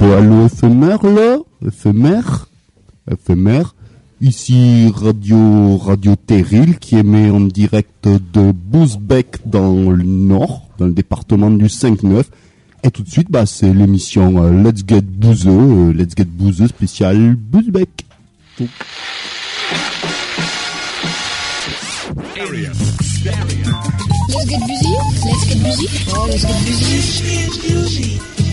Allô, 0.00 0.46
éphémère, 0.46 1.04
là 1.04 1.38
Éphémère 1.66 2.46
Éphémère 3.10 3.74
Ici, 4.20 4.92
Radio, 4.94 5.76
Radio 5.76 6.16
Terril, 6.16 6.78
qui 6.78 6.96
émet 6.96 7.30
en 7.30 7.40
direct 7.40 8.08
de 8.08 8.50
Bouzbek 8.52 9.38
dans 9.46 9.90
le 9.90 10.02
nord, 10.02 10.68
dans 10.78 10.86
le 10.86 10.92
département 10.92 11.50
du 11.50 11.66
5-9. 11.66 12.24
Et 12.82 12.90
tout 12.90 13.02
de 13.04 13.08
suite, 13.08 13.30
bah, 13.30 13.46
c'est 13.46 13.72
l'émission 13.72 14.42
euh, 14.42 14.50
Let's 14.50 14.82
Get 14.86 15.02
Bouzeux, 15.02 15.50
euh, 15.50 15.92
Let's 15.92 16.14
Get 16.16 16.24
Bouzeux 16.24 16.66
spécial 16.66 17.36
Bouzbek. 17.36 18.06
Let's 18.58 18.68
get. 24.48 24.58
Let's 25.24 25.78
get. 25.78 25.90
Oh, 26.14 26.26
let's 26.26 26.42
get. 27.22 28.47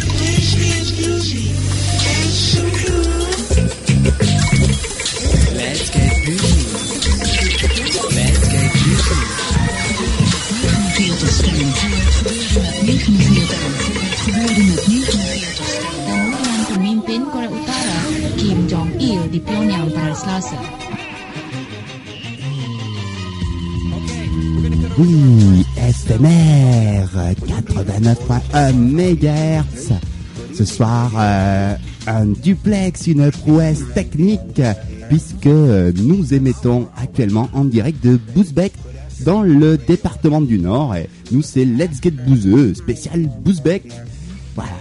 Oui, 24.98 25.66
SMR 25.76 27.09
89.1 27.45 28.73
MHz. 28.73 30.15
Ce 30.58 30.64
soir, 30.64 31.12
euh, 31.18 31.76
un 32.08 32.26
duplex, 32.27 33.08
une 33.08 33.30
prouesse 33.30 33.84
technique, 33.94 34.61
puisque 35.09 35.45
nous 35.48 36.34
émettons 36.34 36.88
actuellement 36.98 37.50
en 37.53 37.66
direct 37.66 38.02
de 38.06 38.17
Bouzbek 38.34 38.72
dans 39.26 39.42
le 39.42 39.78
département 39.78 40.39
du 40.42 40.58
Nord. 40.58 40.95
Et 40.95 41.09
nous, 41.31 41.42
c'est 41.42 41.66
Let's 41.66 42.02
Get 42.02 42.11
Bouzeux, 42.11 42.73
spécial 42.73 43.30
Bouzbek. 43.44 43.83
Voilà. 44.56 44.72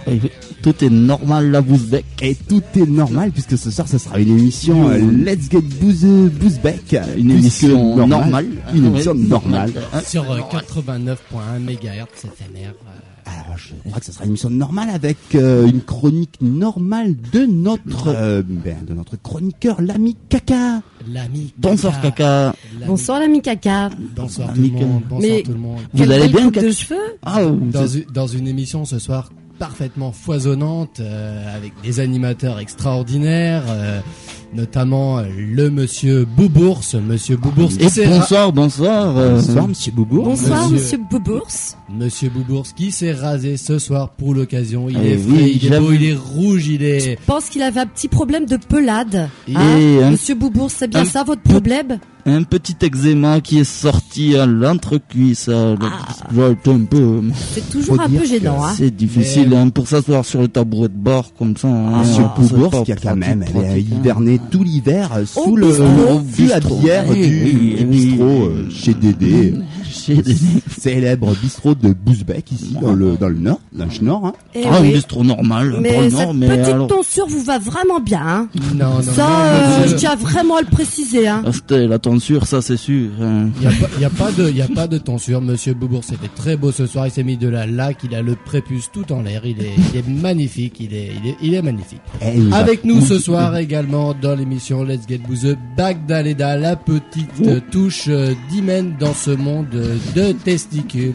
Tout 0.61 0.83
est 0.83 0.89
normal 0.89 1.51
la 1.51 1.61
Bouzbek. 1.61 2.05
Et 2.21 2.35
tout 2.35 2.63
est 2.75 2.87
normal 2.87 3.31
puisque 3.31 3.57
ce 3.57 3.69
soir 3.69 3.87
ce 3.87 3.97
sera 3.97 4.19
une 4.19 4.29
émission 4.39 4.89
euh, 4.89 4.97
Let's 4.97 5.51
Get 5.51 5.59
Bouzeux 5.61 6.29
Bouzbek. 6.29 6.95
Une 7.17 7.31
émission 7.31 8.07
normale. 8.07 8.47
Une 8.73 8.85
émission 8.85 9.13
normale. 9.13 9.73
Sur 10.05 10.31
euh, 10.31 10.39
89.1 10.39 11.59
MHz 11.59 12.21
FMR. 12.21 12.73
Alors, 13.25 13.57
je 13.57 13.73
crois 13.89 13.99
que 13.99 14.05
ce 14.05 14.11
sera 14.11 14.23
une 14.25 14.31
émission 14.31 14.49
normale 14.51 14.89
avec 14.89 15.17
euh, 15.33 15.65
une 15.65 15.81
chronique 15.81 16.37
normale 16.41 17.15
de 17.33 17.45
notre, 17.45 18.07
euh, 18.09 18.43
ben, 18.45 18.77
de 18.87 18.93
notre 18.93 19.15
chroniqueur, 19.17 19.81
l'ami 19.81 20.15
Caca. 20.29 20.81
L'ami 21.11 21.53
Bonsoir 21.57 21.99
Caca. 22.01 22.53
L'ami- 22.73 22.85
Bonsoir 22.87 23.19
l'ami 23.19 23.41
caca. 23.41 23.89
Bonsoir 24.15 24.53
tout 24.53 24.61
le 24.61 24.69
monde. 24.69 25.01
Bonsoir 25.09 25.21
Mais- 25.21 25.41
tout 25.43 25.51
le 25.51 25.57
monde. 25.57 25.79
Vous 25.93 26.11
allez 26.11 26.27
bien 26.27 26.51
Caca 26.51 26.67
de 26.67 26.71
cheveux? 26.71 26.99
Ah, 27.23 27.43
Dans, 27.45 27.87
une- 27.87 28.05
dans 28.13 28.27
une 28.27 28.47
émission 28.47 28.85
ce 28.85 28.99
soir 28.99 29.29
parfaitement 29.57 30.11
foisonnante 30.11 30.99
euh, 30.99 31.55
avec 31.55 31.73
des 31.81 31.99
animateurs 32.01 32.59
extraordinaires, 32.59 33.63
euh, 33.69 34.01
notamment 34.55 35.19
euh, 35.19 35.23
le 35.53 35.69
monsieur 35.69 36.25
Boubours, 36.25 36.81
monsieur 37.07 37.37
Boubours. 37.37 37.71
Et 37.79 37.83
qui 37.85 37.89
s'est 37.89 38.07
ra- 38.07 38.19
bonsoir, 38.19 38.53
bonsoir. 38.53 39.17
euh, 39.17 39.35
Bonsoir, 39.35 39.67
monsieur 39.67 39.91
Boubourg. 39.91 40.25
Bonsoir 40.25 40.69
Monsieur- 40.69 40.75
monsieur 40.77 40.99
Boubours. 41.09 41.47
Monsieur 41.89 42.29
Boubours 42.29 42.65
qui 42.75 42.91
s'est 42.91 43.11
rasé 43.13 43.57
ce 43.57 43.77
soir 43.79 44.09
pour 44.09 44.33
l'occasion. 44.33 44.87
Il 44.89 44.97
Eh 45.03 45.11
est 45.11 45.15
oui, 45.17 45.35
frais, 45.35 45.51
il 45.51 45.65
est 45.65 45.69
j'avoue. 45.69 45.85
beau, 45.87 45.91
il 45.93 46.03
est 46.05 46.13
rouge, 46.15 46.67
il 46.67 46.83
est. 46.83 46.99
Je 47.19 47.25
pense 47.25 47.45
qu'il 47.49 47.61
avait 47.61 47.81
un 47.81 47.85
petit 47.85 48.07
problème 48.07 48.45
de 48.45 48.57
pelade. 48.57 49.29
Et 49.47 49.55
Hein 49.55 50.03
un- 50.07 50.11
Monsieur 50.11 50.35
Boubours, 50.35 50.71
c'est 50.71 50.87
bien 50.87 51.01
un 51.01 51.05
ça 51.05 51.23
votre 51.23 51.41
problème 51.41 51.99
Un 52.27 52.41
petit 52.41 52.75
eczéma 52.81 53.39
qui 53.39 53.59
est 53.59 53.63
sorti 53.63 54.35
à 54.35 54.47
l'entrecuisse. 54.47 55.45
euh, 55.47 55.75
le- 55.79 55.85
Ah. 55.85 56.71
un 56.71 56.79
peu. 56.85 57.21
C'est 57.53 57.69
toujours 57.69 58.01
un 58.01 58.09
peu 58.09 58.25
gênant. 58.25 58.63
Hein 58.63 58.73
C'est 58.75 58.89
difficile 58.95 59.49
Mais- 59.49 59.57
hein, 59.57 59.69
pour 59.69 59.87
s'asseoir 59.87 60.25
sur 60.25 60.41
le 60.41 60.47
tabouret 60.47 60.87
de 60.87 60.95
bord 60.97 61.31
comme 61.37 61.55
ça. 61.55 61.67
hein, 61.67 61.99
Monsieur 61.99 62.23
pas 62.71 62.81
qui 62.83 62.91
a 62.93 62.95
quand 62.95 63.15
même 63.15 63.43
elle 63.53 63.77
hiverné 63.79 64.39
tout 64.49 64.63
l'hiver 64.63 65.11
euh, 65.15 65.25
sous 65.25 65.39
Au 65.51 65.55
le 65.55 65.67
bistrot. 65.67 66.21
sous 66.35 66.47
la 66.47 66.59
bière 66.59 67.05
Oui, 67.09 67.27
du, 67.27 67.43
oui, 67.43 67.53
du 67.77 67.85
oui, 67.85 67.85
bistrot 67.85 68.43
euh, 68.45 68.69
chez 68.69 68.93
Dédé, 68.93 69.53
Chez 69.95 70.15
des- 70.21 70.35
célèbre 70.79 71.33
bistrot 71.41 71.73
de 71.75 71.93
Bouzbek 71.93 72.51
ici 72.51 72.75
dans 72.81 72.93
le 72.93 73.15
dans 73.17 73.29
le 73.29 73.35
nord, 73.39 73.59
dans 73.73 73.85
le 73.85 74.05
nord. 74.05 74.25
Hein. 74.25 74.33
Eh 74.53 74.63
Ah, 74.69 74.77
un 74.77 74.81
bistrot 74.81 75.23
normal 75.23 75.71
pour 75.71 75.81
Mais 75.81 75.97
le 76.03 76.09
cette 76.09 76.19
nord, 76.19 76.33
mais 76.33 76.47
petite 76.49 76.73
alors. 76.73 76.87
tonsure 76.87 77.27
vous 77.27 77.43
va 77.43 77.59
vraiment 77.59 77.99
bien. 77.99 78.21
Hein 78.25 78.47
non, 78.75 78.95
non, 78.95 79.01
ça, 79.01 79.23
non, 79.23 79.29
euh, 79.29 79.77
monsieur. 79.81 79.91
je 79.91 79.95
tiens 79.95 80.15
vraiment 80.15 80.57
à 80.57 80.61
le 80.61 80.67
préciser. 80.67 81.27
Hein 81.27 81.43
Ah, 81.45 81.75
la 81.77 81.99
tonsure, 81.99 82.45
ça 82.47 82.61
c'est 82.61 82.77
sûr. 82.77 83.09
hein. 83.21 83.49
Il 83.61 83.63
y 83.63 83.67
a, 83.67 83.71
pas- 83.71 83.89
il 83.95 84.01
y 84.01 84.05
a 84.05 84.09
pas 84.09 84.31
de, 84.31 84.49
il 84.49 84.57
y 84.57 84.61
a 84.61 84.67
pas 84.67 84.87
de 84.87 84.97
tonsure. 84.97 85.41
Monsieur 85.41 85.73
Boubourg, 85.73 86.03
c'était 86.03 86.27
très 86.35 86.57
beau 86.57 86.71
ce 86.71 86.85
soir. 86.85 87.07
Il 87.07 87.11
s'est 87.11 87.23
mis 87.23 87.37
de 87.37 87.47
la 87.47 87.65
laque. 87.65 87.99
Il 88.03 88.13
a 88.15 88.21
le 88.21 88.35
prépuce 88.35 88.89
tout 88.91 89.11
en 89.11 89.21
l'air. 89.21 89.45
Il 89.45 89.59
est, 89.61 89.71
il 89.93 89.99
est 89.99 90.07
magnifique. 90.07 90.77
Il 90.79 90.93
est, 90.93 91.11
il 91.23 91.29
est, 91.29 91.37
il 91.41 91.53
est 91.53 91.61
magnifique. 91.61 92.01
Et 92.21 92.39
va- 92.39 92.57
Avec 92.57 92.83
nous 92.83 93.01
ce 93.01 93.17
soir 93.19 93.55
également 93.57 94.13
dans 94.19 94.35
l'émission 94.35 94.83
Let's 94.83 95.07
Get 95.07 95.19
Bouzeux, 95.19 95.57
Bagdaleda, 95.77 96.57
la 96.57 96.75
petite 96.75 97.69
touche 97.71 98.05
euh, 98.07 98.33
d'hymen 98.49 98.95
dans 98.99 99.13
ce 99.13 99.31
monde 99.31 99.67
euh, 99.85 99.97
de 100.15 100.31
testicules. 100.33 101.13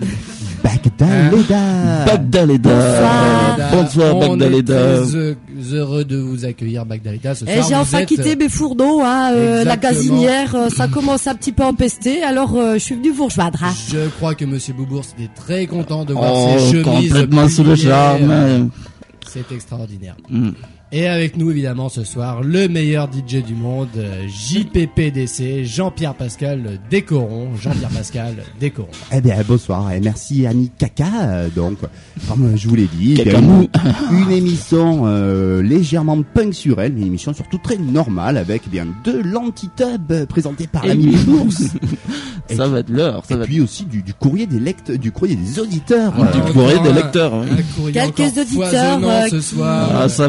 Bagdaleda. 0.63 2.05
Bagdaleda. 2.07 2.71
Bonsoir. 2.71 3.71
Bonsoir, 3.73 4.17
On 4.17 4.37
Bagdaleda. 4.37 4.75
est 4.75 5.05
très 5.05 5.75
heureux 5.75 6.05
de 6.05 6.17
vous 6.19 6.45
accueillir 6.45 6.85
Bagdaleda 6.87 7.35
ce 7.35 7.45
Et 7.47 7.55
soir. 7.57 7.67
j'ai 7.69 7.75
enfin 7.77 7.99
êtes, 8.01 8.09
quitté 8.09 8.37
mes 8.37 8.49
fourneaux, 8.49 9.01
hein, 9.03 9.31
euh, 9.35 9.65
la 9.65 9.77
gazinière, 9.77 10.55
euh, 10.55 10.69
ça 10.69 10.89
commence 10.89 11.27
un 11.27 11.35
petit 11.35 11.53
peu 11.53 11.63
à 11.63 11.67
empester, 11.69 12.23
alors 12.23 12.55
euh, 12.57 12.75
je 12.75 12.79
suis 12.81 12.95
venu 12.95 13.11
vous 13.11 13.25
rejoindre. 13.27 13.63
hein. 13.65 13.73
Je 13.91 14.09
crois 14.11 14.35
que 14.35 14.45
Monsieur 14.45 14.75
Boubourg 14.75 15.03
était 15.19 15.31
très 15.35 15.67
content 15.67 16.05
de 16.05 16.13
voir 16.13 16.33
Oh, 16.35 16.59
ses 16.59 16.71
chemises 16.73 16.85
complètement 17.11 17.49
sous 17.49 17.65
le 17.65 17.75
charme. 17.77 18.31
hein. 18.31 18.69
C'est 19.33 19.51
extraordinaire. 19.53 20.17
Mm. 20.29 20.51
Et 20.93 21.07
avec 21.07 21.37
nous 21.37 21.53
évidemment 21.53 21.89
ce 21.89 22.03
soir 22.03 22.43
le 22.43 22.67
meilleur 22.67 23.09
DJ 23.13 23.45
du 23.45 23.55
monde, 23.55 23.87
euh, 23.97 24.27
JPPDC, 24.27 25.65
Jean-Pierre 25.65 26.15
Pascal 26.15 26.81
Décoron, 26.91 27.51
Jean-Pierre 27.57 27.91
Pascal 27.91 28.35
Décoron. 28.59 28.89
Eh 29.13 29.21
bien, 29.21 29.37
bonsoir 29.47 29.93
et 29.93 30.01
merci 30.01 30.49
ami 30.49 30.69
Caca. 30.77 31.05
Euh, 31.23 31.49
Donc, 31.55 31.79
comme 32.29 32.57
je 32.57 32.69
vous 32.69 32.75
l'ai 32.75 32.89
dit, 32.93 33.23
une, 33.25 33.69
une 34.11 34.33
émission 34.33 35.03
euh, 35.05 35.63
légèrement 35.63 36.21
puncturelle, 36.23 36.93
mais 36.93 37.03
une 37.03 37.07
émission 37.07 37.33
surtout 37.35 37.59
très 37.63 37.77
normale 37.77 38.37
avec 38.37 38.63
eh 38.67 38.71
bien 38.71 38.87
de 39.05 39.13
l'antitub 39.13 40.25
présenté 40.29 40.67
par 40.67 40.85
l'ami. 40.87 41.15
Bourse. 41.25 41.63
Ça 42.51 42.65
puis- 42.65 42.73
va 42.73 42.81
être 42.81 42.89
l'heure, 42.91 43.23
ça 43.29 43.37
Et 43.37 43.39
va 43.39 43.45
puis 43.45 43.61
aussi 43.61 43.85
du, 43.85 44.03
du 44.03 44.13
courrier 44.13 44.45
des 44.45 44.59
lecteurs, 44.59 44.99
du 44.99 45.13
courrier 45.13 45.37
des 45.37 45.61
auditeurs. 45.61 46.13
du 46.15 46.21
Euh, 46.41 46.53
courrier 46.53 46.81
des 46.81 46.89
un- 46.89 46.95
lecteurs. 46.95 47.33
oui. 47.33 47.47
Un 47.49 47.77
courrier 47.77 47.93
Quelques 47.93 48.37
auditeurs, 48.39 48.99
euh, 49.05 49.29
ce 49.31 49.41
soir. 49.41 49.89
Ah, 49.95 50.09
ça, 50.09 50.29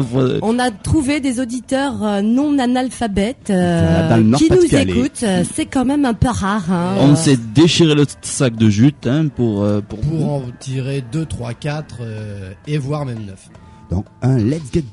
On 0.52 0.58
a 0.58 0.70
trouvé 0.70 1.20
des 1.20 1.40
auditeurs 1.40 2.04
euh, 2.04 2.20
non 2.20 2.58
analphabètes 2.58 3.48
euh, 3.48 4.22
qui 4.36 4.50
nous 4.50 4.74
écoutent. 4.74 5.22
Euh, 5.22 5.44
C'est 5.50 5.64
quand 5.64 5.86
même 5.86 6.04
un 6.04 6.12
peu 6.12 6.28
rare. 6.28 6.70
Hein. 6.70 6.96
on 7.00 7.12
Euh, 7.12 7.14
s'est 7.14 7.38
déchiré 7.54 7.94
le 7.94 8.04
sac 8.20 8.54
de 8.54 8.68
jute 8.68 9.06
hein, 9.06 9.28
pour 9.28 9.62
euh, 9.62 9.80
pour, 9.80 10.00
pour 10.00 10.30
en 10.30 10.42
tirer 10.60 11.02
2, 11.10 11.24
3, 11.24 11.54
4 11.54 11.96
euh, 12.02 12.52
et 12.66 12.76
voire 12.76 13.06
même 13.06 13.24
9. 13.24 13.48
Donc 13.90 14.04
un 14.20 14.36
Let's 14.36 14.70
Get 14.74 14.84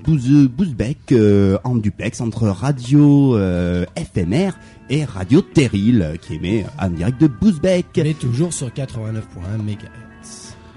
euh, 1.11 1.57
en 1.65 1.75
duplex 1.75 2.21
entre 2.21 2.47
radio 2.47 3.35
euh, 3.35 3.85
FMR 3.97 4.51
et 4.89 5.03
radio 5.03 5.41
Terril 5.41 6.13
qui 6.21 6.35
émet 6.35 6.65
en 6.81 6.89
direct 6.89 7.19
de 7.19 7.27
Bouzbek. 7.27 7.85
Mais 7.97 8.13
toujours 8.13 8.53
sur 8.53 8.69
89.1 8.69 9.61
MHz. 9.61 10.08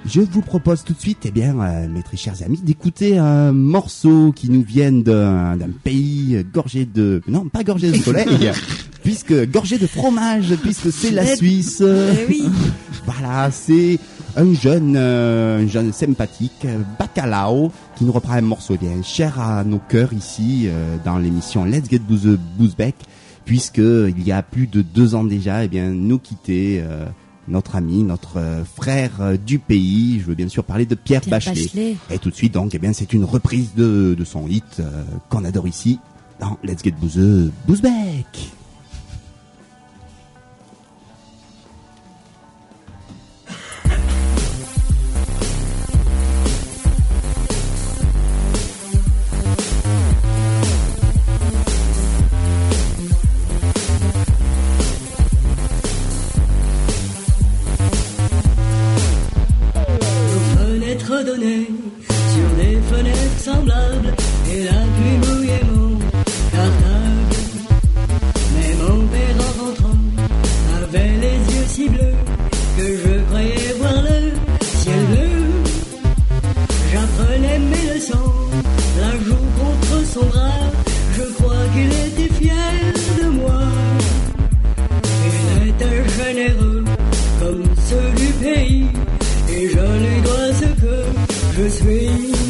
Je 0.05 0.21
vous 0.21 0.43
propose 0.43 0.83
tout 0.85 0.95
de 0.95 1.01
suite, 1.01 1.19
eh 1.25 1.31
bien, 1.31 1.59
euh, 1.61 1.89
mes 1.89 2.03
très 2.03 2.17
chers 2.17 2.43
amis, 2.43 2.61
d'écouter 2.61 3.19
un 3.19 3.53
morceau 3.53 4.33
qui 4.33 4.51
nous 4.51 4.63
vient 4.63 4.91
d'un 4.93 5.57
d'un 5.57 5.71
pays 5.85 6.45
gorgé 6.53 6.85
de... 6.85 7.23
Non, 7.29 7.49
pas 7.49 7.63
gorgé 7.63 7.93
de 7.93 7.97
soleil, 7.97 8.51
puisque 9.05 9.49
gorgé 9.51 9.79
de 9.79 9.87
fromage, 9.87 10.55
puisque 10.63 10.91
c'est 10.93 11.13
la 11.13 11.37
Suisse. 11.37 11.83
eh 11.83 12.27
oui. 12.29 12.43
Voilà, 13.05 13.51
c'est 13.51 13.99
un 14.37 14.55
jeune, 14.55 14.95
euh, 14.97 15.63
un 15.65 15.67
jeune 15.67 15.93
sympathique, 15.93 16.67
Bacalao, 16.99 17.73
qui 17.97 18.05
nous 18.05 18.13
reprend 18.13 18.35
un 18.35 18.41
morceau 18.43 18.75
eh 18.75 18.79
bien 18.79 19.03
cher 19.03 19.41
à 19.41 19.65
nos 19.65 19.79
cœurs 19.79 20.13
ici, 20.13 20.67
euh, 20.67 20.97
dans 21.05 21.19
l'émission 21.19 21.65
Let's 21.65 21.91
Get 21.91 22.01
Boozbeck, 22.59 22.95
puisque 23.45 23.79
il 23.79 24.23
y 24.25 24.31
a 24.31 24.43
plus 24.43 24.67
de 24.69 24.83
deux 24.83 25.15
ans 25.17 25.25
déjà, 25.25 25.65
eh 25.65 25.69
bien, 25.69 25.91
nous 25.91 26.19
quittait 26.19 26.81
euh, 26.85 27.07
notre 27.53 27.77
ami, 27.77 28.03
notre 28.03 28.39
euh, 28.39 28.65
frère 28.65 29.21
euh, 29.21 29.37
du 29.37 29.59
pays. 29.59 30.19
Je 30.21 30.25
veux 30.25 30.35
bien 30.35 30.49
sûr 30.49 30.65
parler 30.65 30.87
de 30.87 30.95
Pierre, 30.97 31.21
Pierre 31.21 31.39
Bachelet. 31.39 31.63
Bachelet. 31.63 31.97
Et 32.11 32.19
tout 32.19 32.31
de 32.31 32.35
suite, 32.35 32.55
donc, 32.55 32.75
eh 32.75 32.79
bien, 32.79 32.93
c'est 32.93 33.13
une 33.13 33.25
reprise 33.25 33.75
de, 33.77 34.17
de 34.19 34.25
son 34.25 34.49
hit 34.49 34.81
euh, 34.81 35.05
qu'on 35.29 35.45
adore 35.45 35.69
ici 35.69 36.01
dans 36.41 36.59
Let's 36.65 36.83
Get 36.83 36.93
Booze 36.93 37.53
Boozbeck. 37.67 38.53
Fenêtre 62.93 63.39
semblable 63.39 64.15
et 64.53 64.65
la 64.65 64.81
pluie 64.95 65.19
mouillait 65.25 65.65
mon 65.73 65.99
cartable. 66.51 67.37
Mais 68.55 68.75
mon 68.75 69.07
père 69.07 69.37
en 69.39 69.65
rentrant 69.65 69.99
avait 70.83 71.13
les 71.25 71.55
yeux 71.55 71.67
si 71.69 71.89
bleus 71.89 72.15
que 72.77 72.83
je 72.83 73.25
croyais 73.29 73.75
voir 73.79 74.03
le 74.03 74.33
ciel 74.77 75.05
bleu. 75.07 75.43
J'apprenais 76.93 77.59
mes 77.59 77.95
leçons, 77.95 78.33
la 79.01 79.13
joue 79.25 79.47
contre 79.61 80.07
son 80.13 80.27
bras. 80.27 80.61
Je 81.17 81.23
crois 81.35 81.65
qu'il 81.75 81.93
était 82.07 82.35
fier 82.35 82.93
de 83.23 83.29
moi. 83.29 83.63
Il 85.27 85.69
était 85.69 86.05
généreux 86.19 86.82
je 91.57 92.42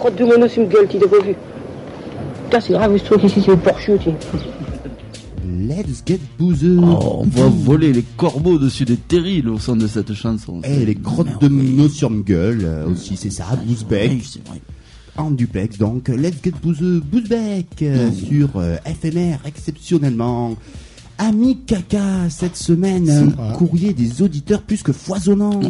crottes 0.00 0.16
de 0.16 0.24
mono 0.24 0.48
sur 0.48 0.62
me 0.62 0.66
gueule, 0.66 0.88
tu 0.88 0.98
t'as 0.98 1.06
pas 1.06 1.20
vu. 1.20 1.34
Putain, 2.44 2.60
c'est 2.60 2.72
grave 2.72 2.96
ce 2.96 3.04
truc 3.04 3.22
ici, 3.22 3.42
c'est 3.44 3.50
le 3.50 3.56
porcheux, 3.58 3.98
tu 3.98 4.10
Let's 5.46 6.02
get 6.04 6.20
boozed. 6.38 6.78
Oh, 6.82 7.20
on 7.22 7.26
va 7.26 7.48
voler 7.48 7.92
les 7.92 8.02
corbeaux 8.16 8.58
dessus 8.58 8.84
des 8.84 8.96
terrils 8.96 9.48
au 9.48 9.58
son 9.58 9.76
de 9.76 9.86
cette 9.86 10.14
chanson. 10.14 10.62
Eh, 10.64 10.84
les 10.84 10.94
crottes 10.94 11.40
de 11.40 11.48
mono 11.48 11.88
sur 11.88 12.10
me 12.10 12.22
gueule, 12.22 12.62
euh, 12.64 12.88
aussi, 12.88 13.16
c'est 13.16 13.30
ça, 13.30 13.44
Bouzbeck. 13.64 14.10
Oui, 14.10 14.22
c'est 14.28 14.46
vrai. 14.48 14.60
En 15.16 15.30
duplex, 15.30 15.76
donc, 15.76 16.08
Let's 16.08 16.42
get 16.42 16.54
boozed, 16.62 17.00
Bouzbeck, 17.00 17.82
euh, 17.82 18.10
sur 18.10 18.48
euh, 18.56 18.76
FMR, 18.86 19.36
exceptionnellement. 19.44 20.56
Ami 21.22 21.58
caca, 21.66 22.30
cette 22.30 22.56
semaine, 22.56 23.34
courrier 23.54 23.92
des 23.92 24.22
auditeurs 24.22 24.62
plus 24.62 24.82
que 24.82 24.90
foisonnant. 24.90 25.60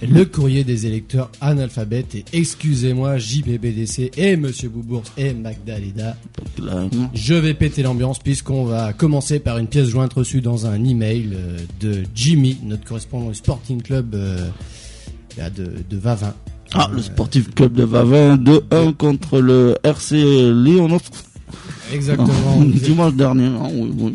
Le 0.00 0.24
courrier 0.24 0.64
des 0.64 0.86
électeurs 0.86 1.30
analphabètes 1.42 2.14
et 2.14 2.24
excusez-moi 2.32 3.18
JPBDC 3.18 4.12
et 4.16 4.36
Monsieur 4.38 4.70
Boubours 4.70 5.02
et 5.18 5.34
Magdalena. 5.34 6.16
Je 7.12 7.34
vais 7.34 7.52
péter 7.52 7.82
l'ambiance 7.82 8.18
puisqu'on 8.18 8.64
va 8.64 8.94
commencer 8.94 9.40
par 9.40 9.58
une 9.58 9.66
pièce 9.66 9.88
jointe 9.88 10.14
reçue 10.14 10.40
dans 10.40 10.64
un 10.66 10.82
email 10.82 11.32
euh, 11.34 11.58
de 11.80 12.04
Jimmy, 12.14 12.56
notre 12.62 12.84
correspondant 12.84 13.28
du 13.28 13.34
Sporting 13.34 13.82
Club 13.82 14.14
euh, 14.14 14.48
de, 15.54 15.70
de 15.90 15.96
Vavin. 15.98 16.32
Ah, 16.72 16.88
le 16.90 17.02
sportif 17.02 17.54
club 17.54 17.74
de 17.74 17.84
Vavin 17.84 18.36
2-1 18.38 18.94
contre 18.94 19.38
le 19.40 19.76
RC 19.84 20.16
Léonov 20.50 21.02
Exactement. 21.92 22.62
dimanche 22.64 23.14
dernier. 23.14 23.44
hein, 23.44 23.68
oui, 23.70 23.92
oui. 23.98 24.14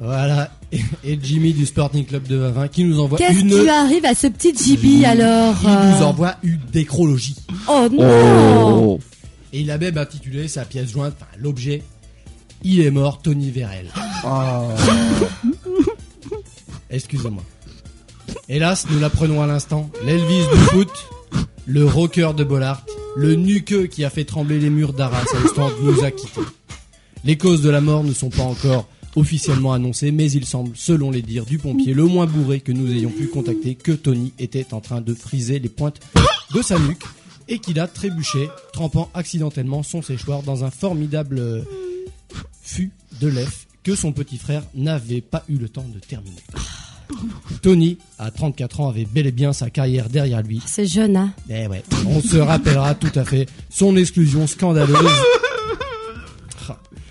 Voilà. 0.00 0.50
Et, 0.70 0.80
et 1.04 1.18
Jimmy 1.20 1.52
du 1.52 1.66
Sporting 1.66 2.04
Club 2.04 2.26
de 2.26 2.36
Vavin 2.36 2.68
qui 2.68 2.84
nous 2.84 3.00
envoie 3.00 3.18
Qu'est-ce 3.18 3.40
une... 3.40 3.48
qui 3.48 3.60
lui 3.60 3.68
arrive 3.68 4.04
à 4.04 4.14
ce 4.14 4.26
petit 4.28 4.54
Jibi 4.54 5.04
alors 5.04 5.56
Il 5.62 5.68
euh, 5.68 5.96
nous 5.96 6.04
envoie 6.04 6.36
une 6.42 6.60
décrologie. 6.72 7.36
Oh 7.68 7.88
non 7.90 7.98
Oh, 8.00 9.00
Et 9.52 9.60
il 9.60 9.70
a 9.70 9.78
même 9.78 9.98
intitulé 9.98 10.46
sa 10.46 10.64
pièce 10.64 10.90
jointe, 10.90 11.14
enfin 11.16 11.30
l'objet, 11.38 11.82
Il 12.62 12.80
est 12.80 12.90
mort, 12.90 13.20
Tony 13.22 13.50
Vérel. 13.50 13.90
Excusez-moi. 16.90 17.42
Hélas, 18.48 18.86
nous 18.90 19.00
l'apprenons 19.00 19.42
à 19.42 19.46
l'instant, 19.46 19.90
l'Elvis 20.04 20.46
du 20.52 20.58
foot, 20.70 20.90
le 21.66 21.86
rocker 21.86 22.32
de 22.34 22.44
Bollard, 22.44 22.84
le 23.16 23.34
nuqueux 23.34 23.86
qui 23.86 24.04
a 24.04 24.10
fait 24.10 24.24
trembler 24.24 24.58
les 24.58 24.70
murs 24.70 24.92
d'Arras 24.92 25.24
à 25.34 25.40
l'instant 25.42 25.70
nous 25.82 26.04
a 26.04 26.10
quittés. 26.10 26.40
Les 27.24 27.36
causes 27.36 27.62
de 27.62 27.70
la 27.70 27.80
mort 27.80 28.04
ne 28.04 28.12
sont 28.12 28.30
pas 28.30 28.42
encore 28.42 28.86
officiellement 29.18 29.72
annoncées, 29.72 30.12
mais 30.12 30.30
il 30.30 30.46
semble, 30.46 30.76
selon 30.76 31.10
les 31.10 31.22
dires 31.22 31.44
du 31.44 31.58
pompier 31.58 31.92
le 31.92 32.04
moins 32.04 32.26
bourré 32.26 32.60
que 32.60 32.72
nous 32.72 32.90
ayons 32.92 33.10
pu 33.10 33.26
contacter, 33.26 33.74
que 33.74 33.92
Tony 33.92 34.32
était 34.38 34.72
en 34.72 34.80
train 34.80 35.00
de 35.00 35.12
friser 35.14 35.58
les 35.58 35.68
pointes 35.68 36.00
de 36.54 36.62
sa 36.62 36.78
nuque 36.78 37.02
et 37.48 37.58
qu'il 37.58 37.80
a 37.80 37.88
trébuché, 37.88 38.48
trempant 38.72 39.10
accidentellement 39.14 39.82
son 39.82 40.02
séchoir 40.02 40.42
dans 40.42 40.64
un 40.64 40.70
formidable 40.70 41.38
euh, 41.38 41.62
fût 42.62 42.92
de 43.20 43.28
lait 43.28 43.46
que 43.82 43.94
son 43.94 44.12
petit 44.12 44.38
frère 44.38 44.62
n'avait 44.74 45.20
pas 45.20 45.44
eu 45.48 45.56
le 45.56 45.68
temps 45.68 45.86
de 45.92 45.98
terminer. 45.98 46.42
Tony, 47.62 47.98
à 48.18 48.30
34 48.30 48.80
ans, 48.80 48.88
avait 48.90 49.06
bel 49.06 49.26
et 49.26 49.32
bien 49.32 49.52
sa 49.54 49.70
carrière 49.70 50.08
derrière 50.10 50.42
lui. 50.42 50.60
C'est 50.66 50.86
jeune, 50.86 51.16
hein 51.16 51.32
Eh 51.48 51.66
ouais, 51.66 51.82
on 52.06 52.20
se 52.20 52.36
rappellera 52.36 52.94
tout 52.94 53.18
à 53.18 53.24
fait 53.24 53.46
son 53.70 53.96
exclusion 53.96 54.46
scandaleuse. 54.46 54.96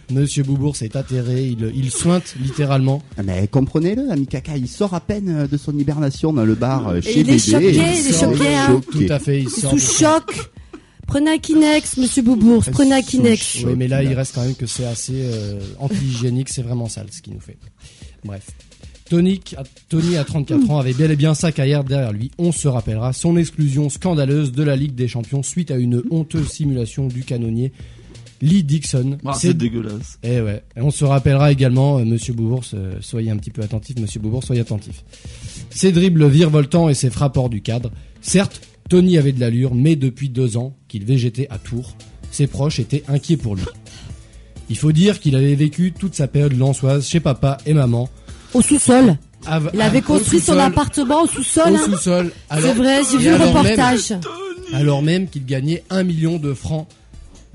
Ah, 0.09 0.13
Monsieur 0.13 0.43
Boubours 0.43 0.75
est 0.81 0.95
atterré, 0.95 1.45
il, 1.47 1.71
il 1.75 1.91
sointe 1.91 2.35
littéralement. 2.41 3.01
Ah, 3.17 3.23
Mais 3.23 3.47
comprenez-le, 3.47 4.09
ami 4.11 4.25
Kaka, 4.27 4.57
il 4.57 4.67
sort 4.67 4.93
à 4.93 4.99
peine 5.01 5.29
euh, 5.29 5.47
de 5.47 5.57
son 5.57 5.77
hibernation 5.77 6.31
dans 6.33 6.45
le 6.45 6.55
bar 6.55 6.87
euh, 6.87 7.01
chez 7.01 7.19
il 7.19 7.19
est 7.21 7.23
Bébé. 7.23 7.39
choqué, 7.39 7.65
et 7.67 7.99
il 7.99 8.07
est 8.07 8.19
choqué, 8.19 8.55
hein. 8.55 8.81
Tout 8.91 9.05
à 9.09 9.19
fait, 9.19 9.41
il 9.41 9.49
sort. 9.49 9.71
Sous 9.71 10.03
choc. 10.03 10.49
Prenez 11.07 11.31
un 11.31 11.37
Kinex, 11.37 11.95
monsieur 11.97 12.21
Boubours, 12.21 12.65
prenez 12.71 12.93
un 12.95 13.01
Kinex. 13.01 13.59
Oui, 13.65 13.73
mais 13.77 13.87
là, 13.87 14.03
il 14.03 14.13
reste 14.13 14.35
quand 14.35 14.43
même 14.43 14.55
que 14.55 14.65
c'est 14.65 14.85
assez 14.85 15.13
euh, 15.15 15.57
anti-hygiénique, 15.79 16.49
c'est 16.49 16.61
vraiment 16.63 16.89
sale 16.89 17.07
ce 17.11 17.21
qu'il 17.21 17.33
nous 17.33 17.39
fait. 17.39 17.57
Bref. 18.25 18.45
Tony, 19.09 19.39
à- 19.55 19.63
Tony, 19.87 20.17
à 20.17 20.25
34 20.25 20.69
ans, 20.69 20.79
avait 20.79 20.91
bel 20.91 21.09
et 21.11 21.15
bien 21.15 21.33
sa 21.33 21.53
carrière 21.53 21.85
derrière 21.85 22.11
lui. 22.11 22.29
On 22.37 22.51
se 22.51 22.67
rappellera 22.67 23.13
son 23.13 23.37
exclusion 23.37 23.89
scandaleuse 23.89 24.51
de 24.51 24.63
la 24.63 24.75
Ligue 24.75 24.95
des 24.95 25.07
Champions 25.07 25.43
suite 25.43 25.71
à 25.71 25.77
une 25.77 26.03
honteuse 26.11 26.49
simulation 26.49 27.07
du 27.07 27.23
canonnier 27.23 27.71
Lee 28.41 28.63
Dixon. 28.63 29.17
Ah, 29.25 29.33
c'est 29.33 29.55
dégueulasse. 29.55 30.19
Eh 30.23 30.41
ouais. 30.41 30.63
Et 30.75 30.81
on 30.81 30.91
se 30.91 31.05
rappellera 31.05 31.51
également, 31.51 31.97
euh, 31.97 32.05
Monsieur 32.05 32.33
Boubours, 32.33 32.65
euh, 32.73 32.95
soyez 33.01 33.31
un 33.31 33.37
petit 33.37 33.51
peu 33.51 33.61
attentif, 33.61 33.97
Monsieur 33.99 34.19
Boubours, 34.19 34.43
soyez 34.43 34.61
attentif. 34.61 35.03
Ses 35.69 35.91
dribbles 35.91 36.27
virevoltants 36.27 36.89
et 36.89 36.93
ses 36.93 37.09
frappes 37.09 37.37
hors 37.37 37.49
du 37.49 37.61
cadre. 37.61 37.91
Certes, 38.21 38.61
Tony 38.89 39.17
avait 39.17 39.31
de 39.31 39.39
l'allure, 39.39 39.73
mais 39.75 39.95
depuis 39.95 40.29
deux 40.29 40.57
ans 40.57 40.75
qu'il 40.87 41.03
végétait 41.05 41.47
à 41.49 41.57
Tours, 41.57 41.95
ses 42.31 42.47
proches 42.47 42.79
étaient 42.79 43.03
inquiets 43.07 43.37
pour 43.37 43.55
lui. 43.55 43.63
Il 44.69 44.77
faut 44.77 44.91
dire 44.91 45.19
qu'il 45.19 45.35
avait 45.35 45.55
vécu 45.55 45.93
toute 45.97 46.15
sa 46.15 46.27
période 46.27 46.57
lançoise 46.57 47.07
chez 47.07 47.19
papa 47.19 47.57
et 47.65 47.73
maman. 47.73 48.09
Au 48.53 48.61
sous-sol. 48.61 49.17
Il 49.73 49.81
avait 49.81 50.01
construit 50.01 50.39
son 50.39 50.57
appartement 50.57 51.23
au 51.23 51.27
sous-sol. 51.27 51.71
Au 51.71 51.75
hein. 51.75 51.79
sous-sol. 51.85 52.31
C'est 52.53 52.73
vrai, 52.73 52.99
j'ai 53.09 53.17
vu 53.17 53.29
le 53.29 53.35
alors 53.35 53.63
même- 53.63 53.63
reportage. 53.63 54.13
alors 54.73 55.01
même 55.01 55.27
qu'il 55.29 55.45
gagnait 55.45 55.83
un 55.89 56.03
million 56.03 56.37
de 56.37 56.53
francs, 56.53 56.87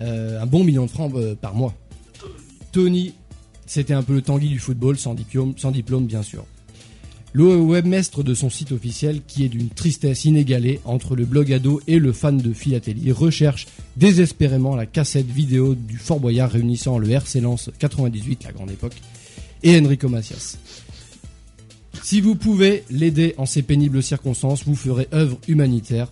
un 0.02 0.47
bon 0.47 0.64
million 0.64 0.87
de 0.87 0.90
francs 0.90 1.12
euh, 1.16 1.35
par 1.35 1.54
mois. 1.54 1.75
Tony, 2.73 3.14
c'était 3.66 3.94
un 3.94 4.02
peu 4.02 4.14
le 4.14 4.23
Tanguy 4.23 4.49
du 4.49 4.59
football, 4.59 4.99
sans 4.99 5.14
diplôme, 5.14 5.54
sans 5.56 5.71
diplôme 5.71 6.06
bien 6.06 6.23
sûr. 6.23 6.44
Le 7.35 7.56
webmestre 7.56 8.23
de 8.23 8.35
son 8.35 8.50
site 8.50 8.73
officiel, 8.73 9.23
qui 9.26 9.44
est 9.44 9.49
d'une 9.49 9.71
tristesse 9.71 10.26
inégalée 10.26 10.80
entre 10.85 11.16
le 11.16 11.25
blog 11.25 11.50
ado 11.50 11.80
et 11.87 11.99
le 11.99 12.12
fan 12.12 12.37
de 12.37 12.52
philatélie, 12.52 13.11
recherche 13.11 13.66
désespérément 13.97 14.76
la 14.76 14.85
cassette 14.85 15.30
vidéo 15.30 15.75
du 15.75 15.97
Fort 15.97 16.21
Boyard 16.21 16.50
réunissant 16.50 16.99
le 16.99 17.11
RC 17.11 17.40
Lens 17.40 17.71
98, 17.78 18.44
la 18.44 18.52
grande 18.52 18.71
époque, 18.71 18.97
et 19.62 19.78
Enrico 19.78 20.11
Macias. 20.11 20.59
Si 22.02 22.21
vous 22.21 22.35
pouvez 22.35 22.85
l'aider 22.90 23.35
en 23.38 23.47
ces 23.47 23.62
pénibles 23.62 24.02
circonstances, 24.02 24.64
vous 24.64 24.75
ferez 24.75 25.09
œuvre 25.14 25.38
humanitaire. 25.49 26.09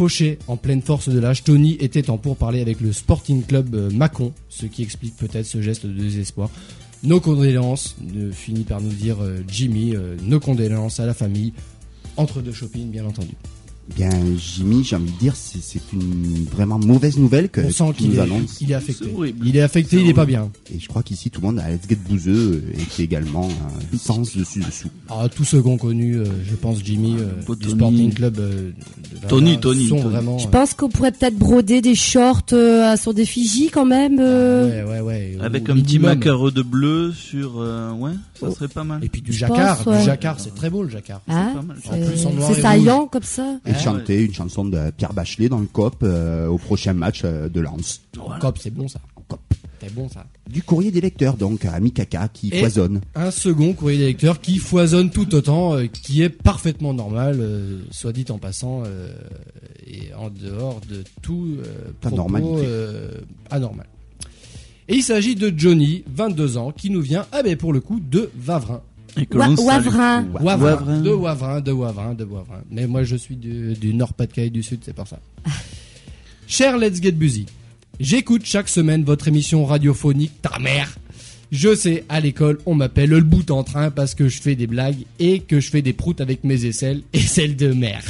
Fauché 0.00 0.38
en 0.48 0.56
pleine 0.56 0.80
force 0.80 1.10
de 1.10 1.20
l'âge, 1.20 1.44
Tony 1.44 1.76
était 1.78 2.08
en 2.08 2.16
pourparlers 2.16 2.62
avec 2.62 2.80
le 2.80 2.90
Sporting 2.90 3.44
Club 3.44 3.74
euh, 3.74 3.90
Mâcon, 3.90 4.32
ce 4.48 4.64
qui 4.64 4.82
explique 4.82 5.14
peut-être 5.18 5.44
ce 5.44 5.60
geste 5.60 5.84
de 5.84 5.92
désespoir. 5.92 6.48
Nos 7.02 7.20
condoléances, 7.20 7.96
euh, 8.16 8.32
finit 8.32 8.62
par 8.62 8.80
nous 8.80 8.88
dire 8.88 9.22
euh, 9.22 9.44
Jimmy, 9.46 9.94
euh, 9.94 10.16
nos 10.22 10.40
condoléances 10.40 11.00
à 11.00 11.04
la 11.04 11.12
famille, 11.12 11.52
entre 12.16 12.40
deux 12.40 12.50
shopping 12.50 12.90
bien 12.90 13.04
entendu. 13.04 13.34
Bien, 13.94 14.10
Jimmy, 14.38 14.84
j'ai 14.84 14.96
envie 14.96 15.10
de 15.10 15.18
dire, 15.18 15.34
c'est 15.36 15.80
une 15.92 16.44
vraiment 16.50 16.78
mauvaise 16.78 17.18
nouvelle 17.18 17.48
que 17.48 17.60
On 17.60 17.70
sent 17.70 17.92
qu'il 17.98 18.10
nous 18.10 18.20
est, 18.20 18.28
il 18.60 18.70
est 18.70 18.74
affecté. 18.74 19.04
Il 19.44 19.56
est 19.56 19.60
affecté, 19.62 20.00
il 20.00 20.08
est 20.08 20.14
pas 20.14 20.26
bien. 20.26 20.50
Et 20.74 20.78
je 20.78 20.88
crois 20.88 21.02
qu'ici, 21.02 21.30
tout 21.30 21.40
le 21.40 21.48
monde 21.48 21.58
à 21.58 21.70
Let's 21.70 21.88
Get 21.88 21.96
Bouzeux 22.08 22.62
euh, 22.64 22.80
est 22.80 23.00
également 23.02 23.48
un 23.48 23.98
sens 23.98 24.36
dessus-dessous. 24.36 24.88
Ah, 25.08 25.28
tous 25.34 25.44
ceux 25.44 25.60
qu'on 25.62 25.76
connu, 25.76 26.16
euh, 26.16 26.24
je 26.48 26.54
pense 26.54 26.78
Jimmy 26.84 27.16
euh, 27.18 27.54
du 27.54 27.66
Tony. 27.66 27.70
Sporting 27.74 28.14
Club 28.14 28.38
euh, 28.38 28.70
de 29.22 29.28
Tony, 29.28 29.58
Tony, 29.60 29.88
sont 29.88 29.96
Tony. 29.96 30.08
vraiment. 30.10 30.38
Je 30.38 30.46
euh, 30.46 30.50
pense 30.50 30.74
qu'on 30.74 30.88
pourrait 30.88 31.12
peut-être 31.12 31.36
broder 31.36 31.80
des 31.80 31.94
shorts 31.94 32.42
euh, 32.52 32.96
sur 32.96 33.12
des 33.14 33.24
Fidji 33.26 33.70
quand 33.70 33.86
même. 33.86 34.18
euh. 34.20 34.84
ouais, 34.86 35.00
ouais, 35.00 35.00
ouais. 35.00 35.36
Avec 35.40 35.68
au 35.68 35.72
un 35.72 35.76
petit 35.80 35.98
macareux 35.98 36.52
de 36.52 36.62
bleu 36.62 37.12
sur, 37.12 37.60
euh, 37.60 37.92
ouais, 37.92 38.12
ça 38.38 38.46
Oh. 38.48 38.54
serait 38.54 38.68
pas 38.68 38.84
mal. 38.84 39.04
Et 39.04 39.08
puis 39.08 39.20
du 39.20 39.32
Je 39.32 39.38
jacquard, 39.38 39.76
pense, 39.78 39.86
ouais. 39.86 39.98
du 39.98 40.04
jacquard, 40.06 40.40
c'est 40.40 40.54
très 40.54 40.70
beau 40.70 40.82
le 40.82 40.88
jacquard. 40.88 41.20
Hein 41.28 41.52
pas 41.56 41.62
mal. 41.62 41.76
En 41.86 41.90
plus, 42.06 42.26
en 42.26 42.30
C'est 42.30 42.36
noir 42.36 42.50
c'est 42.52 42.58
et 42.58 42.62
saillant 42.62 43.06
comme 43.06 43.22
ça. 43.22 43.58
Et 43.66 43.74
Chanter 43.82 44.22
une 44.24 44.34
chanson 44.34 44.64
de 44.64 44.90
Pierre 44.96 45.12
Bachelet 45.12 45.48
dans 45.48 45.58
le 45.60 45.66
COP 45.66 45.96
euh, 46.02 46.46
au 46.46 46.58
prochain 46.58 46.92
match 46.92 47.22
euh, 47.24 47.48
de 47.48 47.60
Lens. 47.60 48.00
Cop, 48.40 48.58
c'est 48.58 48.70
bon 48.72 48.88
ça. 48.88 49.00
Cop. 49.28 49.40
C'est 49.82 49.94
bon 49.94 50.08
ça. 50.08 50.26
Du 50.48 50.62
courrier 50.62 50.90
des 50.90 51.00
lecteurs, 51.00 51.36
donc, 51.36 51.64
à 51.64 51.78
Mikaka, 51.80 52.28
qui 52.28 52.50
Et- 52.52 52.58
foisonne. 52.60 53.00
Un 53.14 53.30
second 53.30 53.72
courrier 53.72 53.98
des 53.98 54.06
lecteurs 54.08 54.40
qui 54.40 54.58
foisonne 54.58 55.10
tout 55.10 55.34
autant, 55.34 55.74
euh, 55.74 55.86
qui 55.86 56.22
est 56.22 56.28
parfaitement 56.28 56.92
normal, 56.92 57.38
euh, 57.40 57.80
soit 57.90 58.12
dit 58.12 58.26
en 58.28 58.38
passant, 58.38 58.82
euh, 58.84 59.12
et 59.86 60.12
en 60.14 60.28
dehors 60.28 60.80
de 60.88 61.02
tout 61.22 61.56
euh, 61.64 61.92
propos, 62.00 62.58
euh, 62.58 63.12
anormal. 63.50 63.86
Et 64.88 64.96
il 64.96 65.02
s'agit 65.02 65.36
de 65.36 65.52
Johnny, 65.56 66.02
22 66.12 66.56
ans, 66.56 66.72
qui 66.72 66.90
nous 66.90 67.00
vient, 67.00 67.24
ah 67.32 67.42
ben 67.44 67.56
pour 67.56 67.72
le 67.72 67.80
coup, 67.80 68.00
de 68.00 68.28
Vavrin. 68.36 68.82
Et. 69.18 69.26
Wavrin. 69.34 69.54
Wavrin, 69.58 70.26
Wavrin. 70.40 71.00
de 71.00 71.10
Wavrin, 71.10 71.60
de 71.60 71.72
Wavrin, 71.72 72.14
de 72.14 72.24
Wavrin. 72.24 72.62
Mais 72.70 72.86
moi, 72.86 73.02
je 73.04 73.16
suis 73.16 73.36
du, 73.36 73.74
du 73.74 73.94
Nord-Pas-de-Calais 73.94 74.50
du 74.50 74.62
Sud, 74.62 74.80
c'est 74.84 74.94
pour 74.94 75.06
ça. 75.08 75.18
Cher 76.46 76.78
Let's 76.78 77.00
Get 77.00 77.12
Busy, 77.12 77.46
j'écoute 78.00 78.42
chaque 78.44 78.68
semaine 78.68 79.04
votre 79.04 79.28
émission 79.28 79.64
radiophonique 79.64 80.32
Ta 80.42 80.58
mère. 80.58 80.96
Je 81.52 81.74
sais, 81.74 82.04
à 82.08 82.20
l'école, 82.20 82.58
on 82.64 82.76
m'appelle 82.76 83.10
le 83.10 83.20
bout 83.22 83.50
en 83.50 83.64
train 83.64 83.90
parce 83.90 84.14
que 84.14 84.28
je 84.28 84.40
fais 84.40 84.54
des 84.54 84.68
blagues 84.68 84.98
et 85.18 85.40
que 85.40 85.58
je 85.58 85.68
fais 85.68 85.82
des 85.82 85.92
proutes 85.92 86.20
avec 86.20 86.44
mes 86.44 86.64
aisselles 86.64 87.02
et 87.12 87.18
celles 87.20 87.56
de 87.56 87.72
mère. 87.72 88.04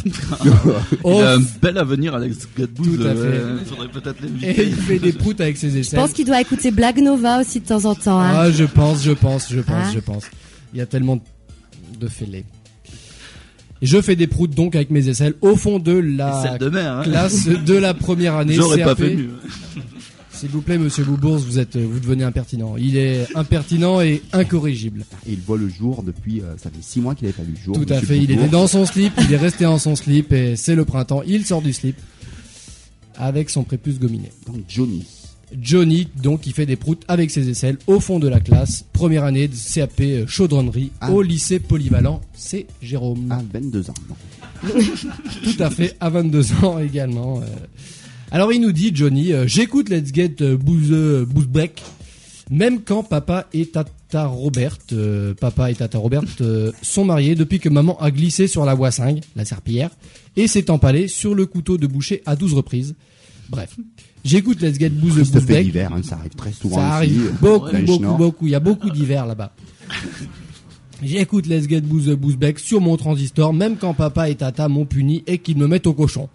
Oh, 1.04 1.14
Il 1.20 1.22
a 1.24 1.32
un 1.36 1.42
bel 1.62 1.78
avenir, 1.78 2.14
Alex 2.14 2.46
Gadbouz. 2.58 2.98
Tout 2.98 3.06
à 3.06 3.14
fait. 3.14 3.64
faudrait 3.66 3.88
peut-être 3.88 4.22
et 4.22 4.26
l'inviter. 4.26 4.66
il 4.66 4.74
fait 4.74 4.98
des 4.98 5.12
proutes 5.14 5.40
avec 5.40 5.56
ses 5.56 5.70
Je 5.70 5.78
aisselles. 5.78 6.00
pense 6.00 6.12
qu'il 6.12 6.26
doit 6.26 6.38
écouter 6.40 6.70
Blague 6.70 6.98
Nova 6.98 7.40
aussi 7.40 7.60
de 7.60 7.66
temps 7.66 7.86
en 7.86 7.94
temps. 7.94 8.20
Hein. 8.20 8.32
Ah, 8.34 8.50
je 8.50 8.64
pense, 8.64 9.02
je 9.02 9.12
pense, 9.12 9.50
je 9.50 9.60
pense, 9.60 9.74
Hein 9.86 9.90
je 9.94 10.00
pense. 10.00 10.24
Il 10.72 10.78
y 10.78 10.82
a 10.82 10.86
tellement 10.86 11.18
de 11.98 12.08
fêlés. 12.08 12.44
Et 13.82 13.86
je 13.86 14.00
fais 14.00 14.16
des 14.16 14.26
proutes 14.26 14.54
donc 14.54 14.74
avec 14.74 14.90
mes 14.90 15.08
aisselles 15.08 15.34
au 15.40 15.56
fond 15.56 15.78
de 15.78 15.92
la 15.92 16.42
Celle 16.42 16.58
de 16.58 16.68
mer, 16.68 16.98
hein. 16.98 17.02
classe 17.02 17.48
de 17.48 17.74
la 17.74 17.94
première 17.94 18.36
année. 18.36 18.52
J'aurais 18.54 18.78
pas 18.78 18.94
CAP. 18.94 18.98
fait 18.98 19.16
mieux. 19.16 19.30
S'il 20.32 20.48
vous 20.48 20.62
plaît, 20.62 20.78
monsieur 20.78 21.04
Boubours, 21.04 21.38
vous 21.38 21.58
êtes, 21.58 21.76
vous 21.76 22.00
devenez 22.00 22.24
impertinent. 22.24 22.76
Il 22.78 22.96
est 22.96 23.26
impertinent 23.36 24.00
et 24.00 24.22
incorrigible. 24.32 25.04
Et 25.26 25.32
il 25.32 25.40
voit 25.40 25.58
le 25.58 25.68
jour 25.68 26.02
depuis, 26.02 26.40
euh, 26.40 26.56
ça 26.56 26.70
fait 26.70 26.82
six 26.82 27.00
mois 27.00 27.14
qu'il 27.14 27.26
avait 27.26 27.36
pas 27.36 27.42
vu 27.42 27.52
le 27.52 27.62
jour. 27.62 27.74
Tout 27.74 27.92
à 27.92 28.00
fait. 28.00 28.16
Il 28.16 28.30
était 28.30 28.48
dans 28.48 28.66
son 28.66 28.86
slip, 28.86 29.12
il 29.20 29.32
est 29.32 29.36
resté 29.36 29.66
en 29.66 29.78
son 29.78 29.96
slip 29.96 30.32
et 30.32 30.56
c'est 30.56 30.74
le 30.74 30.86
printemps. 30.86 31.22
Il 31.26 31.44
sort 31.44 31.60
du 31.60 31.74
slip 31.74 31.96
avec 33.18 33.50
son 33.50 33.64
prépuce 33.64 33.98
gominé. 33.98 34.30
Donc, 34.46 34.62
Johnny. 34.66 35.04
Johnny, 35.60 36.08
donc, 36.22 36.42
qui 36.42 36.52
fait 36.52 36.66
des 36.66 36.76
proutes 36.76 37.02
avec 37.08 37.30
ses 37.30 37.48
aisselles 37.48 37.78
au 37.86 38.00
fond 38.00 38.18
de 38.18 38.28
la 38.28 38.40
classe. 38.40 38.84
Première 38.92 39.24
année 39.24 39.48
de 39.48 39.54
CAP 39.54 40.00
euh, 40.00 40.26
chaudronnerie 40.26 40.92
Ah. 41.00 41.10
au 41.10 41.22
lycée 41.22 41.58
polyvalent. 41.58 42.20
C'est 42.34 42.66
Jérôme. 42.82 43.30
À 43.32 43.42
22 43.52 43.90
ans. 43.90 43.94
Tout 45.42 45.56
à 45.62 45.70
fait, 45.70 45.96
à 46.00 46.10
22 46.10 46.52
ans 46.64 46.78
également. 46.78 47.40
euh. 47.40 47.44
Alors 48.30 48.52
il 48.52 48.60
nous 48.60 48.72
dit, 48.72 48.92
Johnny, 48.94 49.32
euh, 49.32 49.46
j'écoute 49.48 49.88
Let's 49.88 50.12
Get 50.14 50.36
Break, 50.54 51.82
même 52.50 52.82
quand 52.82 53.02
papa 53.02 53.48
et 53.52 53.66
tata 53.66 54.26
Robert, 54.26 54.76
euh, 54.92 55.34
papa 55.34 55.70
et 55.70 55.74
tata 55.74 55.98
Robert 55.98 56.22
euh, 56.40 56.70
sont 56.82 57.04
mariés 57.04 57.34
depuis 57.34 57.58
que 57.58 57.68
maman 57.68 57.98
a 58.00 58.10
glissé 58.10 58.46
sur 58.46 58.64
la 58.64 58.74
voisingue, 58.74 59.20
la 59.36 59.44
serpillière, 59.44 59.90
et 60.36 60.46
s'est 60.46 60.70
empalée 60.70 61.08
sur 61.08 61.34
le 61.34 61.46
couteau 61.46 61.76
de 61.78 61.86
boucher 61.86 62.22
à 62.26 62.36
12 62.36 62.54
reprises. 62.54 62.94
Bref, 63.48 63.76
j'écoute 64.24 64.60
Let's 64.60 64.78
Get 64.78 64.90
Booze, 64.90 65.16
Booze 65.16 65.44
fait 65.44 65.64
d'hiver, 65.64 65.92
hein, 65.92 66.02
ça 66.02 66.16
arrive 66.16 66.34
très 66.34 66.52
souvent 66.52 66.76
Ça 66.76 66.94
arrive 66.94 67.32
beaucoup, 67.40 67.76
beaucoup, 67.84 68.16
beaucoup. 68.16 68.46
Il 68.46 68.50
y 68.50 68.54
a 68.54 68.60
beaucoup 68.60 68.90
d'hiver 68.90 69.26
là-bas. 69.26 69.52
J'écoute 71.02 71.46
Let's 71.46 71.68
Get 71.68 71.80
Booze 71.80 72.10
Booze 72.10 72.36
Back 72.36 72.58
sur 72.58 72.80
mon 72.80 72.96
transistor, 72.96 73.54
même 73.54 73.76
quand 73.76 73.94
papa 73.94 74.28
et 74.28 74.34
tata 74.34 74.68
m'ont 74.68 74.84
puni 74.84 75.22
et 75.26 75.38
qu'ils 75.38 75.56
me 75.56 75.66
mettent 75.66 75.86
au 75.86 75.94
cochon. 75.94 76.28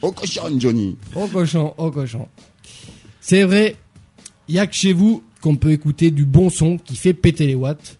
Oh, 0.00 0.12
cochon, 0.12 0.58
Johnny. 0.58 0.96
Au 1.14 1.26
cochon, 1.26 1.74
au 1.76 1.90
cochon. 1.90 2.26
C'est 3.20 3.44
vrai, 3.44 3.76
il 4.48 4.56
y 4.56 4.58
a 4.58 4.66
que 4.66 4.74
chez 4.74 4.92
vous 4.92 5.22
qu'on 5.40 5.56
peut 5.56 5.72
écouter 5.72 6.10
du 6.10 6.24
bon 6.24 6.50
son 6.50 6.78
qui 6.78 6.96
fait 6.96 7.14
péter 7.14 7.46
les 7.46 7.54
watts 7.54 7.98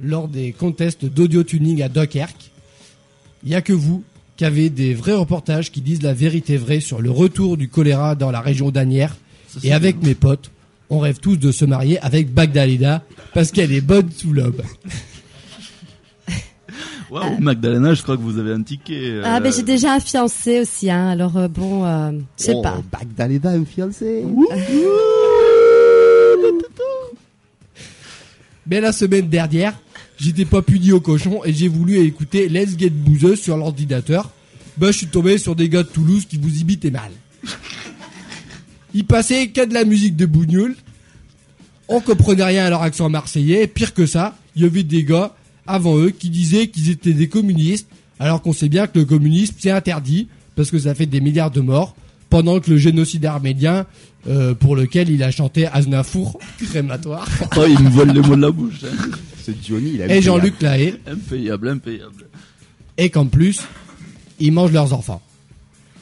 lors 0.00 0.28
des 0.28 0.52
contests 0.52 1.04
d'audio 1.04 1.42
tuning 1.42 1.82
à 1.82 1.88
Dunkerque. 1.88 2.50
Il 3.44 3.50
y 3.50 3.54
a 3.54 3.62
que 3.62 3.72
vous 3.72 4.04
qui 4.42 4.46
avez 4.46 4.70
des 4.70 4.92
vrais 4.92 5.14
reportages 5.14 5.70
qui 5.70 5.80
disent 5.80 6.02
la 6.02 6.14
vérité 6.14 6.56
vraie 6.56 6.80
sur 6.80 7.00
le 7.00 7.12
retour 7.12 7.56
du 7.56 7.68
choléra 7.68 8.16
dans 8.16 8.32
la 8.32 8.40
région 8.40 8.72
d'Anières. 8.72 9.16
Et 9.62 9.72
avec 9.72 10.02
mes 10.02 10.16
potes, 10.16 10.50
on 10.90 10.98
rêve 10.98 11.20
tous 11.20 11.36
de 11.36 11.52
se 11.52 11.64
marier 11.64 12.00
avec 12.00 12.34
Bagdalida 12.34 13.04
parce 13.34 13.52
qu'elle 13.52 13.70
est 13.70 13.80
bonne 13.80 14.10
sous 14.10 14.32
l'aube. 14.32 14.62
Waouh, 17.08 17.38
Magdalena, 17.38 17.94
je 17.94 18.02
crois 18.02 18.16
que 18.16 18.22
vous 18.22 18.36
avez 18.36 18.50
un 18.52 18.64
ticket. 18.64 19.10
euh, 19.12 19.22
Ah, 19.24 19.38
ben 19.38 19.52
j'ai 19.52 19.62
déjà 19.62 19.92
un 19.92 20.00
fiancé 20.00 20.58
aussi, 20.58 20.90
hein. 20.90 21.10
Alors 21.10 21.36
euh, 21.36 21.46
bon, 21.46 21.84
euh, 21.84 22.10
je 22.36 22.42
sais 22.42 22.54
oh, 22.56 22.62
pas. 22.62 22.82
Bagdaleda, 22.90 23.50
un 23.50 23.64
fiancé. 23.64 24.24
Mais 28.66 28.80
la 28.80 28.90
semaine 28.90 29.28
dernière, 29.28 29.78
j'étais 30.18 30.44
pas 30.44 30.62
puni 30.62 30.92
au 30.92 31.00
cochon 31.00 31.44
et 31.44 31.52
j'ai 31.52 31.68
voulu 31.68 31.98
écouter 31.98 32.48
Let's 32.48 32.78
Get 32.78 32.90
Boozeux 32.90 33.36
sur 33.36 33.56
l'ordinateur. 33.56 34.30
Bah, 34.78 34.90
je 34.90 34.98
suis 34.98 35.06
tombé 35.06 35.38
sur 35.38 35.54
des 35.54 35.68
gars 35.68 35.82
de 35.82 35.88
Toulouse 35.88 36.26
qui 36.28 36.38
vous 36.38 36.60
imitaient 36.60 36.90
mal. 36.90 37.10
Ils 38.94 39.04
passaient 39.06 39.48
que 39.48 39.64
de 39.64 39.74
la 39.74 39.84
musique 39.84 40.16
de 40.16 40.26
bougnoul 40.26 40.76
On 41.88 42.00
comprenait 42.00 42.44
rien 42.44 42.66
à 42.66 42.70
leur 42.70 42.82
accent 42.82 43.08
marseillais. 43.08 43.66
Pire 43.66 43.94
que 43.94 44.06
ça, 44.06 44.36
il 44.54 44.62
y 44.62 44.64
avait 44.66 44.82
des 44.82 45.04
gars 45.04 45.34
avant 45.66 45.96
eux 45.98 46.10
qui 46.10 46.30
disaient 46.30 46.66
qu'ils 46.68 46.90
étaient 46.90 47.12
des 47.12 47.28
communistes, 47.28 47.88
alors 48.18 48.42
qu'on 48.42 48.52
sait 48.52 48.68
bien 48.68 48.86
que 48.86 48.98
le 48.98 49.04
communisme 49.04 49.54
c'est 49.58 49.70
interdit 49.70 50.28
parce 50.56 50.70
que 50.70 50.78
ça 50.78 50.94
fait 50.94 51.06
des 51.06 51.20
milliards 51.20 51.50
de 51.50 51.60
morts. 51.60 51.94
Pendant 52.28 52.60
que 52.60 52.70
le 52.70 52.78
génocide 52.78 53.26
arménien, 53.26 53.84
euh, 54.26 54.54
pour 54.54 54.74
lequel 54.74 55.10
il 55.10 55.22
a 55.22 55.30
chanté 55.30 55.66
Aznafour, 55.66 56.38
crématoire, 56.70 57.28
Oh, 57.56 57.64
il 57.68 57.78
me 57.78 57.90
vole 57.90 58.10
les 58.12 58.20
mots 58.22 58.36
de 58.36 58.40
la 58.40 58.50
bouche. 58.50 58.80
C'est 59.44 59.54
Johnny, 59.66 59.92
il 59.94 60.02
a 60.02 60.14
et 60.14 60.22
Jean-Luc 60.22 60.60
Lahaye, 60.62 60.94
Impayable, 61.06 61.68
impayable. 61.68 62.26
et 62.96 63.10
qu'en 63.10 63.26
plus, 63.26 63.60
ils 64.38 64.52
mangent 64.52 64.72
leurs 64.72 64.92
enfants. 64.92 65.20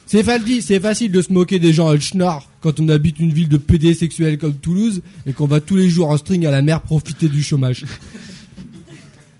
C'est 0.05 0.23
facile, 0.23 0.61
c'est 0.61 0.79
facile 0.79 1.11
de 1.11 1.21
se 1.21 1.31
moquer 1.31 1.57
des 1.57 1.71
gens 1.73 1.87
à 1.87 1.97
schnorr 1.99 2.47
quand 2.59 2.79
on 2.79 2.89
habite 2.89 3.19
une 3.19 3.31
ville 3.31 3.47
de 3.49 3.57
PD 3.57 3.93
sexuels 3.93 4.37
comme 4.37 4.53
Toulouse 4.55 5.01
et 5.25 5.33
qu'on 5.33 5.47
va 5.47 5.61
tous 5.61 5.77
les 5.77 5.89
jours 5.89 6.09
en 6.09 6.17
string 6.17 6.45
à 6.45 6.51
la 6.51 6.61
mer 6.61 6.81
profiter 6.81 7.29
du 7.29 7.41
chômage. 7.41 7.85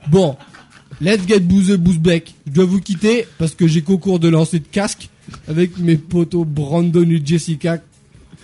Bon, 0.09 0.37
let's 1.01 1.27
get 1.27 1.41
bouseux 1.41 1.77
bousbeck. 1.77 2.33
Je 2.47 2.51
dois 2.53 2.65
vous 2.65 2.79
quitter 2.79 3.27
parce 3.37 3.53
que 3.53 3.67
j'ai 3.67 3.81
concours 3.81 4.19
de 4.19 4.29
lancer 4.29 4.59
de 4.59 4.65
casque 4.65 5.09
avec 5.47 5.77
mes 5.77 5.97
potos 5.97 6.45
Brandon 6.45 7.07
et 7.09 7.21
Jessica 7.23 7.77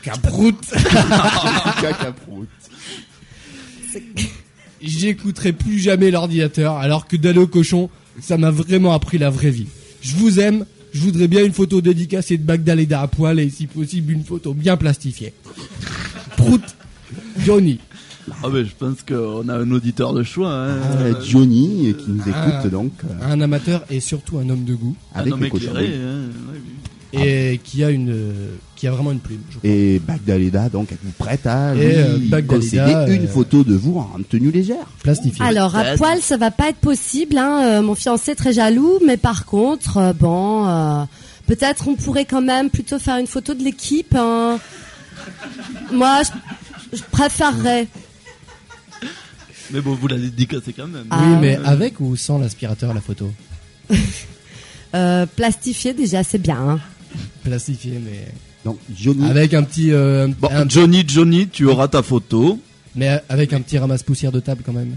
Caprout. 0.04 0.56
Cacaproute. 1.82 2.50
J'écouterai 4.82 5.54
plus 5.54 5.80
jamais 5.80 6.12
l'ordinateur 6.12 6.78
alors 6.78 7.08
que 7.08 7.18
d'aller 7.18 7.40
au 7.40 7.48
cochon, 7.48 7.90
ça 8.22 8.38
m'a 8.38 8.52
vraiment 8.52 8.94
appris 8.94 9.18
la 9.18 9.30
vraie 9.30 9.50
vie. 9.52 9.68
Je 10.02 10.16
vous 10.16 10.40
aime, 10.40 10.66
je 10.94 11.00
voudrais 11.02 11.28
bien 11.28 11.44
une 11.44 11.54
photo 11.54 11.82
dédicacée 11.82 12.38
de 12.38 12.44
Bagdaleda 12.44 13.02
à 13.02 13.08
poil 13.08 13.40
et 13.40 13.50
si 13.50 13.68
possible 13.68 14.14
une 14.14 14.24
photo 14.24 14.54
bien 14.54 14.78
plastifiée. 14.78 15.34
Prout, 16.38 16.62
Johnny. 17.40 17.80
Ah 18.44 18.50
ben, 18.50 18.66
je 18.66 18.72
pense 18.78 19.04
qu'on 19.08 19.48
a 19.48 19.56
un 19.58 19.72
auditeur 19.72 20.14
de 20.14 20.22
choix. 20.22 20.52
Hein. 20.54 20.78
Euh, 21.00 21.14
Johnny, 21.26 21.96
qui 21.98 22.10
nous 22.12 22.22
écoute 22.22 22.34
Ah. 22.36 22.68
donc, 22.68 22.92
Un 23.22 23.40
amateur 23.42 23.86
et 23.90 24.00
surtout 24.02 24.38
un 24.38 24.50
homme 24.50 24.66
de 24.66 24.76
goût 24.76 24.96
un 25.16 25.22
avec 25.22 25.34
homme 25.34 25.48
cochons. 25.50 25.68
éclairé. 25.70 25.86
Hein. 25.96 26.26
ouais, 26.52 26.56
oui. 26.56 26.60
Et 27.14 27.60
qui 27.64 27.84
a 27.84 27.90
une, 27.90 28.16
qui 28.76 28.88
a 28.88 28.92
vraiment 28.92 29.12
une 29.12 29.20
plume. 29.20 29.40
je 29.50 29.58
crois. 29.58 29.70
Et 29.70 30.00
Bagdaleda, 30.00 30.70
donc, 30.70 30.92
êtes-vous 30.92 31.12
prête 31.18 31.46
à 31.48 31.74
Et, 31.76 31.78
lui 32.18 32.34
euh, 32.34 32.42
concéder 32.42 32.92
une 33.08 33.26
euh, 33.26 33.28
photo 33.28 33.64
de 33.64 33.76
vous 33.76 33.98
en 33.98 34.22
tenue 34.30 34.52
légère 34.52 34.86
Plastifié. 35.04 35.44
Alors 35.46 35.76
à 35.76 35.96
poil, 35.96 36.22
ça 36.22 36.38
va 36.38 36.52
pas 36.52 36.70
être 36.70 36.78
possible. 36.78 37.38
Hein. 37.38 37.62
euh, 37.64 37.82
mon 37.82 37.96
fiancé 37.96 38.32
est 38.32 38.36
très 38.36 38.54
jaloux, 38.54 39.00
mais 39.06 39.18
par 39.18 39.46
contre, 39.46 39.98
euh, 39.98 40.14
bon, 40.14 40.68
euh, 40.68 41.04
peut-être 41.48 41.88
on 41.88 41.96
pourrait 41.96 42.26
quand 42.26 42.42
même 42.42 42.70
plutôt 42.70 43.00
faire 43.00 43.18
une 43.18 43.28
photo 43.28 43.54
de 43.54 43.64
l'équipe. 43.64 44.14
hein. 44.16 44.60
Moi, 45.94 46.22
je, 46.92 46.98
je 46.98 47.04
préférerais. 47.10 47.88
Mais 49.72 49.82
bon, 49.82 49.96
vous 49.96 50.08
l'avez 50.08 50.24
dédicacé 50.30 50.72
quand 50.74 50.88
même. 50.88 51.06
Ah. 51.10 51.20
oui, 51.22 51.36
mais 51.42 51.56
avec 51.66 52.00
ou 52.00 52.16
sans 52.16 52.38
l'aspirateur 52.38 52.94
la 52.94 53.02
photo? 53.02 53.32
Euh, 54.96 55.26
plastifié 55.26 55.94
déjà, 55.94 56.24
c'est 56.24 56.38
bien. 56.38 56.58
hein. 56.58 56.80
Plastifié, 57.44 58.00
mais 58.04 58.28
Donc, 58.66 58.78
Johnny, 58.96 59.26
avec 59.30 59.54
un 59.54 59.64
petit, 59.64 59.92
euh, 59.92 60.28
Bon, 60.40 60.50
un- 60.52 60.68
Johnny, 60.68 61.04
Johnny, 61.08 61.48
tu 61.48 61.66
auras 61.66 61.88
ta 61.88 62.02
photo. 62.04 62.60
mais 62.96 63.22
avec 63.30 63.54
un 63.54 63.62
petit 63.62 63.78
ramasse 63.78 64.04
poussière 64.04 64.32
de 64.32 64.40
table 64.40 64.64
quand 64.66 64.74
même. 64.74 64.96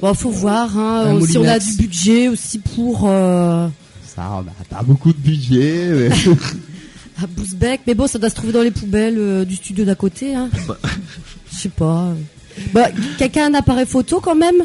Bon, 0.00 0.14
faut 0.14 0.30
voir. 0.30 0.76
Hein, 0.78 1.16
euh, 1.16 1.26
si 1.26 1.38
on 1.38 1.44
a 1.44 1.58
du 1.58 1.72
budget 1.76 2.28
aussi 2.28 2.58
pour 2.58 3.02
euh, 3.08 3.68
ça, 4.14 4.30
on 4.32 4.40
a 4.40 4.64
pas 4.70 4.82
beaucoup 4.82 5.12
de 5.12 5.18
budget, 5.18 5.88
mais... 5.90 6.08
à 7.22 7.26
Bousbec, 7.26 7.80
mais 7.86 7.94
bon, 7.94 8.06
ça 8.06 8.18
doit 8.18 8.30
se 8.30 8.34
trouver 8.34 8.52
dans 8.52 8.62
les 8.62 8.70
poubelles 8.70 9.18
euh, 9.18 9.44
du 9.44 9.56
studio 9.56 9.84
d'à 9.84 9.94
côté. 9.94 10.34
Hein. 10.34 10.48
Bah. 10.68 10.76
Je 11.52 11.56
sais 11.60 11.68
pas. 11.68 12.12
Bah, 12.72 12.88
quelqu'un 13.18 13.44
a 13.44 13.46
un 13.48 13.54
appareil 13.54 13.86
photo 13.86 14.20
quand 14.20 14.34
même? 14.34 14.56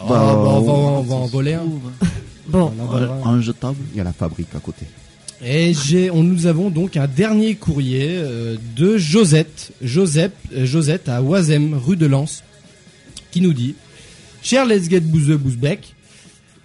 Oh, 0.00 0.06
bah, 0.08 0.34
on, 0.36 0.60
va, 0.60 0.72
on 0.72 1.02
va 1.02 1.14
en 1.14 1.26
voler 1.26 1.54
un. 1.54 1.62
Bon, 2.48 2.72
On 2.76 2.82
en 2.82 2.86
volera 2.86 3.14
un. 3.14 3.20
En 3.36 3.40
jetable. 3.40 3.76
il 3.92 3.98
y 3.98 4.00
a 4.00 4.04
la 4.04 4.12
fabrique 4.12 4.48
à 4.56 4.58
côté. 4.60 4.84
Et 5.44 5.74
j'ai, 5.74 6.10
on, 6.10 6.22
nous 6.22 6.46
avons 6.46 6.70
donc 6.70 6.96
un 6.96 7.08
dernier 7.08 7.56
courrier 7.56 8.10
euh, 8.12 8.56
de 8.76 8.96
Josette, 8.96 9.72
Joseph, 9.82 10.32
euh, 10.54 10.66
Josette 10.66 11.08
à 11.08 11.20
Oisem, 11.20 11.74
rue 11.74 11.96
de 11.96 12.06
Lens, 12.06 12.44
qui 13.32 13.40
nous 13.40 13.52
dit 13.52 13.74
Cher 14.42 14.66
Let's 14.66 14.88
Get 14.88 15.00
Bouzeux 15.00 15.36
Bouzbeck, 15.36 15.94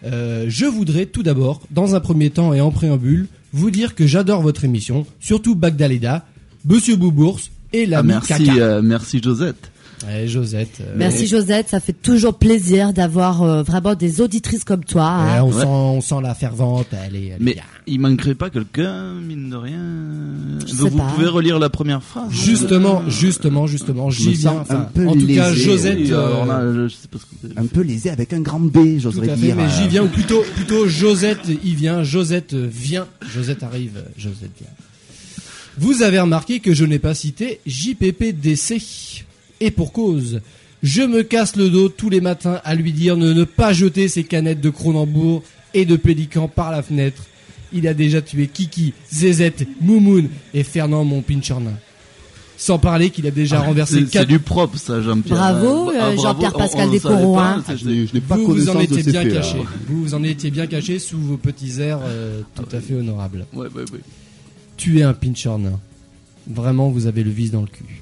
euh, 0.04 0.46
je 0.48 0.66
voudrais 0.66 1.06
tout 1.08 1.24
d'abord, 1.24 1.62
dans 1.72 1.96
un 1.96 2.00
premier 2.00 2.30
temps 2.30 2.54
et 2.54 2.62
en 2.62 2.72
préambule, 2.72 3.28
vous 3.52 3.72
dire 3.72 3.96
que 3.96 4.06
j'adore 4.06 4.42
votre 4.42 4.64
émission, 4.64 5.06
surtout 5.20 5.56
Bagdaleda, 5.56 6.26
Monsieur 6.66 6.96
Boubours 6.96 7.40
et 7.74 7.86
la 7.86 8.00
Ah, 8.00 8.04
merci, 8.04 8.50
euh, 8.60 8.82
merci 8.82 9.22
Josette. 9.22 9.72
Ouais, 10.06 10.28
Josette. 10.28 10.80
euh, 10.82 10.94
merci 10.96 11.26
Josette, 11.26 11.70
ça 11.70 11.80
fait 11.80 11.92
toujours 12.00 12.38
plaisir 12.38 12.94
d'avoir 12.94 13.42
euh, 13.42 13.64
vraiment 13.64 13.96
des 13.96 14.22
auditrices 14.22 14.64
comme 14.64 14.84
toi. 14.86 15.04
ouais, 15.24 15.32
hein. 15.38 15.44
on, 15.44 15.48
Ouais. 15.52 15.62
sent, 15.62 15.66
on 15.68 16.02
sent 16.02 16.16
la 16.22 16.36
fervente, 16.36 16.86
elle 16.92 17.16
est, 17.16 17.20
elle 17.26 17.32
est 17.34 17.38
Mais 17.40 17.54
bien. 17.56 17.64
il 17.88 18.00
manquerait 18.00 18.36
pas 18.36 18.52
quelqu'un, 18.52 19.14
mine 19.16 19.50
de 19.50 19.56
rien. 19.56 19.80
Je 20.60 20.60
Donc 20.60 20.70
sais 20.70 20.76
vous 20.90 20.98
pas. 20.98 21.08
pouvez 21.16 21.26
relire 21.26 21.58
la 21.58 21.70
première 21.72 22.04
phrase. 22.04 22.32
Justement, 22.32 23.10
justement, 23.10 23.66
justement, 23.66 24.12
j'y 24.12 24.34
viens. 24.34 24.64
un 24.70 24.82
peu 24.82 25.08
en 25.08 25.14
tout 25.14 25.26
cas, 25.26 25.50
lésé, 25.50 25.64
Josette. 25.64 25.98
Oui, 25.98 26.12
euh, 26.12 26.88
je 26.90 26.94
sais 26.94 27.08
pas 27.08 27.18
ce 27.18 27.24
que 27.24 27.30
vous 27.42 27.48
avez 27.52 27.60
Un 27.60 27.66
peu 27.66 27.82
lésé 27.82 28.12
avec 28.12 28.34
un 28.34 28.42
grand 28.42 28.60
B, 28.60 29.00
j'oserais 29.00 29.36
dire. 29.36 29.56
mais 29.56 29.68
j'y 29.70 29.88
viens, 29.88 30.04
ou 30.04 30.10
plutôt, 30.10 30.44
plutôt 30.56 30.88
Josette 30.88 31.48
y 31.64 31.74
vient, 31.74 32.04
Josette 32.04 32.54
vient, 32.54 33.08
Josette 33.34 33.64
arrive, 33.64 34.04
Josette 34.16 34.52
vient. 34.60 34.70
Vous 35.80 36.04
avez 36.04 36.20
remarqué 36.20 36.60
que 36.60 36.74
je 36.76 36.86
n'ai 36.86 37.00
pas 37.00 37.16
cité 37.16 37.62
JPPDC. 37.66 39.26
Et 39.60 39.72
pour 39.72 39.92
cause, 39.92 40.42
je 40.84 41.02
me 41.02 41.24
casse 41.24 41.56
le 41.56 41.70
dos 41.70 41.90
tous 41.90 42.10
les 42.10 42.22
matins 42.22 42.62
à 42.64 42.76
lui 42.76 42.94
dire 42.94 43.18
de 43.18 43.34
ne 43.34 43.44
pas 43.44 43.74
jeter 43.74 44.08
ses 44.08 44.24
canettes 44.24 44.62
de 44.62 44.70
Cronenbourg 44.70 45.44
et 45.74 45.86
de 45.86 45.96
Pélican 45.96 46.48
par 46.48 46.72
la 46.72 46.84
fenêtre. 46.84 47.24
Il 47.74 47.88
a 47.88 47.94
déjà 47.94 48.22
tué 48.22 48.48
Kiki, 48.48 48.94
Zezette, 49.14 49.68
Moumoun 49.82 50.30
et 50.54 50.64
Fernand 50.64 51.04
mon 51.04 51.22
pinchernin. 51.22 51.74
Sans 52.60 52.80
parler 52.80 53.12
qu'il 53.12 53.28
a 53.28 53.32
déjà 53.32 53.60
renversé 53.60 54.04
C'est 54.12 54.26
du 54.26 54.40
propre, 54.40 54.78
ça, 54.78 55.00
Jean-Pierre. 55.02 55.38
Bravo, 55.38 55.90
Ah, 55.90 55.94
euh, 55.94 55.98
bravo. 56.16 56.22
Jean-Pierre 56.24 56.54
Pascal 56.54 56.90
pas, 57.00 57.10
hein. 57.14 57.64
ah, 57.68 57.76
je 57.76 57.88
n'ai 57.88 58.22
pas 58.22 58.36
vous, 58.36 58.48
vous 58.48 58.70
en 58.70 58.76
de 58.76 58.84
étiez 58.84 59.04
bien 59.04 59.30
caché. 59.30 59.58
Vous 59.88 60.02
vous 60.04 60.14
en 60.16 60.24
étiez 60.24 60.50
bien 60.50 60.66
caché 60.66 60.98
sous 60.98 61.20
vos 61.20 61.38
petits 61.38 61.80
airs 61.82 62.00
euh, 62.04 62.42
tout 62.56 62.76
à 62.76 62.80
fait 62.80 62.96
honorables. 62.96 63.46
Ouais, 63.54 63.68
ouais, 63.68 63.84
ouais. 63.94 64.00
Tuer 64.76 65.04
un 65.04 65.14
pincher 65.14 65.56
nain. 65.60 65.80
Vraiment, 66.50 66.90
vous 66.90 67.06
avez 67.06 67.24
le 67.24 67.30
vice 67.30 67.52
dans 67.52 67.62
le 67.62 67.68
cul. 67.68 68.02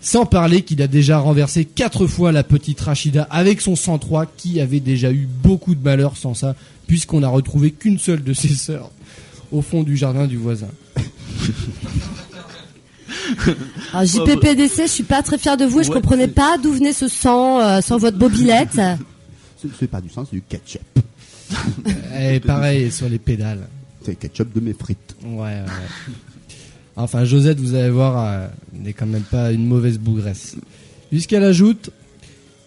Sans 0.00 0.26
parler 0.26 0.62
qu'il 0.62 0.80
a 0.82 0.86
déjà 0.86 1.18
renversé 1.18 1.64
quatre 1.64 2.06
fois 2.06 2.30
la 2.32 2.44
petite 2.44 2.80
Rachida 2.80 3.24
avec 3.30 3.60
son 3.60 3.74
103 3.76 4.26
qui 4.36 4.60
avait 4.60 4.80
déjà 4.80 5.10
eu 5.12 5.26
beaucoup 5.42 5.74
de 5.74 5.82
malheur 5.82 6.16
sans 6.16 6.34
ça 6.34 6.54
puisqu'on 6.86 7.20
n'a 7.20 7.28
retrouvé 7.28 7.72
qu'une 7.72 7.98
seule 7.98 8.22
de 8.22 8.32
ses 8.32 8.54
sœurs 8.54 8.90
au 9.50 9.60
fond 9.62 9.82
du 9.82 9.96
jardin 9.96 10.26
du 10.26 10.36
voisin. 10.36 10.68
Alors, 13.92 14.04
JPPDC, 14.06 14.82
je 14.82 14.90
suis 14.90 15.02
pas 15.02 15.22
très 15.22 15.38
fier 15.38 15.56
de 15.56 15.64
vous 15.64 15.80
et 15.80 15.84
je 15.84 15.88
Ouais, 15.88 15.94
comprenais 15.94 16.24
c'est- 16.26 16.34
pas 16.34 16.56
d'où 16.62 16.72
venait 16.72 16.92
ce 16.92 17.08
sang 17.08 17.60
euh, 17.60 17.80
sans 17.80 17.98
votre 17.98 18.18
bobillette. 18.18 18.74
C'est- 19.60 19.68
C'est 19.80 19.88
pas 19.88 20.00
du 20.00 20.08
sang, 20.08 20.24
c'est 20.24 20.36
du 20.36 20.42
ketchup. 20.42 20.82
Et 22.20 22.38
pareil 22.38 22.92
sur 22.92 23.08
les 23.08 23.18
pédales. 23.18 23.66
C'est 24.02 24.12
le 24.12 24.16
ketchup 24.16 24.54
de 24.54 24.60
mes 24.60 24.72
frites. 24.72 25.16
Ouais, 25.24 25.36
ouais, 25.40 25.62
ouais. 25.62 26.14
Enfin, 27.00 27.24
Josette, 27.24 27.60
vous 27.60 27.74
allez 27.74 27.90
voir, 27.90 28.18
euh, 28.26 28.46
n'est 28.72 28.92
quand 28.92 29.06
même 29.06 29.22
pas 29.22 29.52
une 29.52 29.66
mauvaise 29.66 29.98
bougresse. 29.98 30.56
Puisqu'elle 31.10 31.44
ajoute, 31.44 31.90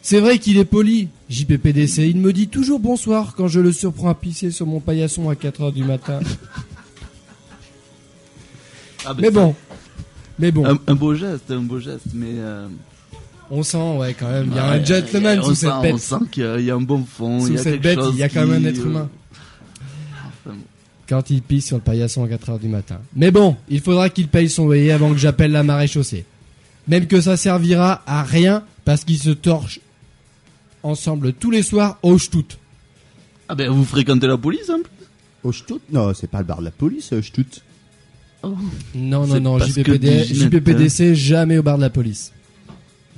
c'est 0.01 0.19
vrai 0.21 0.39
qu'il 0.39 0.57
est 0.57 0.65
poli, 0.65 1.09
JPPDC. 1.29 2.07
Il 2.09 2.17
me 2.17 2.31
dit 2.31 2.47
toujours 2.47 2.79
bonsoir 2.79 3.35
quand 3.35 3.47
je 3.49 3.59
le 3.59 3.71
surprends 3.73 4.09
à 4.09 4.15
pisser 4.15 4.49
sur 4.49 4.65
mon 4.65 4.79
paillasson 4.79 5.29
à 5.29 5.35
4 5.35 5.61
heures 5.61 5.71
du 5.73 5.83
matin. 5.83 6.19
Ah, 9.03 9.15
ben, 9.15 9.21
Mais 9.23 9.31
bon, 9.31 9.55
mais 10.37 10.51
bon, 10.51 10.63
Un, 10.65 10.77
un 10.85 10.93
beau 10.93 11.15
geste, 11.15 11.49
un 11.49 11.61
beau 11.61 11.79
geste, 11.79 12.05
mais. 12.13 12.33
euh, 12.37 12.67
on 13.49 13.63
sent, 13.63 13.97
ouais, 13.97 14.13
quand 14.13 14.29
même, 14.29 14.49
il 14.51 14.55
y 14.55 14.59
a 14.59 14.69
ouais, 14.69 14.79
un 14.79 14.85
gentleman 14.85 15.39
on 15.39 15.43
sous 15.45 15.55
sent- 15.55 15.61
cette 15.65 15.71
On 15.73 15.81
bête. 15.81 15.97
sent 15.97 16.15
qu'il 16.31 16.43
y 16.43 16.45
a- 16.45 16.59
il 16.59 16.69
un 16.69 16.81
bon 16.81 17.03
fond. 17.03 17.39
il 17.39 17.47
Sous 17.47 17.53
y 17.53 17.57
a 17.57 17.63
cette 17.63 17.81
bête, 17.81 17.97
chose 17.99 18.13
il 18.13 18.19
y 18.19 18.23
a 18.23 18.29
quand 18.29 18.45
même 18.45 18.63
un 18.63 18.67
être 18.69 18.79
euh, 18.79 18.85
humain. 18.85 19.09
Quand 21.11 21.29
il 21.29 21.41
pisse 21.41 21.65
sur 21.65 21.75
le 21.75 21.81
paillasson 21.81 22.23
à 22.23 22.29
4 22.29 22.51
heures 22.51 22.59
du 22.59 22.69
matin. 22.69 22.97
Mais 23.17 23.31
bon, 23.31 23.57
il 23.67 23.81
faudra 23.81 24.09
qu'il 24.09 24.29
paye 24.29 24.49
son 24.49 24.67
loyer 24.67 24.93
avant 24.93 25.11
que 25.11 25.17
j'appelle 25.17 25.51
la 25.51 25.61
marée 25.61 25.87
chaussée. 25.87 26.23
Même 26.87 27.05
que 27.05 27.19
ça 27.19 27.35
servira 27.35 28.01
à 28.07 28.23
rien 28.23 28.63
parce 28.85 29.03
qu'ils 29.03 29.19
se 29.19 29.31
torchent 29.31 29.81
ensemble 30.83 31.33
tous 31.33 31.51
les 31.51 31.63
soirs 31.63 31.99
au 32.01 32.17
Stout. 32.17 32.45
Ah 33.49 33.55
ben 33.55 33.69
vous 33.69 33.83
fréquentez 33.83 34.25
la 34.25 34.37
police 34.37 34.67
peu 34.67 34.83
Au 35.43 35.51
Stut 35.51 35.81
Non, 35.91 36.13
c'est 36.13 36.29
pas 36.29 36.37
le 36.39 36.45
bar 36.45 36.59
de 36.59 36.63
la 36.63 36.71
police, 36.71 37.11
euh, 37.11 37.21
Stut. 37.21 37.61
Non, 38.41 38.55
non, 38.95 39.25
C'est 39.27 39.39
non, 39.41 39.57
parce 39.57 39.73
que 39.73 39.81
JPPD, 39.81 40.17
du 40.21 40.23
Ginette, 40.33 40.53
JPPDC, 40.53 41.13
jamais 41.13 41.57
au 41.57 41.63
bar 41.63 41.75
de 41.75 41.81
la 41.81 41.89
police. 41.89 42.31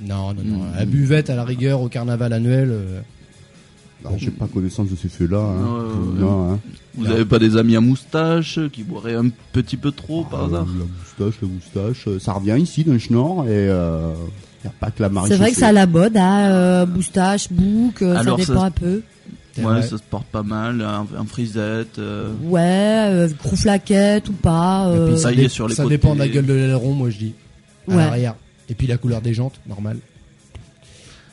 Non, 0.00 0.34
non, 0.34 0.42
non. 0.44 0.64
Mm. 0.64 0.74
La 0.76 0.84
buvette 0.84 1.30
à 1.30 1.36
la 1.36 1.44
rigueur 1.44 1.80
au 1.80 1.88
carnaval 1.88 2.32
annuel. 2.32 2.70
euh, 2.72 3.00
J'ai 4.16 4.32
pas 4.32 4.48
connaissance 4.48 4.90
de 4.90 4.96
ces 4.96 5.08
faits-là. 5.08 5.38
Hein. 5.38 5.92
Non, 6.16 6.54
hein. 6.54 6.60
Vous 6.96 7.06
avez 7.10 7.24
pas 7.24 7.38
des 7.40 7.56
amis 7.56 7.74
à 7.76 7.80
moustache 7.80 8.60
qui 8.72 8.82
boiraient 8.84 9.14
un 9.16 9.28
petit 9.52 9.76
peu 9.76 9.90
trop 9.90 10.24
par 10.24 10.42
Ah, 10.42 10.46
hasard 10.46 10.66
La 10.66 10.84
moustache, 10.84 11.40
la 11.42 11.48
moustache. 11.48 12.04
euh, 12.08 12.18
Ça 12.20 12.32
revient 12.34 12.56
ici 12.60 12.84
d'un 12.84 12.98
schnorr 12.98 13.44
et 13.46 13.50
euh, 13.68 14.12
Il 14.62 14.68
n'y 14.68 14.70
a 14.70 14.74
pas 14.78 14.90
que 14.90 15.02
la 15.02 15.08
marée 15.08 15.28
C'est 15.28 15.36
vrai 15.36 15.50
que 15.50 15.56
c'est 15.56 15.64
à 15.64 15.72
la 15.72 15.86
mode, 15.86 16.16
hein, 16.16 16.50
euh, 16.50 16.86
moustache, 16.86 17.52
bouc, 17.52 18.00
euh, 18.02 18.14
ça 18.14 18.22
dépend 18.36 18.60
ça- 18.60 18.64
un 18.66 18.70
peu. 18.70 19.02
Ouais, 19.58 19.82
ça 19.82 19.98
se 19.98 20.02
porte 20.08 20.26
pas 20.26 20.42
mal, 20.42 20.80
un, 20.82 21.06
un 21.16 21.24
frisette. 21.26 21.98
euh, 21.98 22.32
Ouais, 22.42 22.60
euh, 22.62 23.28
gros 23.42 23.54
flaquette 23.56 24.28
ou 24.28 24.32
pas. 24.32 24.88
Et 24.92 24.96
euh, 24.96 25.08
puis 25.10 25.16
ça, 25.18 25.28
taillé 25.30 25.42
dé- 25.42 25.48
sur 25.48 25.68
les 25.68 25.74
ça 25.74 25.82
côtés. 25.84 25.96
dépend 25.96 26.14
de 26.14 26.18
la 26.20 26.28
gueule 26.28 26.46
de 26.46 26.54
l'aileron, 26.54 26.92
moi 26.92 27.10
je 27.10 27.18
dis. 27.18 27.34
À 27.88 27.90
Ouais. 27.92 27.96
l'arrière. 28.04 28.34
Et 28.68 28.74
puis 28.74 28.86
la 28.86 28.96
couleur 28.96 29.20
des 29.20 29.34
jantes, 29.34 29.60
normal. 29.68 29.98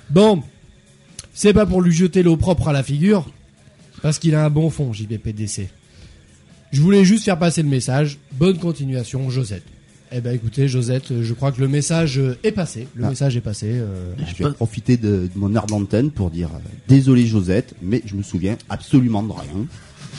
Bon, 0.09 0.43
c'est 1.33 1.53
pas 1.53 1.65
pour 1.65 1.81
lui 1.81 1.93
jeter 1.93 2.23
l'eau 2.23 2.37
propre 2.37 2.67
à 2.67 2.73
la 2.73 2.83
figure, 2.83 3.25
parce 4.01 4.19
qu'il 4.19 4.35
a 4.35 4.45
un 4.45 4.49
bon 4.49 4.69
fond, 4.69 4.93
JPPDC. 4.93 5.69
Je 6.71 6.81
voulais 6.81 7.03
juste 7.03 7.25
faire 7.25 7.37
passer 7.37 7.61
le 7.63 7.69
message. 7.69 8.17
Bonne 8.33 8.57
continuation, 8.57 9.29
Josette. 9.29 9.63
Eh 10.13 10.19
ben 10.19 10.35
écoutez, 10.35 10.67
Josette, 10.67 11.21
je 11.21 11.33
crois 11.33 11.51
que 11.53 11.61
le 11.61 11.67
message 11.69 12.19
est 12.43 12.51
passé. 12.51 12.87
Le 12.95 13.05
Ah. 13.05 13.09
message 13.09 13.37
est 13.37 13.41
passé. 13.41 13.67
euh, 13.69 14.13
Je 14.37 14.43
vais 14.43 14.51
profiter 14.51 14.97
de, 14.97 15.09
de 15.09 15.29
mon 15.35 15.55
heure 15.55 15.67
d'antenne 15.67 16.11
pour 16.11 16.29
dire 16.31 16.49
euh, 16.53 16.59
désolé 16.89 17.25
Josette, 17.25 17.75
mais 17.81 18.01
je 18.05 18.15
me 18.15 18.23
souviens 18.23 18.57
absolument 18.69 19.23
de 19.23 19.31
rien. 19.31 19.65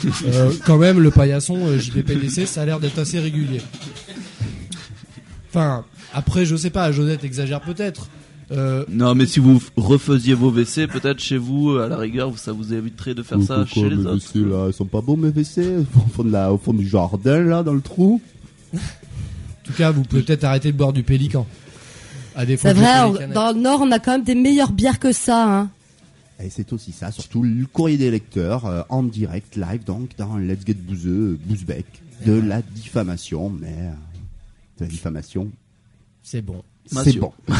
euh, 0.25 0.51
quand 0.65 0.77
même, 0.79 0.99
le 0.99 1.11
paillasson 1.11 1.77
JPPDC, 1.77 2.47
ça 2.47 2.63
a 2.63 2.65
l'air 2.65 2.79
d'être 2.79 2.97
assez 2.97 3.19
régulier. 3.19 3.61
Enfin, 5.49 5.85
après, 6.13 6.45
je 6.45 6.55
sais 6.55 6.71
pas, 6.71 6.91
Josette 6.91 7.23
exagère 7.23 7.61
peut-être. 7.61 8.07
Euh, 8.53 8.85
Non, 8.89 9.15
mais 9.15 9.25
si 9.25 9.39
vous 9.39 9.61
refaisiez 9.75 10.33
vos 10.33 10.51
WC, 10.51 10.87
peut-être 10.87 11.19
chez 11.19 11.37
vous, 11.37 11.71
à 11.77 11.87
la 11.87 11.97
rigueur, 11.97 12.37
ça 12.37 12.51
vous 12.51 12.73
éviterait 12.73 13.15
de 13.15 13.23
faire 13.23 13.41
ça 13.41 13.65
chez 13.65 13.89
les 13.89 13.95
mes 13.95 14.05
autres. 14.05 14.15
WC, 14.35 14.39
là, 14.49 14.67
ils 14.67 14.73
sont 14.73 14.85
pas 14.85 15.01
bons 15.01 15.17
mes 15.17 15.29
WC 15.29 15.77
au 15.95 15.99
fond, 16.13 16.23
de 16.23 16.31
la, 16.31 16.53
au 16.53 16.57
fond 16.57 16.73
du 16.73 16.87
jardin 16.87 17.41
là, 17.41 17.63
dans 17.63 17.73
le 17.73 17.81
trou. 17.81 18.21
En 18.73 18.77
tout 19.63 19.73
cas, 19.73 19.91
vous 19.91 20.03
pouvez 20.03 20.23
peut-être 20.23 20.43
arrêter 20.43 20.71
de 20.71 20.77
boire 20.77 20.93
du 20.93 21.03
pélican. 21.03 21.47
À 22.35 22.45
C'est 22.45 22.73
vrai, 22.73 23.01
on- 23.01 23.33
dans 23.33 23.51
le 23.55 23.59
Nord, 23.61 23.81
on 23.81 23.91
a 23.91 23.99
quand 23.99 24.13
même 24.13 24.23
des 24.23 24.35
meilleures 24.35 24.71
bières 24.71 24.99
que 24.99 25.11
ça. 25.11 25.59
Hein. 25.59 25.69
Et 26.43 26.49
c'est 26.49 26.73
aussi 26.73 26.91
ça, 26.91 27.11
surtout 27.11 27.43
le 27.43 27.65
courrier 27.67 27.97
des 27.97 28.09
lecteurs 28.11 28.65
euh, 28.65 28.81
en 28.89 29.03
direct, 29.03 29.55
live, 29.55 29.83
donc 29.85 30.09
dans 30.17 30.37
Let's 30.37 30.65
Get 30.65 30.73
Bouzeux, 30.73 31.39
Bouzbec, 31.45 31.85
de 32.25 32.33
la 32.33 32.61
diffamation, 32.61 33.49
mais 33.49 33.67
euh, 33.79 33.91
de 34.79 34.85
la 34.85 34.87
diffamation, 34.87 35.49
C'est 36.23 36.41
bon. 36.41 36.61
c'est 36.87 37.17
bon. 37.19 37.31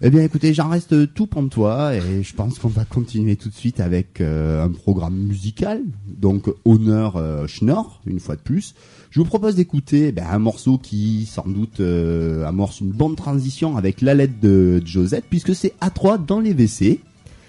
eh 0.00 0.10
bien 0.10 0.22
écoutez, 0.22 0.52
j'en 0.52 0.68
reste 0.68 1.14
tout 1.14 1.26
pour 1.26 1.48
toi 1.48 1.94
et 1.94 2.22
je 2.22 2.34
pense 2.34 2.58
qu'on 2.58 2.68
va 2.68 2.84
continuer 2.84 3.36
tout 3.36 3.48
de 3.48 3.54
suite 3.54 3.80
avec 3.80 4.20
euh, 4.20 4.64
un 4.64 4.70
programme 4.70 5.14
musical, 5.14 5.82
donc 6.06 6.48
honneur 6.64 7.48
Schnorr, 7.48 8.00
une 8.06 8.20
fois 8.20 8.36
de 8.36 8.40
plus. 8.40 8.74
Je 9.14 9.20
vous 9.20 9.26
propose 9.26 9.54
d'écouter 9.54 10.10
ben, 10.10 10.26
un 10.28 10.40
morceau 10.40 10.76
qui 10.76 11.24
sans 11.30 11.46
doute 11.46 11.78
euh, 11.78 12.44
amorce 12.44 12.80
une 12.80 12.90
bonne 12.90 13.14
transition 13.14 13.76
avec 13.76 14.00
la 14.00 14.12
lettre 14.12 14.40
de 14.42 14.82
Josette, 14.84 15.26
puisque 15.30 15.54
c'est 15.54 15.72
A3 15.80 16.26
dans 16.26 16.40
les 16.40 16.52
WC. 16.52 16.98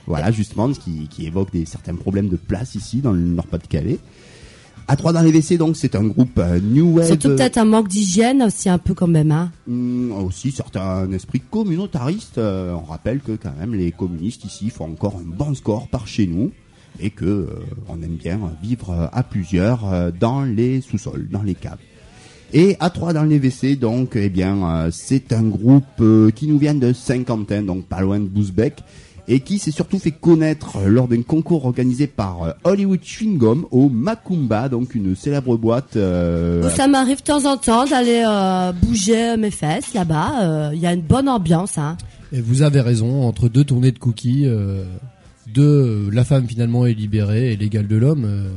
Voilà, 0.05 0.29
justement, 0.29 0.71
ce 0.71 0.79
qui, 0.79 1.07
qui 1.07 1.25
évoque 1.25 1.51
des 1.51 1.65
certains 1.65 1.95
problèmes 1.95 2.29
de 2.29 2.35
place 2.35 2.75
ici, 2.75 2.97
dans 2.97 3.13
le 3.13 3.19
Nord-Pas-de-Calais. 3.19 3.97
A3 4.87 5.13
dans 5.13 5.21
les 5.21 5.31
WC, 5.31 5.57
donc, 5.57 5.75
c'est 5.77 5.95
un 5.95 6.03
groupe 6.03 6.37
euh, 6.37 6.59
New 6.59 6.97
Wave. 6.97 7.07
Surtout 7.07 7.29
peut-être 7.29 7.57
un 7.57 7.65
manque 7.65 7.87
d'hygiène 7.87 8.43
aussi 8.43 8.69
un 8.69 8.77
peu 8.77 8.93
quand 8.93 9.07
même. 9.07 9.31
Hein. 9.31 9.51
Hum, 9.67 10.11
aussi, 10.11 10.51
certains 10.51 11.11
esprit 11.11 11.41
communautariste. 11.41 12.37
Euh, 12.37 12.73
on 12.73 12.85
rappelle 12.85 13.19
que, 13.19 13.31
quand 13.33 13.53
même, 13.59 13.73
les 13.73 13.91
communistes 13.91 14.45
ici 14.45 14.69
font 14.69 14.85
encore 14.85 15.15
un 15.17 15.25
bon 15.25 15.53
score 15.55 15.87
par 15.87 16.07
chez 16.07 16.27
nous. 16.27 16.51
Et 16.99 17.09
que 17.09 17.25
euh, 17.25 17.47
on 17.89 18.01
aime 18.01 18.15
bien 18.15 18.39
vivre 18.63 18.91
euh, 18.91 19.07
à 19.11 19.23
plusieurs 19.23 19.91
euh, 19.91 20.11
dans 20.17 20.43
les 20.43 20.79
sous-sols, 20.79 21.27
dans 21.29 21.43
les 21.43 21.55
caves. 21.55 21.79
Et 22.53 22.77
à 22.79 22.89
3 22.89 23.13
dans 23.13 23.23
les 23.23 23.37
WC, 23.37 23.75
donc, 23.75 24.11
eh 24.15 24.29
bien, 24.29 24.63
euh, 24.63 24.89
c'est 24.91 25.33
un 25.33 25.43
groupe 25.43 25.83
euh, 25.99 26.31
qui 26.31 26.47
nous 26.47 26.57
vient 26.57 26.75
de 26.75 26.93
Saint-Quentin, 26.93 27.63
donc 27.63 27.85
pas 27.85 28.01
loin 28.01 28.19
de 28.19 28.27
Bousbec, 28.27 28.81
et 29.27 29.39
qui 29.39 29.57
s'est 29.59 29.71
surtout 29.71 29.97
fait 29.99 30.11
connaître 30.11 30.77
lors 30.85 31.07
d'un 31.07 31.21
concours 31.23 31.65
organisé 31.65 32.05
par 32.07 32.43
euh, 32.43 32.51
Hollywood 32.63 32.99
Chewing 33.03 33.37
Gum 33.37 33.65
au 33.71 33.89
Macumba, 33.89 34.69
donc 34.69 34.93
une 34.95 35.15
célèbre 35.15 35.57
boîte. 35.57 35.95
euh, 35.95 36.69
ça 36.69 36.87
m'arrive 36.87 37.17
de 37.17 37.23
temps 37.23 37.45
en 37.51 37.57
temps 37.57 37.85
d'aller 37.85 38.23
euh, 38.27 38.71
bouger 38.71 39.35
mes 39.37 39.51
fesses 39.51 39.93
là-bas. 39.93 40.43
euh, 40.43 40.69
Il 40.73 40.79
y 40.79 40.85
a 40.87 40.93
une 40.93 41.01
bonne 41.01 41.27
ambiance. 41.29 41.77
Hein. 41.77 41.97
Et 42.31 42.41
vous 42.41 42.61
avez 42.61 42.81
raison, 42.81 43.23
entre 43.23 43.49
deux 43.49 43.63
tournées 43.63 43.91
de 43.91 43.99
cookies, 43.99 44.45
de 45.53 46.09
la 46.11 46.23
femme 46.23 46.47
finalement 46.47 46.85
est 46.85 46.93
libérée 46.93 47.53
et 47.53 47.57
l'égale 47.57 47.87
de 47.87 47.95
l'homme. 47.95 48.25
euh, 48.25 48.49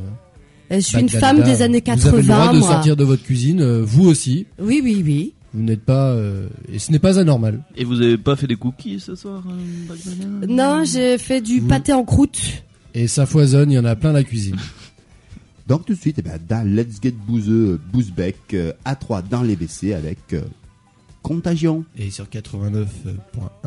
Et 0.70 0.80
je 0.80 0.86
suis 0.86 1.00
une 1.00 1.08
femme 1.08 1.42
des 1.42 1.62
années 1.62 1.82
Vous 1.86 2.06
avez 2.08 2.16
le 2.18 2.22
droit 2.24 2.36
80, 2.38 2.52
de 2.54 2.58
moi. 2.58 2.68
sortir 2.70 2.96
de 2.96 3.04
votre 3.04 3.22
cuisine, 3.22 3.62
vous 3.82 4.08
aussi. 4.08 4.46
Oui, 4.60 4.80
oui, 4.82 5.02
oui. 5.04 5.34
Vous 5.58 5.64
n'êtes 5.64 5.84
pas... 5.84 6.12
euh, 6.12 6.46
et 6.72 6.78
ce 6.78 6.92
n'est 6.92 7.00
pas 7.00 7.18
anormal. 7.18 7.62
Et 7.76 7.84
vous 7.84 8.00
avez 8.00 8.16
pas 8.16 8.36
fait 8.36 8.46
des 8.46 8.54
cookies 8.54 9.00
ce 9.00 9.16
soir 9.16 9.42
euh, 9.48 10.46
Non, 10.46 10.84
j'ai 10.84 11.18
fait 11.18 11.40
du 11.40 11.60
pâté 11.60 11.92
en 11.92 12.04
croûte. 12.04 12.62
Et 12.94 13.08
ça 13.08 13.26
foisonne, 13.26 13.72
il 13.72 13.74
y 13.74 13.78
en 13.78 13.84
a 13.84 13.96
plein 13.96 14.12
la 14.12 14.22
cuisine. 14.22 14.56
Donc 15.66 15.84
tout 15.84 15.94
de 15.94 15.98
suite, 15.98 16.16
eh 16.20 16.22
ben, 16.22 16.38
dans 16.48 16.64
Let's 16.64 17.00
Get 17.02 17.10
Bouzeux, 17.10 17.80
Bouzbec, 17.92 18.36
euh, 18.54 18.72
A3 18.86 19.28
dans 19.28 19.42
les 19.42 19.56
WC 19.56 19.94
avec 19.94 20.32
euh, 20.32 20.42
Contagion. 21.22 21.84
Et 21.98 22.10
sur 22.10 22.26
89.1 22.26 22.86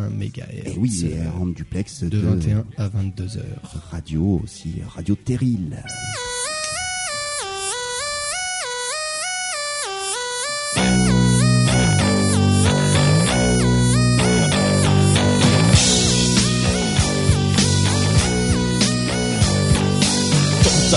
MHz. 0.09 0.31
Et 0.65 0.77
oui, 0.77 1.11
et 1.11 1.27
en 1.39 1.45
duplex 1.45 2.03
de 2.03 2.09
de, 2.09 2.17
21 2.19 2.63
à 2.77 2.87
22 2.87 3.37
heures. 3.37 3.43
radio 3.91 4.41
aussi, 4.41 4.75
Radio 4.95 5.15
Terril. 5.15 5.83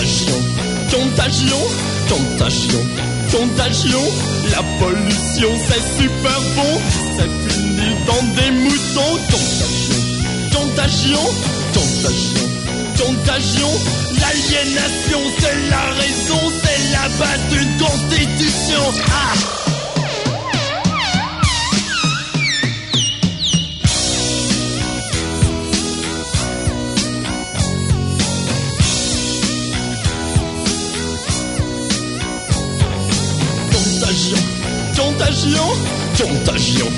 Contagion, 0.05 0.37
contagion, 0.91 1.57
contagion, 2.11 2.81
contagion. 3.33 4.01
La 4.51 4.63
pollution, 4.79 5.51
c'est 5.67 6.03
super 6.03 6.41
bon. 6.55 6.81
C'est 7.17 7.49
fini 7.49 7.89
dans 8.07 8.23
des 8.35 8.51
moutons. 8.51 9.19
Contagion, 9.33 9.97
contagion, 10.53 11.25
contagion, 11.73 12.49
contagion. 12.99 13.71
L'aliénation, 14.21 15.21
c'est 15.39 15.71
la 15.71 15.85
raison, 15.95 16.53
c'est 16.63 16.93
la 16.93 17.09
base 17.19 17.49
d'une 17.49 17.79
constitution. 17.79 18.83
Ah! 19.09 19.64
Contagion, 35.05 35.69
contagion, 36.19 36.89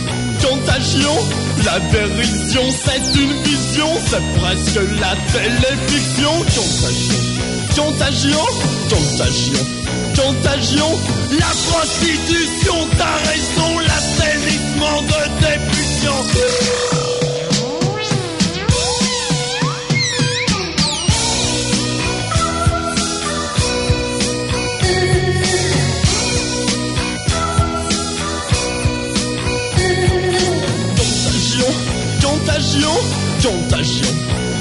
contagion. 0.41 1.17
La 1.65 1.81
dérision, 1.91 2.63
c'est 2.71 3.21
une 3.21 3.33
vision, 3.43 3.89
c'est 4.09 4.41
presque 4.41 4.81
la 5.01 5.15
téléfiction. 5.33 6.33
Contagion, 7.75 7.77
contagion, 7.77 8.47
contagion, 8.89 9.65
contagion. 10.15 10.91
La 11.33 11.53
prostitution, 11.71 12.89
t'as 12.97 13.19
raison, 13.29 13.79
l'assainissement 13.81 15.03
de 15.03 15.21
tes 15.41 17.06
contagion, 32.57 32.89
contagion, 33.43 34.15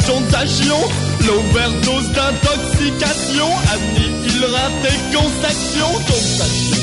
contagion. 0.05 0.79
L'overdose 1.25 2.11
d'intoxication 2.11 3.47
annihilera 3.73 4.69
tes 4.83 5.15
concessions. 5.15 5.93
Contagion, 6.05 6.75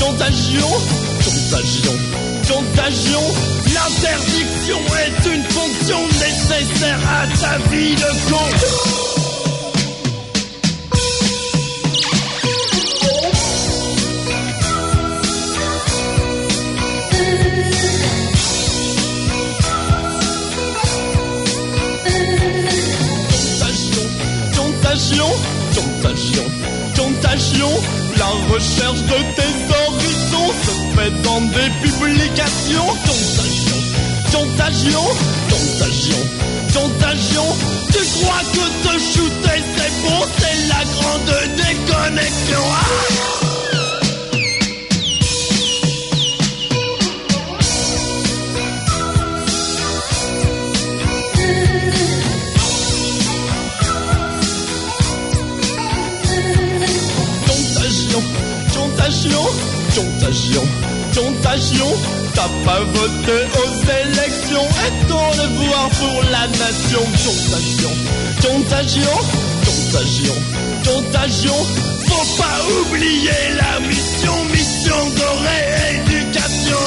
contagion, 0.00 0.68
contagion, 1.24 1.96
contagion. 2.48 3.22
L'interdiction 3.72 4.80
est 5.06 5.34
une 5.34 5.44
fonction 5.44 6.00
nécessaire 6.18 6.98
à 7.08 7.26
ta 7.38 7.58
vie 7.70 7.94
de 7.94 8.30
con. 8.30 9.07
La 27.56 28.26
recherche 28.52 29.00
de 29.02 29.18
tes 29.36 29.54
horizons 29.72 30.52
se 30.64 30.96
fait 30.96 31.22
dans 31.22 31.40
des 31.40 31.70
publications. 31.82 32.86
Contagion, 34.32 35.00
Contagion, 35.00 35.02
contagion, 35.48 36.26
contagion. 36.74 37.56
Tu 37.92 37.98
crois 38.20 38.42
que 38.52 38.88
te 38.88 38.98
shooter 38.98 39.62
c'est 39.76 39.92
bon, 40.02 40.20
c'est 40.38 40.68
la 40.68 40.84
grande 40.84 41.56
déconnexion. 41.56 42.64
Ah 42.70 43.47
T'as 62.34 62.48
pas 62.64 62.80
voté 62.80 63.38
aux 63.58 63.74
élections 64.00 64.68
et 64.86 64.92
ton 65.06 65.28
devoir 65.42 65.86
pour 65.90 66.22
la 66.30 66.46
nation. 66.46 67.02
Contagion, 68.40 68.40
contagion, 68.40 69.16
contagion, 69.66 70.36
contagion. 70.86 71.58
Faut 72.06 72.28
pas 72.42 72.58
oublier 72.80 73.40
la 73.60 73.74
mission, 73.80 74.36
mission 74.50 75.00
de 75.10 75.26
rééducation. 75.46 76.82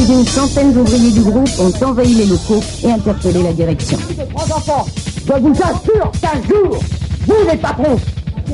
Plus 0.00 0.14
d'une 0.14 0.26
centaine 0.26 0.72
d'ouvriers 0.72 1.10
du 1.10 1.20
groupe 1.20 1.48
ont 1.58 1.84
envahi 1.84 2.14
les 2.14 2.26
locaux 2.26 2.60
et 2.82 2.90
interpellé 2.90 3.42
la 3.42 3.52
direction. 3.52 3.98
Trois 4.34 4.56
enfants, 4.56 4.86
je 5.26 5.32
vous 5.32 5.52
assure 5.52 6.10
qu'un 6.20 6.42
jour, 6.48 6.78
vous 7.26 7.50
les 7.50 7.56
patrons, 7.58 7.96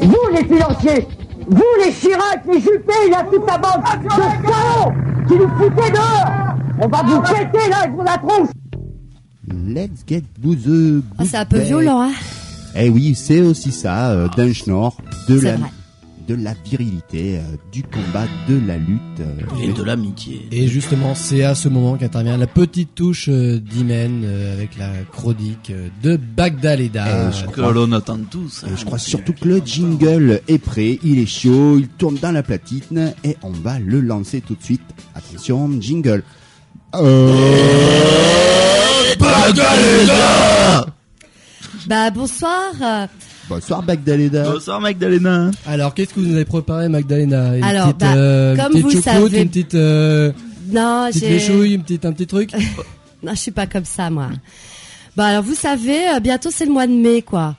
vous 0.00 0.16
les 0.32 0.44
financiers, 0.44 1.06
vous 1.48 1.62
les 1.84 1.92
Chirac, 1.92 2.42
les 2.52 2.60
Juppé, 2.60 3.10
la 3.10 3.24
toute 3.24 3.46
la 3.46 3.58
bande 3.58 3.82
de 4.02 4.10
salauds 4.10 4.92
qui 5.28 5.34
nous 5.34 5.48
foutez 5.48 5.90
dehors, 5.90 6.56
on 6.80 6.88
va 6.88 7.02
vous 7.02 7.20
péter 7.22 7.70
là 7.70 7.76
avec 7.84 7.96
la 8.04 8.18
tronche. 8.18 8.48
Let's 9.48 10.04
get 10.06 10.24
bouseux. 10.38 11.02
Ah, 11.18 11.24
c'est 11.24 11.36
un 11.36 11.44
peu 11.44 11.58
violent, 11.58 12.02
hein. 12.02 12.12
Eh 12.74 12.88
oui, 12.88 13.14
c'est 13.14 13.40
aussi 13.40 13.72
ça, 13.72 14.10
euh, 14.10 14.28
d'un 14.36 14.52
schnorr, 14.52 14.96
de 15.28 15.40
la, 15.40 15.56
vrai. 15.56 15.70
De 16.26 16.34
la 16.34 16.54
virilité, 16.64 17.38
euh, 17.38 17.42
du 17.72 17.82
combat, 17.82 18.26
de 18.48 18.60
la 18.66 18.76
lutte. 18.76 19.00
euh, 19.20 19.62
Et 19.62 19.72
de 19.72 19.82
l'amitié. 19.82 20.48
Et 20.50 20.66
justement, 20.68 21.14
c'est 21.14 21.44
à 21.44 21.54
ce 21.54 21.68
moment 21.68 21.96
qu'intervient 21.96 22.36
la 22.36 22.46
petite 22.46 22.94
touche 22.94 23.28
euh, 23.28 23.58
d'Imen 23.60 24.22
euh, 24.24 24.52
avec 24.54 24.76
la 24.76 24.90
chronique 25.12 25.70
euh, 25.70 25.88
de 26.02 26.16
Bagdaleda. 26.16 27.30
Je 27.30 27.46
Que 27.46 27.60
l'on 27.60 27.92
attend 27.92 28.18
tous. 28.30 28.64
hein. 28.64 28.68
Et 28.72 28.76
je 28.78 28.84
crois 28.84 28.98
surtout 28.98 29.32
que 29.34 29.46
le 29.48 29.62
jingle 29.64 30.40
est 30.48 30.58
prêt, 30.58 30.98
il 31.04 31.18
est 31.18 31.26
chaud, 31.26 31.78
il 31.78 31.88
tourne 31.88 32.16
dans 32.16 32.32
la 32.32 32.42
platine 32.42 33.14
et 33.24 33.36
on 33.42 33.50
va 33.50 33.78
le 33.78 34.00
lancer 34.00 34.40
tout 34.40 34.54
de 34.56 34.62
suite. 34.64 34.82
Attention, 35.14 35.70
jingle. 35.80 36.22
Bah 41.86 42.10
bonsoir. 42.10 42.62
Euh, 43.50 43.54
Bonsoir 43.54 43.82
Bagdaleda. 43.82 44.50
Bonsoir 44.50 44.80
Magdalena. 44.80 45.50
Alors, 45.66 45.94
qu'est-ce 45.94 46.14
que 46.14 46.20
vous 46.20 46.26
nous 46.26 46.34
avez 46.34 46.44
préparé, 46.44 46.88
Magdalena? 46.88 47.56
Une 47.56 47.64
Alors, 47.64 47.86
petite, 47.88 47.98
bah, 48.00 48.14
euh, 48.16 48.54
une 48.54 48.60
comme 48.62 48.72
petite 48.72 48.82
vous 48.84 48.90
choucroute, 48.90 49.04
savez- 49.04 49.42
une 49.42 49.48
petite, 49.48 49.74
euh, 49.74 50.32
Non, 50.72 51.06
petite 51.10 51.48
une 51.48 51.82
petite, 51.82 52.04
un 52.04 52.12
petit 52.12 52.26
truc? 52.26 52.50
Non, 53.22 53.32
je 53.32 53.38
suis 53.40 53.50
pas 53.50 53.66
comme 53.66 53.84
ça, 53.86 54.10
moi. 54.10 54.28
Bon, 55.16 55.22
alors 55.24 55.42
vous 55.42 55.54
savez, 55.54 56.08
euh, 56.14 56.20
bientôt 56.20 56.50
c'est 56.52 56.66
le 56.66 56.72
mois 56.72 56.86
de 56.86 56.92
mai, 56.92 57.22
quoi. 57.22 57.56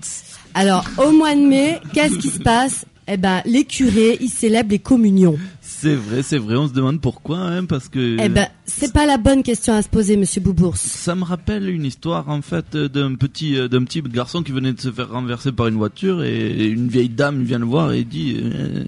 Alors, 0.53 0.85
au 0.97 1.11
mois 1.11 1.33
de 1.35 1.41
mai, 1.41 1.79
qu'est-ce 1.93 2.15
qui 2.19 2.29
se 2.29 2.39
passe? 2.39 2.85
Eh 3.07 3.17
ben, 3.17 3.41
les 3.45 3.63
curés, 3.65 4.17
ils 4.21 4.29
célèbrent 4.29 4.69
les 4.71 4.79
communions. 4.79 5.37
C'est 5.79 5.93
vrai, 5.93 6.23
c'est 6.23 6.39
vrai, 6.39 6.55
on 6.55 6.67
se 6.67 6.73
demande 6.73 6.99
pourquoi, 7.01 7.37
hein, 7.37 7.65
parce 7.65 7.87
que... 7.87 8.17
Eh 8.19 8.29
ben, 8.29 8.47
c'est 8.65 8.91
pas 8.91 9.05
la 9.05 9.17
bonne 9.17 9.43
question 9.43 9.75
à 9.75 9.83
se 9.83 9.87
poser, 9.89 10.17
Monsieur 10.17 10.41
Boubours. 10.41 10.75
Ça 10.75 11.13
me 11.13 11.23
rappelle 11.23 11.69
une 11.69 11.85
histoire 11.85 12.29
en 12.29 12.41
fait 12.41 12.75
d'un 12.75 13.13
petit 13.13 13.55
euh, 13.59 13.67
d'un 13.67 13.83
petit 13.83 14.01
garçon 14.01 14.41
qui 14.41 14.51
venait 14.51 14.73
de 14.73 14.81
se 14.81 14.91
faire 14.91 15.11
renverser 15.11 15.51
par 15.51 15.67
une 15.67 15.75
voiture 15.75 16.23
et 16.23 16.65
une 16.65 16.87
vieille 16.87 17.09
dame 17.09 17.43
vient 17.43 17.59
le 17.59 17.65
voir 17.65 17.91
et 17.91 18.03
dit 18.03 18.37
euh, 18.41 18.85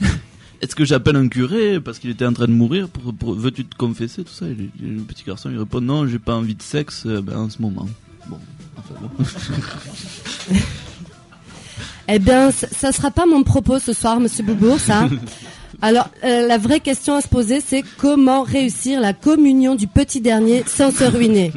est-ce 0.60 0.74
que 0.74 0.84
j'appelle 0.84 1.16
un 1.16 1.28
curé 1.28 1.80
parce 1.80 1.98
qu'il 1.98 2.10
était 2.10 2.26
en 2.26 2.34
train 2.34 2.46
de 2.46 2.52
mourir 2.52 2.88
pour, 2.90 3.14
pour- 3.14 3.34
veux-tu 3.34 3.64
te 3.64 3.74
confesser 3.76 4.22
tout 4.22 4.32
ça? 4.34 4.46
Et 4.46 4.54
le, 4.54 4.68
le 4.96 5.00
petit 5.02 5.24
garçon 5.26 5.48
il 5.50 5.58
répond 5.58 5.80
non 5.80 6.06
j'ai 6.06 6.18
pas 6.18 6.34
envie 6.36 6.54
de 6.54 6.62
sexe 6.62 7.04
euh, 7.06 7.22
ben, 7.22 7.38
en 7.38 7.48
ce 7.48 7.62
moment 7.62 7.88
bon 8.28 8.38
enfin 8.76 8.94
bon 9.00 9.24
Eh 12.08 12.18
bien, 12.18 12.50
ça, 12.50 12.90
sera 12.92 13.10
pas 13.12 13.26
mon 13.26 13.44
propos 13.44 13.78
ce 13.78 13.92
soir, 13.92 14.18
Monsieur 14.18 14.42
Boubours, 14.44 14.76
hein. 14.90 15.08
Alors, 15.80 16.08
euh, 16.24 16.46
la 16.46 16.58
vraie 16.58 16.80
question 16.80 17.14
à 17.14 17.20
se 17.20 17.28
poser, 17.28 17.60
c'est 17.66 17.82
comment 17.98 18.42
réussir 18.42 19.00
la 19.00 19.12
communion 19.12 19.74
du 19.74 19.86
petit 19.86 20.20
dernier 20.20 20.64
sans 20.66 20.90
se 20.90 21.04
ruiner? 21.04 21.52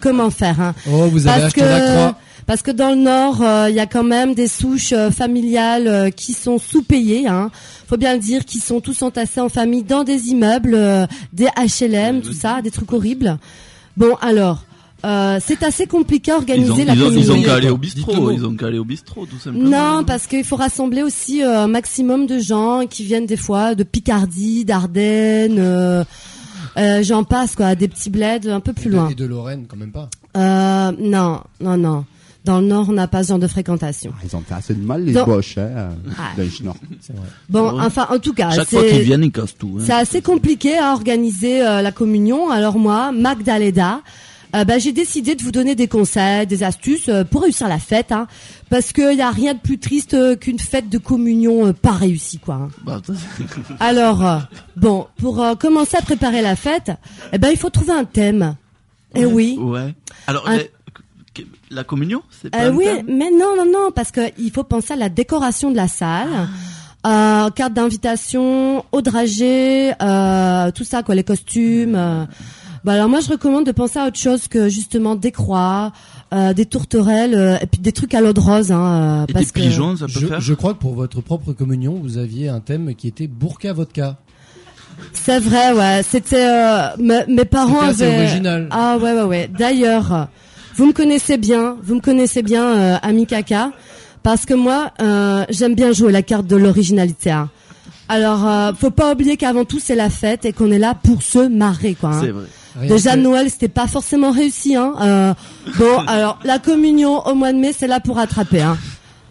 Comment 0.00 0.30
faire, 0.30 0.60
hein? 0.60 0.74
Oh, 0.90 1.06
vous 1.06 1.26
avez 1.26 1.40
parce 1.40 1.44
acheté 1.46 1.60
que, 1.60 1.66
la 1.66 1.80
croix. 1.80 2.18
Parce 2.46 2.62
que 2.62 2.70
dans 2.70 2.90
le 2.90 2.96
Nord, 2.96 3.42
euh, 3.42 3.68
il 3.68 3.74
y 3.74 3.80
a 3.80 3.86
quand 3.86 4.04
même 4.04 4.34
des 4.34 4.46
souches 4.46 4.92
euh, 4.92 5.10
familiales 5.10 5.88
euh, 5.88 6.10
qui 6.10 6.32
sont 6.32 6.58
sous-payées. 6.58 7.26
Hein. 7.26 7.50
Faut 7.88 7.96
bien 7.96 8.14
le 8.14 8.20
dire, 8.20 8.44
qui 8.44 8.58
sont 8.58 8.80
tous 8.80 9.02
entassés 9.02 9.40
en 9.40 9.48
famille 9.48 9.82
dans 9.82 10.04
des 10.04 10.28
immeubles, 10.28 10.74
euh, 10.74 11.06
des 11.32 11.48
HLM, 11.56 12.22
tout 12.22 12.32
ça, 12.32 12.62
des 12.62 12.70
trucs 12.70 12.92
horribles. 12.92 13.38
Bon, 13.96 14.14
alors, 14.20 14.62
euh, 15.06 15.38
c'est 15.40 15.62
assez 15.62 15.86
compliqué 15.86 16.30
à 16.32 16.34
ils 16.34 16.38
organiser 16.38 16.82
ont 16.82 16.84
la 16.86 16.94
ils 16.94 17.02
ont, 17.02 17.10
ils 17.12 17.18
ont 17.18 17.26
communion. 17.26 17.42
qu'à 17.46 17.54
aller 17.54 17.68
au 17.70 17.76
bistrot 17.78 18.30
ils 18.32 18.44
ont 18.44 18.56
qu'à 18.56 18.66
aller 18.66 18.78
au 18.78 18.84
bistrot 18.84 19.24
tout 19.26 19.38
simplement 19.38 19.68
Non, 19.98 20.04
parce 20.04 20.26
qu'il 20.26 20.44
faut 20.44 20.56
rassembler 20.56 21.02
aussi 21.02 21.42
euh, 21.44 21.60
un 21.62 21.68
maximum 21.68 22.26
de 22.26 22.38
gens 22.38 22.86
qui 22.88 23.04
viennent 23.04 23.26
des 23.26 23.36
fois 23.36 23.74
de 23.74 23.84
Picardie, 23.84 24.64
d'Ardennes, 24.64 25.58
euh, 25.58 26.04
euh, 26.76 27.02
j'en 27.02 27.24
passe 27.24 27.54
quoi, 27.56 27.74
des 27.74 27.88
petits 27.88 28.10
bleds 28.10 28.48
un 28.50 28.60
peu 28.60 28.72
plus 28.72 28.90
loin. 28.90 29.08
Et 29.08 29.14
de 29.14 29.24
Lorraine, 29.24 29.66
quand 29.68 29.76
même 29.76 29.92
pas. 29.92 30.10
Euh, 30.36 30.92
non, 30.98 31.40
non, 31.60 31.76
non. 31.76 32.04
Dans 32.44 32.60
le 32.60 32.66
Nord, 32.68 32.90
on 32.90 32.92
n'a 32.92 33.08
pas 33.08 33.24
ce 33.24 33.28
genre 33.30 33.38
de 33.40 33.48
fréquentation. 33.48 34.12
Ah, 34.16 34.22
Ils 34.24 34.36
ont 34.36 34.40
fait 34.40 34.54
assez 34.54 34.74
de 34.74 34.80
mal 34.84 35.04
les 35.04 35.12
Donc- 35.12 35.26
boches, 35.26 35.58
hein, 35.58 35.88
Ah. 36.16 36.30
vrai. 36.36 36.76
Bon, 37.48 37.80
enfin, 37.80 38.06
en 38.10 38.18
tout 38.20 38.34
cas, 38.34 38.50
chaque 38.50 38.68
fois 38.68 38.82
qu'ils 38.82 38.90
c'est 38.98 39.00
viennent 39.02 39.24
ils 39.24 39.32
cassent 39.32 39.56
tout 39.58 39.78
hein. 39.78 39.82
c'est 39.84 39.92
assez 39.92 40.20
compliqué 40.22 40.78
à 40.78 40.92
organiser 40.92 41.60
euh, 41.66 41.82
la 41.82 41.90
communion. 41.90 42.48
Alors 42.50 42.78
moi, 42.78 43.10
Magdalena, 43.10 44.00
euh, 44.56 44.64
bah, 44.64 44.78
j'ai 44.78 44.92
décidé 44.92 45.34
de 45.34 45.42
vous 45.42 45.52
donner 45.52 45.74
des 45.74 45.86
conseils, 45.86 46.46
des 46.46 46.62
astuces 46.62 47.08
euh, 47.08 47.22
pour 47.24 47.42
réussir 47.42 47.68
la 47.68 47.78
fête, 47.78 48.10
hein, 48.10 48.26
parce 48.70 48.92
qu'il 48.92 49.12
y 49.16 49.20
a 49.22 49.30
rien 49.30 49.54
de 49.54 49.58
plus 49.60 49.78
triste 49.78 50.14
euh, 50.14 50.34
qu'une 50.34 50.58
fête 50.58 50.88
de 50.88 50.98
communion 50.98 51.66
euh, 51.66 51.72
pas 51.72 51.92
réussie, 51.92 52.38
quoi. 52.38 52.54
hein. 52.54 52.68
Bah, 52.84 53.00
ça, 53.06 53.12
Alors, 53.80 54.24
bon, 54.76 55.06
pour 55.20 55.44
commencer 55.60 55.96
à 55.96 56.02
préparer 56.02 56.42
la 56.42 56.56
fête, 56.56 56.90
eh 57.32 57.38
ben, 57.38 57.50
il 57.50 57.56
faut 57.58 57.70
trouver 57.70 57.92
un 57.92 58.04
thème. 58.04 58.56
Eh 59.14 59.24
oui. 59.24 59.56
ouais 59.60 59.94
alors 60.26 60.48
Un- 60.48 60.56
la, 60.56 60.62
la 61.70 61.84
communion 61.84 62.22
c'est 62.30 62.50
pas 62.50 62.64
Euh, 62.64 62.70
un 62.70 62.74
oui, 62.74 62.84
thème 62.84 63.06
mais 63.08 63.30
non, 63.30 63.56
non, 63.56 63.64
non, 63.70 63.90
parce 63.94 64.10
que 64.10 64.20
il 64.38 64.50
faut 64.50 64.64
penser 64.64 64.92
à 64.94 64.96
la 64.96 65.08
décoration 65.08 65.70
de 65.70 65.76
la 65.76 65.88
salle, 65.88 66.48
euh, 67.06 67.50
carte 67.50 67.72
d'invitation, 67.72 68.84
au 68.92 69.00
dragée, 69.02 69.92
euh, 70.02 70.70
tout 70.72 70.84
ça, 70.84 71.02
quoi, 71.02 71.14
les 71.14 71.24
costumes. 71.24 71.94
euh. 71.94 72.24
Bah 72.84 72.92
alors 72.92 73.08
moi 73.08 73.20
je 73.20 73.28
recommande 73.28 73.66
de 73.66 73.72
penser 73.72 73.98
à 73.98 74.06
autre 74.06 74.18
chose 74.18 74.46
que 74.48 74.68
justement 74.68 75.14
des 75.16 75.32
croix, 75.32 75.92
euh, 76.32 76.52
des 76.52 76.66
tourterelles 76.66 77.34
euh, 77.34 77.56
et 77.60 77.66
puis 77.66 77.80
des 77.80 77.92
trucs 77.92 78.14
à 78.14 78.20
l'eau 78.20 78.32
de 78.32 78.40
rose. 78.40 78.70
Hein, 78.70 79.22
euh, 79.22 79.26
Et 79.28 79.32
parce 79.32 79.46
des 79.46 79.50
que- 79.52 79.60
pigeons, 79.60 79.96
ça 79.96 80.06
peut 80.06 80.12
Je, 80.20 80.26
faire 80.26 80.40
je 80.40 80.54
crois 80.54 80.74
que 80.74 80.78
pour 80.78 80.94
votre 80.94 81.20
propre 81.20 81.52
communion, 81.52 81.98
vous 82.00 82.18
aviez 82.18 82.48
un 82.48 82.60
thème 82.60 82.94
qui 82.94 83.08
était 83.08 83.26
Burka 83.26 83.72
Vodka. 83.72 84.16
C'est 85.12 85.40
vrai, 85.40 85.72
ouais. 85.72 86.02
C'était 86.08 86.46
euh, 86.46 86.88
me- 86.98 87.26
mes 87.34 87.44
parents 87.44 87.80
avaient. 87.80 88.18
original. 88.18 88.68
Ah 88.70 88.96
ouais, 88.98 89.12
ouais, 89.12 89.22
ouais. 89.24 89.50
D'ailleurs, 89.58 90.28
vous 90.74 90.86
me 90.86 90.92
connaissez 90.92 91.36
bien, 91.38 91.76
vous 91.82 91.96
me 91.96 92.00
connaissez 92.00 92.42
bien, 92.42 92.64
euh, 92.64 92.96
ami 93.02 93.26
Kaka, 93.26 93.72
parce 94.22 94.46
que 94.46 94.54
moi, 94.54 94.92
euh, 95.02 95.44
j'aime 95.50 95.74
bien 95.74 95.92
jouer 95.92 96.12
la 96.12 96.22
carte 96.22 96.46
de 96.46 96.56
l'originalité. 96.56 97.30
hein. 97.30 97.50
Alors, 98.08 98.46
euh, 98.48 98.72
faut 98.78 98.90
pas 98.90 99.12
oublier 99.12 99.36
qu'avant 99.36 99.64
tout 99.64 99.80
c'est 99.80 99.96
la 99.96 100.10
fête 100.10 100.44
et 100.44 100.52
qu'on 100.52 100.70
est 100.70 100.78
là 100.78 100.94
pour 100.94 101.22
se 101.22 101.46
marrer, 101.48 101.94
quoi. 101.94 102.10
hein. 102.14 102.20
C'est 102.22 102.30
vrai. 102.30 102.44
Rien 102.78 102.88
Déjà 102.88 103.14
que- 103.14 103.20
Noël, 103.20 103.48
c'était 103.50 103.68
pas 103.68 103.86
forcément 103.86 104.30
réussi. 104.30 104.76
Hein. 104.76 104.94
Euh, 105.00 105.34
bon, 105.78 105.98
alors 106.06 106.38
la 106.44 106.58
communion 106.58 107.26
au 107.26 107.34
mois 107.34 107.52
de 107.52 107.58
mai, 107.58 107.72
c'est 107.76 107.86
là 107.86 108.00
pour 108.00 108.16
rattraper. 108.16 108.60
Hein. 108.62 108.76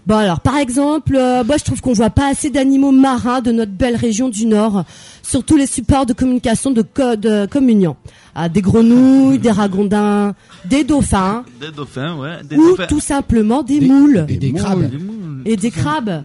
Bon 0.08 0.18
alors, 0.18 0.40
par 0.40 0.58
exemple, 0.58 1.16
euh, 1.16 1.44
moi 1.44 1.56
je 1.58 1.64
trouve 1.64 1.82
qu'on 1.82 1.94
voit 1.94 2.12
pas 2.12 2.30
assez 2.30 2.52
d'animaux 2.52 2.92
marins 2.92 3.42
de 3.42 3.52
notre 3.52 3.72
belle 3.72 3.96
région 3.96 4.30
du 4.30 4.46
Nord, 4.46 4.84
sur 5.24 5.44
tous 5.44 5.58
les 5.58 5.66
supports 5.66 6.06
de 6.06 6.14
communication 6.14 6.70
de, 6.72 6.84
co- 6.84 7.16
de 7.16 7.48
communion. 7.48 7.96
Ah, 8.36 8.48
des 8.50 8.62
grenouilles, 8.62 9.40
des 9.40 9.50
ragondins, 9.50 10.36
des 10.66 10.84
dauphins, 10.84 11.44
Des 11.60 11.72
dauphins, 11.72 12.16
ouais. 12.18 12.44
Des 12.44 12.56
ou 12.58 12.70
dauphins. 12.72 12.86
tout 12.88 13.00
simplement 13.00 13.64
des, 13.64 13.80
Des- 13.80 13.88
moules 13.88 14.26
Et 14.28 14.38
des 14.38 14.52
crabes. 14.54 14.90
Des 14.92 14.98
moules. 14.98 15.42
et 15.46 15.56
des 15.56 15.72
crabes. 15.72 16.24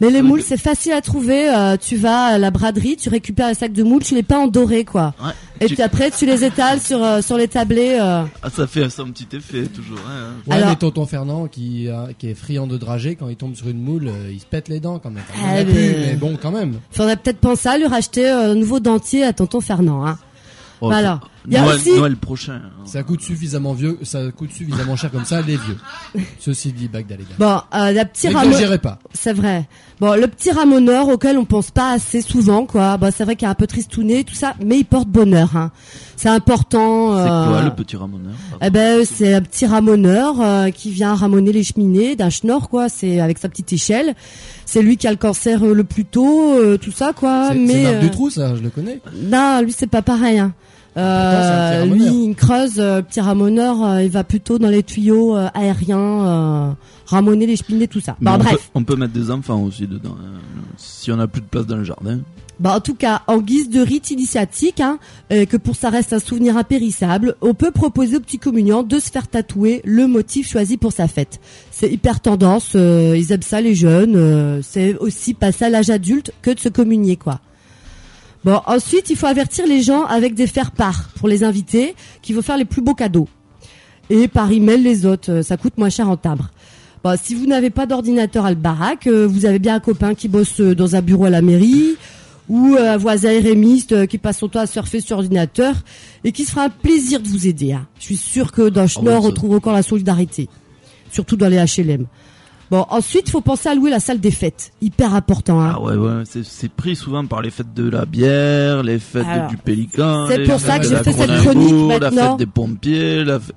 Mais 0.00 0.10
les 0.10 0.22
moules, 0.22 0.42
c'est 0.42 0.56
facile 0.60 0.92
à 0.92 1.00
trouver. 1.00 1.48
euh, 1.48 1.76
tu 1.76 1.96
vas 1.96 2.26
à 2.26 2.38
la 2.38 2.50
braderie, 2.50 2.96
tu 2.96 3.08
récupères 3.08 3.46
un 3.48 3.54
sac 3.54 3.72
de 3.72 3.82
moules, 3.82 4.02
tu 4.04 4.14
les 4.14 4.22
peins 4.22 4.38
en 4.38 4.46
doré, 4.46 4.84
quoi. 4.84 5.14
Ouais. 5.22 5.32
Et 5.60 5.66
Tu- 5.66 5.74
puis 5.74 5.82
après, 5.82 6.10
tu 6.12 6.24
les 6.24 6.44
étales 6.44 6.80
sur 6.80 7.02
euh, 7.02 7.20
sur 7.20 7.36
les 7.36 7.48
tablés. 7.48 7.98
euh. 8.00 8.22
Ah, 8.42 8.48
ça 8.50 8.66
fait 8.68 8.88
son 8.90 9.06
petit 9.10 9.26
effet, 9.36 9.64
toujours. 9.66 9.98
Hein. 10.08 10.34
Ouais, 10.46 10.54
Alors- 10.56 10.68
mais 10.70 10.76
tonton 10.76 11.04
Fernand 11.06 11.46
qui, 11.48 11.88
a- 11.88 12.08
qui 12.16 12.28
est 12.28 12.34
friand 12.34 12.66
de 12.68 12.76
dragée, 12.76 13.16
quand 13.16 13.28
il 13.28 13.34
tombe 13.36 13.56
sur 13.56 13.68
une 13.68 13.82
moule, 13.82 14.06
euh, 14.08 14.30
il 14.32 14.38
se 14.40 14.46
pète 14.46 14.68
les 14.68 14.78
dents 14.78 15.00
quand 15.00 15.10
même. 15.10 15.24
Il 15.34 15.40
y 15.42 15.44
en 15.44 15.48
a 15.48 15.60
Ah, 15.60 15.64
plus, 15.64 15.72
mais- 15.74 15.96
mais 16.10 16.14
bon, 16.14 16.38
quand 16.40 16.52
même. 16.52 16.74
Faudrait 16.92 17.16
peut-être 17.16 17.38
penser 17.40 17.68
à 17.68 17.76
lui 17.78 17.86
racheter 17.86 18.28
euh, 18.30 18.52
un 18.52 18.54
nouveau 18.54 18.78
dentier 18.78 19.24
à 19.24 19.32
tonton 19.32 19.60
Fernand. 19.60 20.06
Hein. 20.06 20.16
Oh, 20.80 20.86
Voilà. 20.90 21.18
C'est- 21.48 21.50
Il 21.50 21.54
y 21.54 21.56
a 21.56 21.62
Noël, 21.62 21.76
aussi- 21.76 21.96
Noël 21.96 22.16
prochain. 22.16 22.60
hein. 22.64 22.70
Ça 22.84 23.02
coûte 23.02 23.20
suffisamment 23.22 23.72
vieux, 23.72 23.98
ça 24.02 24.20
coûte 24.36 24.52
suffisamment 24.52 24.96
cher 24.96 25.10
comme 25.10 25.24
ça, 25.24 25.40
les 25.42 25.56
vieux. 25.56 25.76
Ceci 26.38 26.72
dit, 26.72 26.88
Bagdad, 26.88 27.18
les 27.18 27.24
gars. 27.24 27.34
Bon, 27.38 27.78
euh, 27.78 27.92
la 27.92 28.04
petite 28.04 28.26
ramoneur, 28.26 28.46
N'exagérez 28.46 28.78
pas. 28.78 28.98
c'est 29.12 29.32
vrai. 29.32 29.66
Bon, 30.00 30.14
le 30.14 30.26
petit 30.28 30.50
ramoneur 30.52 31.08
auquel 31.08 31.38
on 31.38 31.44
pense 31.44 31.70
pas 31.70 31.90
assez 31.92 32.20
souvent, 32.22 32.66
quoi. 32.66 32.96
Bon, 32.98 33.10
c'est 33.14 33.24
vrai 33.24 33.34
qu'il 33.36 33.46
est 33.46 33.50
un 33.50 33.54
peu 33.54 33.66
tristouné, 33.66 34.22
tout 34.24 34.34
ça, 34.34 34.54
mais 34.64 34.78
il 34.78 34.84
porte 34.84 35.08
bonheur. 35.08 35.56
Hein. 35.56 35.72
C'est 36.16 36.28
important. 36.28 37.16
C'est 37.16 37.30
euh, 37.30 37.48
quoi 37.48 37.62
le 37.62 37.70
petit 37.74 37.96
ramoneur 37.96 38.34
Eh 38.62 38.70
ben, 38.70 39.04
c'est 39.04 39.34
un 39.34 39.40
petit 39.42 39.66
ramoneur 39.66 40.40
euh, 40.40 40.70
qui 40.70 40.90
vient 40.90 41.14
ramoner 41.14 41.52
les 41.52 41.62
cheminées 41.64 42.14
d'un 42.16 42.30
schnorr, 42.30 42.68
quoi. 42.68 42.88
C'est 42.88 43.20
avec 43.20 43.38
sa 43.38 43.48
petite 43.48 43.72
échelle. 43.72 44.14
C'est 44.64 44.82
lui 44.82 44.96
qui 44.96 45.06
a 45.06 45.10
le 45.10 45.16
cancer 45.16 45.64
euh, 45.64 45.74
le 45.74 45.84
plus 45.84 46.04
tôt, 46.04 46.58
euh, 46.58 46.76
tout 46.76 46.92
ça, 46.92 47.12
quoi. 47.12 47.48
C'est 47.52 47.58
mais 47.58 47.72
c'est 47.72 47.82
Marc 47.82 47.94
euh, 47.94 48.00
Dutroux, 48.00 48.30
ça, 48.30 48.54
je 48.54 48.62
le 48.62 48.70
connais. 48.70 49.00
Non, 49.14 49.60
lui 49.62 49.72
c'est 49.72 49.86
pas 49.88 50.02
pareil. 50.02 50.38
Hein. 50.38 50.52
Euh, 50.98 51.84
lui, 51.86 52.04
il 52.04 52.34
creuse, 52.34 52.78
euh, 52.78 53.02
petit 53.02 53.20
ramoneur, 53.20 53.84
euh, 53.84 54.02
il 54.02 54.10
va 54.10 54.24
plutôt 54.24 54.58
dans 54.58 54.68
les 54.68 54.82
tuyaux 54.82 55.36
euh, 55.36 55.48
aériens, 55.54 55.98
euh, 55.98 56.70
ramoner 57.06 57.46
les 57.46 57.56
cheminées, 57.56 57.86
tout 57.88 58.00
ça. 58.00 58.16
On, 58.20 58.38
bref. 58.38 58.52
peut, 58.52 58.58
on 58.74 58.84
peut 58.84 58.96
mettre 58.96 59.12
des 59.12 59.30
enfants 59.30 59.62
aussi 59.62 59.86
dedans. 59.86 60.16
hein, 60.20 60.38
si 60.76 61.10
on 61.12 61.16
n'a 61.16 61.26
plus 61.28 61.40
de 61.40 61.46
place 61.46 61.66
dans 61.66 61.76
le 61.76 61.84
jardin. 61.84 62.18
Bah, 62.60 62.74
en 62.74 62.80
tout 62.80 62.94
cas, 62.96 63.22
en 63.28 63.38
guise 63.38 63.70
de 63.70 63.80
rite 63.80 64.10
initiatique, 64.10 64.80
hein, 64.80 64.98
euh, 65.32 65.44
que 65.44 65.56
pour 65.56 65.76
ça 65.76 65.90
reste 65.90 66.12
un 66.12 66.18
souvenir 66.18 66.56
impérissable, 66.56 67.36
on 67.40 67.54
peut 67.54 67.70
proposer 67.70 68.16
au 68.16 68.20
petit 68.20 68.38
communiant 68.40 68.82
de 68.82 68.98
se 68.98 69.10
faire 69.12 69.28
tatouer 69.28 69.80
le 69.84 70.08
motif 70.08 70.50
choisi 70.50 70.76
pour 70.76 70.92
sa 70.92 71.06
fête. 71.06 71.38
C'est 71.70 71.88
hyper 71.88 72.18
tendance, 72.18 72.72
euh, 72.74 73.14
ils 73.16 73.30
aiment 73.30 73.42
ça 73.42 73.60
les 73.60 73.76
jeunes, 73.76 74.16
euh, 74.16 74.60
c'est 74.62 74.96
aussi 74.96 75.34
passer 75.34 75.66
à 75.66 75.70
l'âge 75.70 75.90
adulte 75.90 76.32
que 76.42 76.50
de 76.50 76.58
se 76.58 76.68
communier, 76.68 77.14
quoi. 77.14 77.40
Bon, 78.44 78.60
ensuite, 78.66 79.10
il 79.10 79.16
faut 79.16 79.26
avertir 79.26 79.66
les 79.66 79.82
gens 79.82 80.04
avec 80.04 80.34
des 80.34 80.46
faire-part 80.46 81.08
pour 81.16 81.28
les 81.28 81.42
invités 81.44 81.94
qui 82.22 82.32
vont 82.32 82.42
faire 82.42 82.56
les 82.56 82.64
plus 82.64 82.82
beaux 82.82 82.94
cadeaux. 82.94 83.28
Et 84.10 84.28
par 84.28 84.50
email 84.52 84.80
les 84.82 85.04
autres, 85.06 85.30
euh, 85.30 85.42
ça 85.42 85.56
coûte 85.56 85.76
moins 85.76 85.90
cher 85.90 86.08
en 86.08 86.16
timbre. 86.16 86.48
Bon, 87.04 87.16
si 87.22 87.34
vous 87.34 87.46
n'avez 87.46 87.70
pas 87.70 87.84
d'ordinateur 87.86 88.44
à 88.46 88.50
le 88.50 88.56
baraque, 88.56 89.06
euh, 89.06 89.26
vous 89.26 89.44
avez 89.44 89.58
bien 89.58 89.74
un 89.74 89.80
copain 89.80 90.14
qui 90.14 90.28
bosse 90.28 90.60
euh, 90.60 90.74
dans 90.74 90.96
un 90.96 91.02
bureau 91.02 91.26
à 91.26 91.30
la 91.30 91.42
mairie 91.42 91.96
ou 92.48 92.76
un 92.78 92.96
voisin 92.96 93.28
RMiste 93.38 93.92
euh, 93.92 94.06
qui 94.06 94.16
passe 94.18 94.38
son 94.38 94.48
temps 94.48 94.60
à 94.60 94.66
surfer 94.66 95.00
sur 95.00 95.18
ordinateur 95.18 95.74
et 96.24 96.32
qui 96.32 96.44
se 96.44 96.52
fera 96.52 96.64
un 96.64 96.70
plaisir 96.70 97.20
de 97.20 97.28
vous 97.28 97.46
aider. 97.46 97.72
hein. 97.72 97.86
Je 97.98 98.04
suis 98.04 98.16
sûr 98.16 98.50
que 98.52 98.68
dans 98.70 98.86
Schnorr, 98.86 99.22
ça- 99.22 99.28
on 99.28 99.32
trouve 99.32 99.54
encore 99.54 99.74
la 99.74 99.82
solidarité, 99.82 100.48
surtout 101.12 101.36
dans 101.36 101.48
les 101.48 101.58
HLM. 101.58 102.06
Bon, 102.70 102.84
ensuite, 102.90 103.28
il 103.28 103.30
faut 103.30 103.40
penser 103.40 103.68
à 103.70 103.74
louer 103.74 103.90
la 103.90 103.98
salle 104.00 104.20
des 104.20 104.30
fêtes, 104.30 104.72
hyper 104.82 105.14
important. 105.14 105.58
Hein. 105.60 105.72
Ah 105.76 105.80
ouais, 105.80 105.94
ouais, 105.96 106.22
c'est- 106.26 106.44
c'est 106.44 106.68
pris 106.70 106.96
souvent 106.96 107.24
par 107.24 107.40
les 107.40 107.50
fêtes 107.50 107.72
de 107.72 107.88
la 107.88 108.04
bière, 108.04 108.82
les 108.82 108.98
fêtes 108.98 109.24
Alors, 109.26 109.48
du 109.48 109.56
pélican. 109.56 110.26
c'est 110.28 110.44
pour 110.44 110.60
ça 110.60 110.78
que 110.78 110.86
la 110.88 111.02
fait 111.02 111.12
cette 111.12 111.30
chronique 111.42 111.88
La 111.88 111.98
maintenant. 112.10 112.30
fête 112.30 112.38
des 112.38 112.46
pompiers, 112.46 113.24
la 113.24 113.40
fête... 113.40 113.56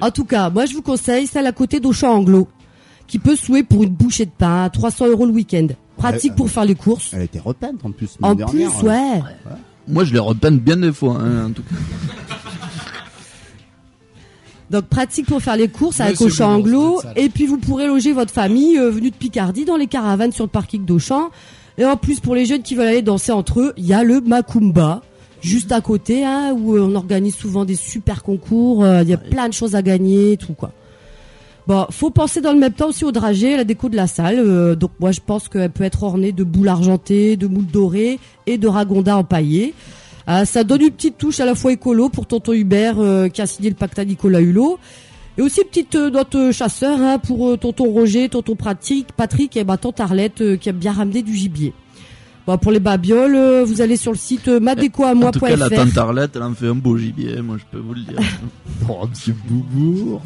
En 0.00 0.10
tout 0.12 0.24
cas, 0.24 0.48
moi 0.50 0.66
je 0.66 0.74
vous 0.74 0.82
conseille 0.82 1.26
celle 1.26 1.46
à 1.46 1.52
côté 1.52 1.80
d'Auchan 1.80 2.12
Anglo, 2.14 2.46
qui 3.08 3.18
peut 3.18 3.34
se 3.34 3.48
louer 3.50 3.62
pour 3.64 3.82
une 3.82 3.90
bouchée 3.90 4.26
de 4.26 4.30
pain 4.36 4.64
à 4.64 4.70
300 4.70 5.06
euros 5.08 5.26
le 5.26 5.32
week-end. 5.32 5.66
Pratique 5.96 6.36
pour 6.36 6.48
faire 6.50 6.66
les 6.66 6.74
courses. 6.76 7.10
Elle 7.12 7.22
était 7.22 7.40
repeinte 7.40 7.80
en 7.84 7.90
plus. 7.90 8.16
En 8.22 8.28
l'année 8.28 8.44
plus, 8.44 8.58
dernière. 8.60 8.84
ouais. 8.84 9.22
Moi, 9.88 10.04
je 10.04 10.12
les 10.12 10.18
repeins 10.20 10.52
bien 10.52 10.76
des 10.76 10.92
fois, 10.92 11.16
hein, 11.18 11.46
en 11.46 11.50
tout 11.50 11.62
cas. 11.62 11.74
Donc 14.70 14.84
pratique 14.84 15.26
pour 15.26 15.40
faire 15.40 15.56
les 15.56 15.68
courses 15.68 16.00
avec 16.00 16.20
Monsieur 16.20 16.44
Auchan 16.44 16.54
Anglo. 16.56 17.00
Et 17.16 17.28
puis 17.28 17.46
vous 17.46 17.58
pourrez 17.58 17.86
loger 17.86 18.12
votre 18.12 18.32
famille 18.32 18.78
euh, 18.78 18.90
venue 18.90 19.10
de 19.10 19.16
Picardie 19.16 19.64
dans 19.64 19.76
les 19.76 19.86
caravanes 19.86 20.32
sur 20.32 20.44
le 20.44 20.50
parking 20.50 20.84
d'Auchan. 20.84 21.30
Et 21.78 21.84
en 21.84 21.96
plus 21.96 22.20
pour 22.20 22.34
les 22.34 22.44
jeunes 22.44 22.62
qui 22.62 22.74
veulent 22.74 22.88
aller 22.88 23.02
danser 23.02 23.32
entre 23.32 23.60
eux, 23.60 23.72
il 23.76 23.86
y 23.86 23.94
a 23.94 24.04
le 24.04 24.20
Macumba. 24.20 25.02
Juste 25.40 25.70
à 25.70 25.80
côté, 25.80 26.24
hein, 26.24 26.52
où 26.52 26.74
euh, 26.74 26.80
on 26.80 26.96
organise 26.96 27.36
souvent 27.36 27.64
des 27.64 27.76
super 27.76 28.24
concours, 28.24 28.82
euh, 28.84 29.02
il 29.02 29.08
y 29.08 29.14
a 29.14 29.18
plein 29.18 29.48
de 29.48 29.54
choses 29.54 29.76
à 29.76 29.82
gagner, 29.82 30.36
tout 30.36 30.52
quoi. 30.54 30.72
Bon, 31.68 31.86
faut 31.90 32.10
penser 32.10 32.40
dans 32.40 32.52
le 32.52 32.58
même 32.58 32.72
temps 32.72 32.88
aussi 32.88 33.04
au 33.04 33.12
dragée, 33.12 33.54
à 33.54 33.58
la 33.58 33.64
déco 33.64 33.88
de 33.88 33.94
la 33.94 34.06
salle. 34.06 34.38
euh, 34.38 34.74
donc 34.74 34.90
moi 34.98 35.12
je 35.12 35.20
pense 35.24 35.48
qu'elle 35.48 35.70
peut 35.70 35.84
être 35.84 36.02
ornée 36.02 36.32
de 36.32 36.42
boules 36.42 36.68
argentées, 36.68 37.36
de 37.36 37.46
moules 37.46 37.66
dorées 37.66 38.18
et 38.46 38.58
de 38.58 38.66
ragondins 38.66 39.16
empaillés. 39.16 39.74
Ah, 40.30 40.44
ça 40.44 40.62
donne 40.62 40.82
une 40.82 40.90
petite 40.90 41.16
touche 41.16 41.40
à 41.40 41.46
la 41.46 41.54
fois 41.54 41.72
écolo 41.72 42.10
pour 42.10 42.26
tonton 42.26 42.52
Hubert 42.52 42.96
euh, 42.98 43.28
qui 43.28 43.40
a 43.40 43.46
signé 43.46 43.70
le 43.70 43.76
pacte 43.76 43.98
à 43.98 44.04
Nicolas 44.04 44.40
Hulot. 44.42 44.78
Et 45.38 45.42
aussi 45.42 45.62
une 45.62 45.68
petite 45.68 45.94
euh, 45.94 46.10
note 46.10 46.34
euh, 46.34 46.52
chasseur 46.52 47.00
hein, 47.00 47.18
pour 47.18 47.48
euh, 47.48 47.56
tonton 47.56 47.84
Roger, 47.90 48.28
tonton 48.28 48.54
Patrick, 48.54 49.06
Patrick 49.16 49.56
et 49.56 49.64
bah, 49.64 49.78
tante 49.78 50.00
Arlette 50.00 50.42
euh, 50.42 50.56
qui 50.58 50.68
aime 50.68 50.76
bien 50.76 50.92
ramener 50.92 51.22
du 51.22 51.34
gibier. 51.34 51.72
Bon, 52.46 52.58
pour 52.58 52.72
les 52.72 52.80
babioles, 52.80 53.36
euh, 53.36 53.64
vous 53.64 53.80
allez 53.80 53.96
sur 53.96 54.12
le 54.12 54.18
site 54.18 54.48
euh, 54.48 54.56
En 54.56 54.58
tout 54.58 54.64
cas, 54.90 55.14
la 55.14 55.14
madecoamois.fr. 55.14 55.74
tante 55.74 55.96
Arlette, 55.98 56.36
elle 56.36 56.42
en 56.42 56.52
fait 56.52 56.66
un 56.66 56.74
beau 56.74 56.98
gibier, 56.98 57.40
moi, 57.40 57.56
je 57.58 57.64
peux 57.70 57.82
vous 57.82 57.94
le 57.94 58.02
dire. 58.02 58.18
Oh, 58.88 59.06
monsieur 59.08 59.34
Boubours. 59.48 60.22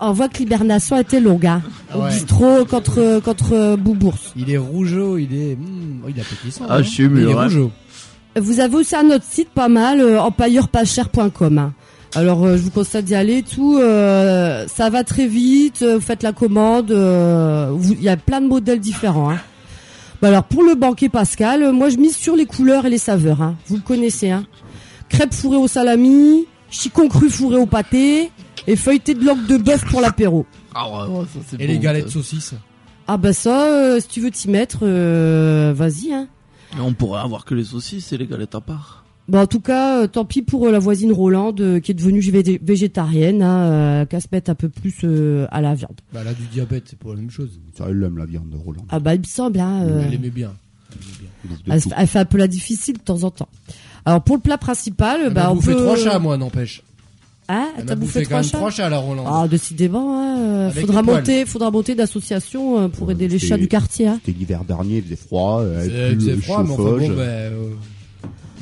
On 0.00 0.12
voit 0.12 0.28
que 0.28 0.38
l'hibernation 0.38 0.98
était 0.98 1.20
longue. 1.20 1.46
Hein, 1.46 1.62
au 1.94 2.00
Ouais. 2.02 2.10
bistrot 2.10 2.64
contre, 2.66 3.20
contre 3.20 3.52
euh, 3.52 3.76
Boubours. 3.76 4.18
Il 4.36 4.50
est 4.50 4.58
rougeau, 4.58 5.16
il 5.18 5.32
est, 5.34 5.56
oh, 6.04 6.08
il 6.08 6.20
a 6.20 6.24
petit 6.24 6.50
sang. 6.50 6.66
Ah, 6.68 6.76
hein. 6.76 6.82
je 6.82 6.88
suis 6.90 7.08
Mais 7.08 7.20
Il 7.22 7.24
est 7.24 7.28
mûr, 7.28 7.40
hein. 7.40 7.44
rougeau. 7.44 7.70
Vous 8.36 8.60
avez 8.60 8.74
aussi 8.76 8.96
un 8.96 9.08
autre 9.10 9.24
site 9.28 9.48
pas 9.50 9.68
mal, 9.68 10.00
euh, 10.00 10.20
empailleurpaschère.com. 10.20 11.72
Alors 12.16 12.44
euh, 12.44 12.56
je 12.56 12.62
vous 12.62 12.70
conseille 12.70 13.02
d'y 13.02 13.14
aller. 13.14 13.42
Tout, 13.42 13.78
euh, 13.78 14.66
ça 14.68 14.90
va 14.90 15.04
très 15.04 15.26
vite. 15.26 15.82
Vous 15.82 16.00
faites 16.00 16.22
la 16.22 16.32
commande. 16.32 16.90
euh, 16.90 17.68
vous- 17.72 17.92
Il 17.94 18.02
y 18.02 18.08
a 18.08 18.16
plein 18.16 18.40
de 18.40 18.46
modèles 18.46 18.80
différents. 18.80 19.30
Hein. 19.30 19.38
Bah 20.22 20.28
alors 20.28 20.44
pour 20.44 20.62
le 20.62 20.74
banquet 20.74 21.08
Pascal, 21.08 21.62
euh, 21.62 21.72
moi 21.72 21.88
je 21.90 21.96
mise 21.96 22.16
sur 22.16 22.34
les 22.36 22.46
couleurs 22.46 22.86
et 22.86 22.90
les 22.90 22.98
saveurs. 22.98 23.42
Hein. 23.42 23.56
Vous 23.66 23.76
le 23.76 23.82
connaissez. 23.82 24.30
Hein. 24.30 24.44
Crêpes 25.08 25.34
fourrées 25.34 25.56
au 25.58 25.68
salami, 25.68 26.46
chicon 26.70 27.08
cru 27.08 27.28
fourré 27.30 27.56
au 27.56 27.66
pâté 27.66 28.30
et 28.66 28.76
feuilleté 28.76 29.14
de 29.14 29.24
langue 29.24 29.46
de 29.46 29.56
bœuf 29.58 29.84
pour 29.84 30.00
l'apéro. 30.00 30.46
Ah 30.74 30.88
ouais, 30.88 31.08
ouais, 31.18 31.24
ça, 31.32 31.40
c'est 31.48 31.60
Et 31.60 31.66
bon, 31.66 31.72
les 31.72 31.78
galettes 31.78 32.08
saucisses. 32.10 32.54
Ah 33.06 33.16
bah 33.16 33.32
ça, 33.32 33.64
euh, 33.66 34.00
si 34.00 34.08
tu 34.08 34.20
veux 34.20 34.30
t'y 34.30 34.48
mettre, 34.48 34.78
euh, 34.82 35.72
vas-y. 35.76 36.12
Hein. 36.12 36.26
Mais 36.76 36.82
on 36.82 36.92
pourrait 36.92 37.20
avoir 37.20 37.44
que 37.44 37.54
les 37.54 37.64
saucisses 37.64 38.12
et 38.12 38.18
les 38.18 38.26
galettes 38.26 38.54
à 38.54 38.60
part. 38.60 39.04
Bon, 39.28 39.38
en 39.40 39.46
tout 39.46 39.60
cas, 39.60 40.02
euh, 40.02 40.06
tant 40.06 40.24
pis 40.26 40.42
pour 40.42 40.66
euh, 40.66 40.70
la 40.70 40.78
voisine 40.78 41.10
Rolande 41.12 41.60
euh, 41.60 41.80
qui 41.80 41.92
est 41.92 41.94
devenue 41.94 42.20
vé- 42.20 42.58
végétarienne, 42.62 43.42
hein, 43.42 43.58
euh, 43.70 44.04
qu'à 44.04 44.20
se 44.20 44.26
mettre 44.32 44.50
un 44.50 44.54
peu 44.54 44.68
plus 44.68 44.94
euh, 45.04 45.46
à 45.50 45.62
la 45.62 45.74
viande. 45.74 45.98
Bah, 46.12 46.20
elle 46.22 46.28
a 46.28 46.34
du 46.34 46.42
diabète, 46.46 46.84
c'est 46.88 46.98
pas 46.98 47.08
la 47.10 47.16
même 47.16 47.30
chose. 47.30 47.58
Ça, 47.78 47.86
elle 47.88 48.02
aime 48.02 48.18
la 48.18 48.26
viande 48.26 48.50
de 48.50 48.56
Roland. 48.56 48.84
Ah 48.90 49.00
bah 49.00 49.14
il 49.14 49.20
me 49.20 49.24
semble, 49.24 49.60
hein, 49.60 49.82
euh, 49.84 50.02
Elle 50.06 50.14
aimait 50.14 50.28
bien. 50.30 50.52
Elle 50.90 50.98
aimait 51.52 51.62
bien. 51.64 51.74
Elle, 51.74 51.82
elle 51.96 52.06
fait 52.06 52.18
un 52.18 52.24
peu 52.26 52.36
la 52.36 52.48
difficile 52.48 52.98
de 52.98 53.02
temps 53.02 53.22
en 53.22 53.30
temps. 53.30 53.48
Alors 54.04 54.22
pour 54.22 54.36
le 54.36 54.42
plat 54.42 54.58
principal, 54.58 55.32
bah 55.32 55.50
on 55.50 55.56
peut. 55.58 55.74
trois 55.74 55.96
chats, 55.96 56.18
moi, 56.18 56.36
n'empêche. 56.36 56.82
Hein, 57.48 57.68
Elle 57.76 57.84
t'as 57.84 57.94
bouffé 57.94 58.20
bouffé 58.20 58.22
quand 58.22 58.26
trois 58.28 58.40
même 58.40 58.44
chats 58.50 58.56
trois 58.58 58.70
chats, 58.70 58.88
la 58.88 58.98
Rolande. 58.98 59.26
Ah 59.28 59.46
décidément, 59.48 60.18
hein, 60.18 60.66
Avec 60.68 60.86
faudra 60.86 61.02
poils. 61.02 61.16
monter, 61.16 61.44
faudra 61.44 61.70
monter 61.70 61.94
d'association 61.94 62.80
euh, 62.80 62.88
pour 62.88 63.10
aider 63.10 63.28
les 63.28 63.38
chats 63.38 63.58
du 63.58 63.68
quartier. 63.68 64.06
Hein. 64.08 64.18
C'était 64.24 64.38
l'hiver 64.38 64.64
dernier, 64.64 64.96
il 64.98 65.02
faisait 65.04 65.16
froid. 65.16 65.60
euh, 65.60 65.84
C'est- 65.84 66.30
elle 66.32 66.40
froid, 66.40 66.64
mais 66.64 66.70
enfin 66.72 66.82
bon, 66.82 67.08
bah, 67.10 67.22
euh, 67.22 67.68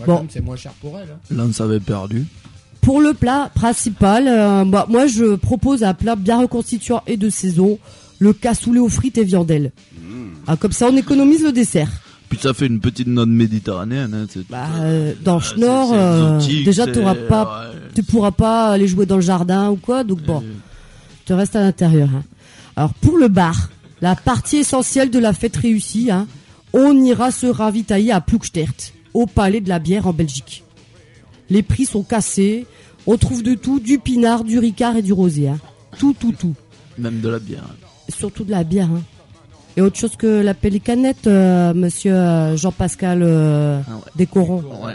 Bon. 0.07 0.27
c'est 0.29 0.41
moins 0.41 0.57
cher 0.57 0.73
pour 0.81 0.99
elle. 0.99 1.09
hein. 1.13 1.19
Lance 1.35 1.61
avait 1.61 1.79
perdu. 1.81 2.25
Pour 2.81 3.01
le 3.01 3.15
plat 3.15 3.51
principal, 3.55 4.27
euh, 4.27 4.65
bah, 4.65 4.87
moi 4.89 5.07
je 5.07 5.37
propose 5.37 5.85
un 5.85 5.95
plat 5.95 6.17
bien 6.17 6.41
reconstituant 6.41 7.03
et 7.07 7.17
de 7.17 7.31
saison, 7.31 7.79
le 8.19 8.33
cassoulet 8.33 8.81
aux 8.81 8.89
frites 8.89 9.19
et 9.19 9.25
viandelles. 9.25 9.71
Ah, 10.49 10.57
comme 10.57 10.73
ça 10.73 10.89
on 10.93 10.97
économise 10.97 11.45
le 11.45 11.53
dessert. 11.53 11.89
Puis 12.33 12.41
ça 12.41 12.55
fait 12.55 12.67
une 12.67 12.81
petite 12.81 13.09
note 13.09 13.29
méditerranéenne. 13.29 14.15
Hein, 14.15 14.41
Bah, 14.49 14.67
euh, 14.81 15.13
dans 15.23 15.39
c'est- 15.39 15.55
Schnorr, 15.57 15.89
c'est 15.91 15.95
euh, 15.97 16.65
déjà 16.65 16.87
t'auras 16.87 17.15
pas, 17.15 17.69
ouais. 17.71 17.77
tu 17.95 18.03
pourras 18.03 18.31
pas 18.31 18.69
aller 18.71 18.89
jouer 18.89 19.05
dans 19.07 19.17
le 19.17 19.23
jardin 19.23 19.71
ou 19.71 19.77
quoi, 19.77 20.03
donc 20.03 20.23
bon, 20.23 20.43
tu 21.27 21.35
restes 21.35 21.57
à 21.57 21.61
l'intérieur. 21.61 22.09
hein. 22.17 22.25
Alors 22.75 22.95
pour 22.95 23.19
le 23.19 23.29
bar, 23.29 23.69
la 24.01 24.17
partie 24.17 24.57
essentielle 24.57 25.11
de 25.11 25.19
la 25.19 25.33
fête 25.35 25.57
réussie, 25.57 26.11
hein, 26.11 26.27
on 26.73 26.97
ira 27.03 27.31
se 27.31 27.47
ravitailler 27.47 28.13
à 28.13 28.23
Ploegstert, 28.23 28.73
au 29.13 29.27
palais 29.27 29.61
de 29.61 29.69
la 29.69 29.79
bière 29.79 30.07
en 30.07 30.15
Belgique. 30.15 30.65
Les 31.51 31.63
prix 31.63 31.85
sont 31.85 32.03
cassés, 32.03 32.67
on 33.07 33.19
trouve 33.19 33.43
de 33.43 33.53
tout, 33.55 33.79
du 33.79 33.99
pinard, 33.99 34.43
du 34.43 34.59
ricard 34.59 34.97
et 34.97 35.03
du 35.03 35.13
rosé. 35.13 35.49
hein. 35.49 35.59
Tout, 35.99 36.15
tout, 36.19 36.33
tout. 36.33 36.55
Même 36.97 37.21
de 37.21 37.29
la 37.29 37.39
bière. 37.39 37.65
Surtout 38.09 38.45
de 38.45 38.51
la 38.53 38.65
bière. 38.65 38.89
hein. 38.91 39.03
Et 39.77 39.81
autre 39.81 39.97
chose 39.99 40.17
que 40.17 40.27
la 40.43 40.55
pélicanette, 40.55 41.27
euh, 41.27 41.73
monsieur 41.75 42.15
euh, 42.15 42.57
Jean-Pascal 42.57 43.21
euh, 43.23 43.81
Ah 43.89 43.95
ouais. 43.97 44.03
Décoron. 44.17 44.63
Ouais. 44.85 44.95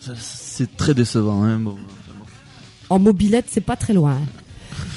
Ça, 0.00 0.12
C'est 0.18 0.76
très 0.76 0.94
décevant. 0.94 1.42
Hein, 1.42 1.58
bon. 1.58 1.76
En 2.88 2.98
mobilette, 3.00 3.46
c'est 3.48 3.60
pas 3.60 3.76
très 3.76 3.92
loin. 3.92 4.12
hein. 4.12 4.26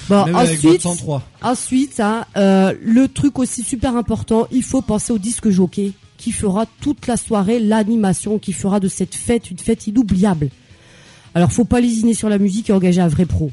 Bon, 0.07 0.26
Même 0.26 0.36
ensuite, 0.36 0.61
votre 0.63 0.82
103. 0.82 1.24
ensuite, 1.43 1.99
hein, 1.99 2.26
euh, 2.38 2.74
le 2.84 3.07
truc 3.07 3.38
aussi 3.39 3.63
super 3.63 3.95
important, 3.95 4.47
il 4.51 4.63
faut 4.63 4.82
penser 4.82 5.13
au 5.13 5.17
disque 5.20 5.49
jockey 5.49 5.93
qui 6.17 6.32
fera 6.32 6.65
toute 6.82 7.07
la 7.07 7.15
soirée 7.17 7.59
l'animation, 7.59 8.39
qui 8.39 8.51
fera 8.53 8.80
de 8.80 8.88
cette 8.88 9.15
fête 9.15 9.49
une 9.51 9.59
fête 9.59 9.88
inoubliable. 9.88 10.49
Alors, 11.36 11.51
faut 11.51 11.63
pas 11.63 11.80
lésiner 11.80 12.13
sur 12.15 12.28
la 12.28 12.38
musique 12.39 12.70
et 12.70 12.74
engager 12.74 13.01
un 13.01 13.07
vrai 13.07 13.26
pro. 13.26 13.51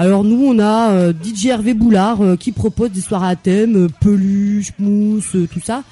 Alors 0.00 0.24
nous, 0.24 0.42
on 0.46 0.58
a 0.58 0.92
euh, 0.92 1.12
DJ 1.12 1.46
Hervé 1.48 1.74
Boulard 1.74 2.22
euh, 2.22 2.34
qui 2.36 2.52
propose 2.52 2.90
des 2.90 3.02
soirées 3.02 3.28
à 3.28 3.36
thème, 3.36 3.76
euh, 3.76 3.88
peluche, 4.00 4.72
mousse, 4.78 5.34
euh, 5.36 5.46
tout 5.52 5.60
ça. 5.62 5.82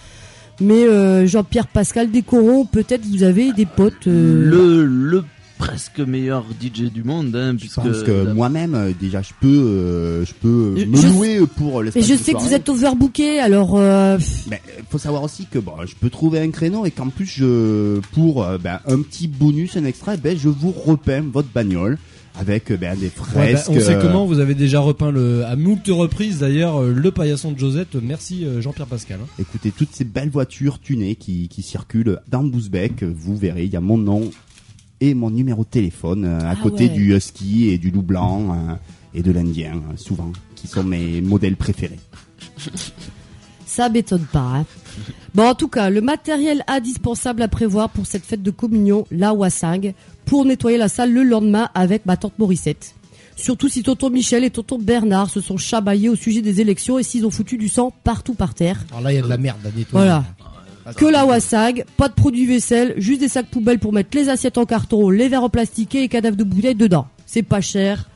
Mais 0.62 0.84
euh, 0.84 1.26
Jean-Pierre 1.26 1.66
Pascal 1.66 2.10
Décoron, 2.10 2.64
peut-être 2.64 3.04
vous 3.04 3.22
avez 3.22 3.52
des 3.52 3.66
potes. 3.66 4.06
euh, 4.06 4.48
Le, 4.50 4.86
le 4.86 5.24
presque 5.58 6.00
meilleur 6.00 6.46
DJ 6.58 6.84
du 6.90 7.04
monde. 7.04 7.36
Hein, 7.36 7.52
Je 7.52 7.56
puisque 7.58 7.74
pense 7.82 8.02
que 8.02 8.10
la- 8.24 8.32
moi-même, 8.32 8.94
déjà, 8.98 9.20
je 9.20 9.32
peux, 9.42 9.46
euh, 9.46 10.24
je 10.24 10.32
peux 10.32 10.74
Je- 10.78 10.86
me 10.86 10.96
je- 10.96 11.06
louer 11.08 11.40
pour 11.58 11.80
Mais 11.80 11.84
l'espace 11.86 12.06
je 12.06 12.12
de 12.14 12.18
sais 12.18 12.32
que 12.32 12.38
vous 12.38 12.54
êtes 12.54 12.68
overbooké, 12.70 13.40
alors 13.40 13.76
euh, 13.76 14.16
Mais 14.48 14.62
euh, 14.78 14.80
faut 14.88 14.96
savoir 14.98 15.22
aussi 15.22 15.44
que 15.50 15.58
bon, 15.58 15.72
je 15.86 15.94
peux 16.00 16.08
trouver 16.08 16.40
un 16.40 16.50
créneau 16.50 16.86
et 16.86 16.90
qu'en 16.92 17.08
plus 17.08 17.26
je 17.26 18.00
pour 18.14 18.46
ben, 18.64 18.80
un 18.86 19.02
petit 19.02 19.28
bonus, 19.28 19.76
un 19.76 19.84
extrait, 19.84 20.16
ben 20.16 20.34
je 20.38 20.48
vous 20.48 20.72
repeins 20.72 21.22
votre 21.30 21.48
bagnole 21.54 21.98
avec 22.38 22.70
euh, 22.70 22.76
ben, 22.76 22.96
des 22.96 23.06
Ouais, 23.06 23.12
bah, 23.18 23.56
fresques. 23.56 23.70
on 23.70 23.80
sait 23.80 23.96
euh, 23.96 24.00
comment, 24.00 24.24
vous 24.26 24.38
avez 24.38 24.54
déjà 24.54 24.80
repeint 24.80 25.10
le, 25.10 25.44
à 25.44 25.56
moult 25.56 25.86
reprises 25.88 26.38
d'ailleurs 26.38 26.76
euh, 26.82 26.92
le 26.92 27.10
paillasson 27.10 27.52
de 27.52 27.58
Josette. 27.58 27.96
Merci 28.00 28.46
Jean-Pierre 28.60 28.86
Pascal. 28.86 29.18
hein. 29.22 29.26
Écoutez 29.38 29.70
toutes 29.70 29.92
ces 29.92 30.04
belles 30.04 30.30
voitures 30.30 30.78
tunées 30.80 31.16
qui, 31.16 31.48
qui 31.48 31.62
circulent 31.62 32.20
dans 32.28 32.44
Bousbec, 32.44 33.02
vous 33.02 33.36
verrez, 33.36 33.64
il 33.64 33.72
y 33.72 33.76
a 33.76 33.80
mon 33.80 33.98
nom 33.98 34.30
et 35.00 35.14
mon 35.14 35.30
numéro 35.30 35.64
de 35.64 35.68
téléphone 35.68 36.24
à 36.24 36.50
Ah 36.50 36.56
côté 36.56 36.84
ouais. 36.84 36.90
du 36.94 37.14
husky 37.14 37.68
et 37.68 37.78
du 37.78 37.90
loup 37.90 38.02
blanc 38.02 38.78
et 39.14 39.22
de 39.22 39.30
l'indien 39.32 39.80
souvent, 39.96 40.32
qui 40.54 40.66
sont 40.68 40.82
mes 40.84 41.20
modèles 41.20 41.56
préférés. 41.56 41.98
ça 43.66 43.88
m'étonne 43.88 44.26
pas. 44.32 44.58
hein. 44.58 44.66
Bon, 45.38 45.46
en 45.46 45.54
tout 45.54 45.68
cas, 45.68 45.88
le 45.88 46.00
matériel 46.00 46.64
indispensable 46.66 47.42
à 47.42 47.46
prévoir 47.46 47.90
pour 47.90 48.06
cette 48.06 48.24
fête 48.24 48.42
de 48.42 48.50
communion, 48.50 49.06
la 49.12 49.32
Wassing, 49.32 49.92
pour 50.24 50.44
nettoyer 50.44 50.78
la 50.78 50.88
salle 50.88 51.12
le 51.12 51.22
lendemain 51.22 51.70
avec 51.76 52.06
ma 52.06 52.16
tante 52.16 52.36
Morissette. 52.40 52.96
Surtout 53.36 53.68
si 53.68 53.84
tonton 53.84 54.10
Michel 54.10 54.42
et 54.42 54.50
tonton 54.50 54.80
Bernard 54.80 55.30
se 55.30 55.40
sont 55.40 55.56
chamaillés 55.56 56.08
au 56.08 56.16
sujet 56.16 56.42
des 56.42 56.60
élections 56.60 56.98
et 56.98 57.04
s'ils 57.04 57.24
ont 57.24 57.30
foutu 57.30 57.56
du 57.56 57.68
sang 57.68 57.92
partout 58.02 58.34
par 58.34 58.52
terre. 58.52 58.84
Alors 58.90 59.02
là, 59.02 59.12
il 59.12 59.14
y 59.14 59.18
a 59.20 59.22
de 59.22 59.28
la 59.28 59.36
merde 59.36 59.58
à 59.62 59.68
nettoyer. 59.68 59.86
Voilà. 59.92 60.24
Que 60.96 61.06
la 61.06 61.24
Wassag, 61.24 61.84
pas 61.96 62.08
de 62.08 62.14
produits 62.14 62.46
vaisselle, 62.46 62.94
juste 62.96 63.20
des 63.20 63.28
sacs 63.28 63.46
poubelles 63.46 63.78
pour 63.78 63.92
mettre 63.92 64.18
les 64.18 64.30
assiettes 64.30 64.58
en 64.58 64.66
carton, 64.66 65.08
les 65.08 65.28
verres 65.28 65.44
en 65.44 65.50
plastique 65.50 65.94
et 65.94 66.00
les 66.00 66.08
cadavres 66.08 66.36
de 66.36 66.42
bouteilles 66.42 66.74
dedans. 66.74 67.06
C'est 67.26 67.44
pas 67.44 67.60
cher. 67.60 68.10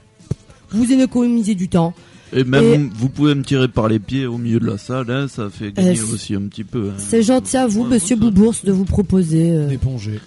Vous 0.71 0.93
économisez 0.93 1.55
du 1.55 1.69
temps. 1.69 1.95
Et 2.35 2.45
même 2.45 2.65
Et- 2.65 2.91
vous 2.95 3.09
pouvez 3.09 3.35
me 3.35 3.43
tirer 3.43 3.69
par 3.69 3.89
les 3.89 3.99
pieds 3.99 4.27
au 4.27 4.39
milieu 4.39 4.59
de 4.61 4.67
la 4.67 4.79
salle, 4.79 5.11
hein, 5.11 5.27
ça 5.29 5.51
fait 5.51 5.73
gagner 5.73 5.99
Euh, 6.01 6.15
aussi 6.15 6.35
un 6.35 6.43
petit 6.43 6.65
peu. 6.65 6.91
hein. 6.91 6.95
C'est 6.99 7.23
gentil 7.23 7.57
à 7.59 7.67
vous, 7.67 7.83
Ouais, 7.83 7.89
monsieur 7.91 8.17
Boubours, 8.17 8.55
de 8.65 8.73
vous 8.73 8.85
proposer. 8.87 9.51
euh. 9.51 9.69
D'éponger. 9.69 10.19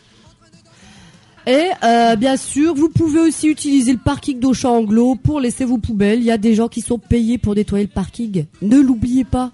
Et 1.48 1.66
euh, 1.84 2.16
bien 2.16 2.38
sûr, 2.38 2.74
vous 2.74 2.90
pouvez 2.90 3.20
aussi 3.20 3.48
utiliser 3.48 3.92
le 3.94 4.00
parking 4.00 4.40
d'Auchan 4.40 4.78
Anglo 4.78 5.16
pour 5.16 5.40
laisser 5.40 5.64
vos 5.64 5.78
poubelles. 5.78 6.20
Il 6.20 6.26
y 6.26 6.32
a 6.32 6.40
des 6.40 6.56
gens 6.56 6.68
qui 6.68 6.82
sont 6.82 6.98
payés 6.98 7.38
pour 7.38 7.54
nettoyer 7.54 7.86
le 7.86 7.92
parking. 7.92 8.46
Ne 8.64 8.80
l'oubliez 8.80 9.24
pas. 9.26 9.52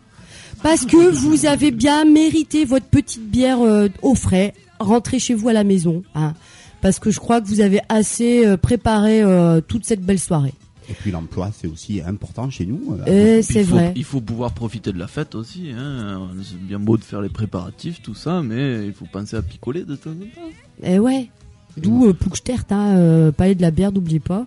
Parce 0.63 0.85
que 0.85 1.09
vous 1.11 1.45
avez 1.45 1.71
bien 1.71 2.05
mérité 2.05 2.63
votre 2.65 2.85
petite 2.85 3.29
bière 3.29 3.59
euh, 3.61 3.87
au 4.03 4.15
frais. 4.15 4.53
Rentrez 4.79 5.19
chez 5.19 5.33
vous 5.33 5.49
à 5.49 5.53
la 5.53 5.63
maison. 5.65 6.03
Hein, 6.15 6.33
parce 6.81 6.97
que 6.99 7.11
je 7.11 7.19
crois 7.19 7.41
que 7.41 7.47
vous 7.47 7.59
avez 7.61 7.81
assez 7.89 8.45
euh, 8.45 8.55
préparé 8.57 9.21
euh, 9.21 9.59
toute 9.59 9.85
cette 9.85 10.01
belle 10.01 10.19
soirée. 10.19 10.53
Et 10.91 10.93
puis 10.93 11.11
l'emploi, 11.11 11.51
c'est 11.57 11.67
aussi 11.67 12.01
important 12.01 12.49
chez 12.49 12.65
nous. 12.65 12.97
euh, 13.07 13.37
Puis 13.39 13.43
c'est 13.43 13.61
il 13.61 13.65
faut- 13.65 13.75
vrai. 13.75 13.93
Il 13.95 14.03
faut 14.03 14.21
pouvoir 14.21 14.51
profiter 14.51 14.91
de 14.91 14.99
la 14.99 15.07
fête 15.07 15.33
aussi. 15.35 15.69
Hein. 15.75 16.27
C'est 16.43 16.59
bien 16.61 16.79
beau 16.79 16.97
de 16.97 17.03
faire 17.03 17.21
les 17.21 17.29
préparatifs, 17.29 18.01
tout 18.01 18.13
ça, 18.15 18.41
mais 18.43 18.85
il 18.85 18.93
faut 18.93 19.05
penser 19.11 19.35
à 19.37 19.41
picoler 19.41 19.83
de 19.83 19.95
temps 19.95 20.09
en 20.11 20.13
temps. 20.41 20.49
Et 20.83 20.99
ouais. 20.99 21.29
D'où 21.77 22.07
euh, 22.07 22.13
Ploegstert, 22.13 22.65
hein, 22.71 22.97
euh, 22.97 23.31
palais 23.31 23.55
de 23.55 23.61
la 23.61 23.71
bière, 23.71 23.91
n'oubliez 23.93 24.19
pas. 24.19 24.45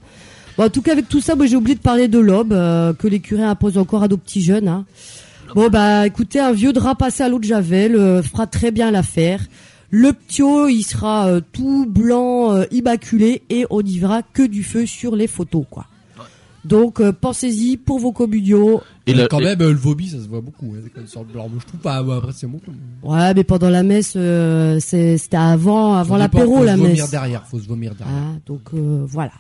Bon, 0.59 0.65
en 0.65 0.69
tout 0.69 0.83
cas, 0.83 0.93
avec 0.93 1.09
tout 1.09 1.21
ça, 1.23 1.35
moi 1.35 1.47
j'ai 1.47 1.57
oublié 1.57 1.75
de 1.75 1.81
parler 1.81 2.07
de 2.07 2.19
l'aube 2.19 2.53
euh, 2.53 2.93
que 2.93 3.09
les 3.09 3.21
curés 3.21 3.43
imposent 3.43 3.79
encore 3.79 4.03
à 4.03 4.09
nos 4.09 4.19
petits 4.19 4.43
jeunes. 4.43 4.69
Hein. 4.69 4.85
Bon 5.55 5.69
bah 5.71 6.07
écoutez, 6.07 6.41
un 6.41 6.53
vieux 6.53 6.73
drap 6.73 6.95
passé 6.97 7.23
à 7.23 7.29
l'eau 7.29 7.39
de 7.39 7.45
javel 7.45 7.97
euh, 7.97 8.23
fera 8.23 8.47
très 8.47 8.71
bien 8.71 8.91
l'affaire. 8.91 9.41
Le 9.91 10.13
ptio, 10.13 10.69
il 10.69 10.83
sera 10.83 11.29
euh, 11.29 11.41
tout 11.53 11.87
blanc, 11.89 12.53
euh, 12.55 12.65
immaculé, 12.73 13.43
et 13.49 13.65
on 13.71 13.81
n'y 13.81 13.99
verra 13.99 14.23
que 14.23 14.43
du 14.43 14.63
feu 14.65 14.85
sur 14.87 15.15
les 15.17 15.27
photos, 15.29 15.65
quoi. 15.71 15.87
Donc 16.65 17.01
euh, 17.01 17.13
pensez-y 17.13 17.77
pour 17.77 17.99
vos 17.99 18.13
communions. 18.13 18.81
Et 19.07 19.11
Et 19.11 19.15
la- 19.15 19.27
quand 19.29 19.41
et- 19.41 19.45
même, 19.45 19.61
euh, 19.61 19.71
le 19.71 19.77
vomi, 19.79 20.07
ça 20.09 20.17
se 20.19 20.29
voit 20.29 20.41
beaucoup. 20.41 20.75
Hein, 20.75 20.89
il 21.01 21.07
sort 21.09 21.25
de 21.27 21.33
blanc. 21.33 21.49
Moi, 21.49 21.59
je 21.61 21.67
trouve 21.67 21.81
pas. 21.81 22.03
bah, 22.03 22.17
après, 22.17 22.33
c'est 22.33 22.47
beaucoup. 22.47 22.71
Ouais, 23.03 23.35
mais 23.35 23.45
pendant 23.45 23.69
la 23.69 23.83
messe, 23.83 24.15
euh, 24.17 24.79
c'est- 24.81 25.19
c'était 25.19 25.37
avant, 25.37 25.95
avant 25.95 26.17
Ça 26.19 26.25
dépend, 26.27 26.39
l'apéro 26.39 26.57
faut 26.59 26.65
la 26.65 26.73
se 26.75 26.79
vomir 26.81 26.97
messe. 27.03 27.11
derrière. 27.11 27.47
Faut 27.47 27.59
se 27.61 27.69
vomir 27.69 27.95
derrière. 27.95 28.17
Ah, 28.19 28.39
donc 28.47 28.63
euh, 28.73 29.05
voilà. 29.07 29.33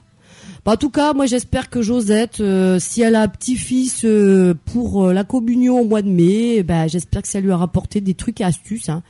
Bah, 0.66 0.72
en 0.72 0.76
tout 0.76 0.90
cas, 0.90 1.12
moi 1.14 1.26
j'espère 1.26 1.68
que 1.70 1.80
Josette, 1.82 2.40
euh, 2.40 2.78
si 2.78 3.00
elle 3.02 3.14
a 3.14 3.22
un 3.22 3.28
petit-fils 3.28 4.04
euh, 4.04 4.54
pour 4.66 5.06
euh, 5.08 5.12
la 5.12 5.24
communion 5.24 5.80
au 5.80 5.84
mois 5.84 6.02
de 6.02 6.08
mai, 6.08 6.62
bah, 6.62 6.86
j'espère 6.88 7.22
que 7.22 7.28
ça 7.28 7.40
lui 7.40 7.50
a 7.50 7.56
rapporté 7.56 8.00
des 8.00 8.14
trucs 8.14 8.40
et 8.40 8.44
astuces. 8.44 8.88
Hein. 8.88 9.02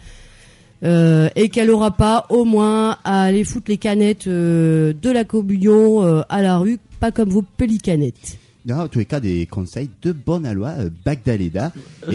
Euh, 0.82 1.28
et 1.34 1.48
qu'elle 1.48 1.70
aura 1.70 1.92
pas 1.92 2.26
au 2.28 2.44
moins 2.44 2.98
à 3.04 3.22
aller 3.22 3.44
foutre 3.44 3.70
les 3.70 3.78
canettes 3.78 4.26
euh, 4.26 4.92
de 5.00 5.10
la 5.10 5.24
communion 5.24 6.04
euh, 6.04 6.20
à 6.28 6.42
la 6.42 6.58
rue, 6.58 6.78
pas 7.04 7.12
comme 7.12 7.28
vos 7.28 7.42
pélicanettes. 7.42 8.38
Non, 8.64 8.76
en 8.76 8.88
tous 8.88 8.98
les 8.98 9.04
cas, 9.04 9.20
des 9.20 9.44
conseils 9.44 9.90
de 10.00 10.12
bonne 10.12 10.46
aloi, 10.46 10.70
euh, 10.78 10.88
Bagdaleda. 11.04 11.70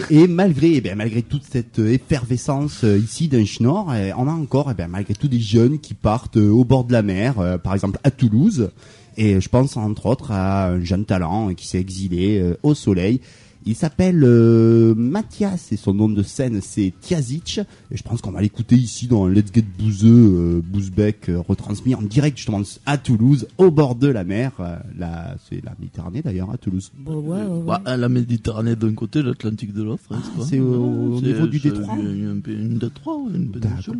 Et, 0.10 0.24
et 0.24 0.28
malgré, 0.28 0.82
eh 0.84 0.96
malgré 0.96 1.22
toute 1.22 1.44
cette 1.44 1.78
euh, 1.78 1.94
effervescence 1.94 2.84
euh, 2.84 2.98
ici 2.98 3.28
d'un 3.28 3.46
Schnorr, 3.46 3.94
eh, 3.94 4.14
on 4.18 4.28
a 4.28 4.32
encore, 4.32 4.72
eh 4.72 4.88
malgré 4.88 5.14
tout, 5.14 5.28
des 5.28 5.40
jeunes 5.40 5.78
qui 5.78 5.94
partent 5.94 6.38
au 6.38 6.64
bord 6.64 6.86
de 6.86 6.94
la 6.94 7.04
mer, 7.04 7.60
par 7.64 7.76
exemple 7.76 8.00
à 8.04 8.10
Toulouse. 8.10 8.72
Et 9.16 9.40
je 9.40 9.48
pense 9.48 9.78
entre 9.78 10.08
autres 10.08 10.32
à 10.32 10.70
un 10.70 10.84
jeune 10.84 11.06
talent 11.06 11.54
qui 11.54 11.68
s'est 11.68 11.80
exilé 11.80 12.56
au 12.64 12.74
soleil. 12.74 13.22
Il 13.66 13.76
s'appelle 13.76 14.24
euh, 14.24 14.96
Mathias 14.96 15.72
et 15.72 15.78
son 15.78 15.94
nom 15.94 16.08
de 16.10 16.24
scène 16.24 16.60
c'est 16.62 16.94
Tiazic. 17.02 17.60
Et 17.92 17.98
je 17.98 18.04
pense 18.04 18.22
qu'on 18.22 18.32
va 18.32 18.42
l'écouter 18.42 18.76
ici 18.76 19.08
dans 19.08 19.28
Let's 19.28 19.52
Get 19.54 19.66
Bouzeux, 19.78 20.08
euh, 20.10 20.62
Bouzbec, 20.64 21.30
euh, 21.30 21.40
retransmis 21.46 21.94
en 21.94 22.02
direct 22.02 22.38
justement 22.38 22.62
à 22.86 22.98
Toulouse, 22.98 23.48
au 23.58 23.70
bord 23.70 23.96
de 23.96 24.08
la 24.08 24.24
mer. 24.24 24.54
Euh, 24.60 24.78
là, 24.98 25.36
c'est 25.50 25.64
la 25.64 25.76
Méditerranée 25.80 26.22
d'ailleurs 26.22 26.50
à 26.52 26.58
Toulouse. 26.58 26.92
Bon, 26.98 27.18
ouais, 27.20 27.42
ouais, 27.42 27.46
ouais. 27.46 27.78
Bah, 27.86 27.98
la 27.98 28.10
Méditerranée 28.10 28.76
d'un 28.78 28.94
côté, 28.94 29.22
l'Atlantique 29.22 29.74
de 29.74 29.84
l'autre. 29.84 30.04
quoi. 30.08 30.18
c'est 30.48 30.60
au- 30.60 31.20
niveau 31.22 31.48
du 31.48 31.60
détroit 31.60 31.96
Une, 32.00 32.42
une, 32.48 32.54
une 32.54 32.78
détroit, 32.78 33.18
une 33.34 33.52
péninsule. 33.52 33.94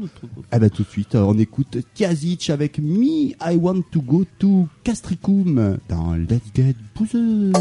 Eh 0.54 0.58
ben 0.60 0.70
tout 0.70 0.84
de 0.84 0.88
suite, 0.88 1.16
on 1.16 1.38
écoute 1.38 1.78
Tiazic 1.94 2.50
avec 2.50 2.80
Me, 2.80 3.32
I 3.42 3.56
Want 3.58 3.82
to 3.92 4.02
Go 4.02 4.26
to 4.40 4.68
Castricum 4.84 5.78
dans 5.90 6.14
Let's 6.16 6.40
Get 6.56 6.76
Bouzeux. 6.96 7.52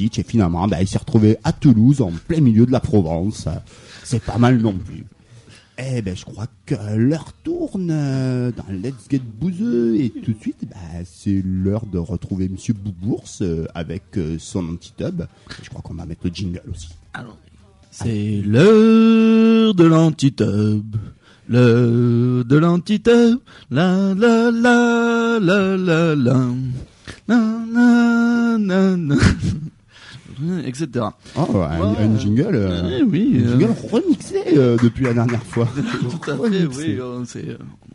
Et 0.00 0.22
finalement 0.22 0.66
bah, 0.68 0.80
il 0.80 0.88
s'est 0.88 0.98
retrouvé 0.98 1.36
à 1.44 1.52
Toulouse, 1.52 2.00
en 2.00 2.10
plein 2.10 2.40
milieu 2.40 2.66
de 2.66 2.72
la 2.72 2.80
Provence. 2.80 3.48
C'est 4.04 4.22
pas 4.22 4.38
mal 4.38 4.58
non 4.58 4.74
plus. 4.74 5.04
Eh 5.78 6.02
ben 6.02 6.14
je 6.14 6.24
crois 6.24 6.46
que 6.66 6.74
l'heure 6.96 7.32
tourne 7.44 7.90
euh, 7.90 8.52
dans 8.52 8.70
Let's 8.70 9.08
Get 9.10 9.20
Bouzeux, 9.20 9.96
et 9.96 10.10
tout 10.10 10.32
de 10.32 10.38
suite 10.38 10.64
bah, 10.68 10.76
c'est 11.04 11.42
l'heure 11.44 11.86
de 11.86 11.98
retrouver 11.98 12.48
Monsieur 12.48 12.74
Boubours 12.74 13.24
euh, 13.40 13.66
avec 13.74 14.18
euh, 14.18 14.36
son 14.38 14.68
anti-tub. 14.68 15.22
Je 15.62 15.70
crois 15.70 15.80
qu'on 15.80 15.94
va 15.94 16.04
mettre 16.04 16.20
le 16.24 16.30
jingle 16.32 16.62
aussi. 16.70 16.90
C'est 17.90 18.42
l'heure 18.44 19.74
de 19.74 19.84
l'antitub. 19.84 20.96
L'heure 21.48 22.44
de 22.44 22.56
l'antitub. 22.56 23.38
La 23.70 24.14
la 24.14 24.50
la 24.50 25.38
la 25.40 25.76
la 25.76 26.14
la. 26.14 26.46
La 27.28 28.56
la 28.58 28.96
la. 28.96 29.16
Etc. 30.64 30.88
Oh, 31.36 31.56
un, 31.56 31.94
un 31.94 32.18
jingle, 32.18 32.54
euh, 32.54 32.98
Eh 33.00 33.02
oui, 33.02 33.42
un 33.44 33.48
euh. 33.48 33.58
jingle 33.58 33.74
remixé 33.90 34.42
euh, 34.56 34.76
depuis 34.82 35.04
la 35.04 35.14
dernière 35.14 35.42
fois. 35.42 35.68
Tout 36.00 36.30
à 36.30 36.36
fait, 36.36 36.66
oui, 36.66 36.98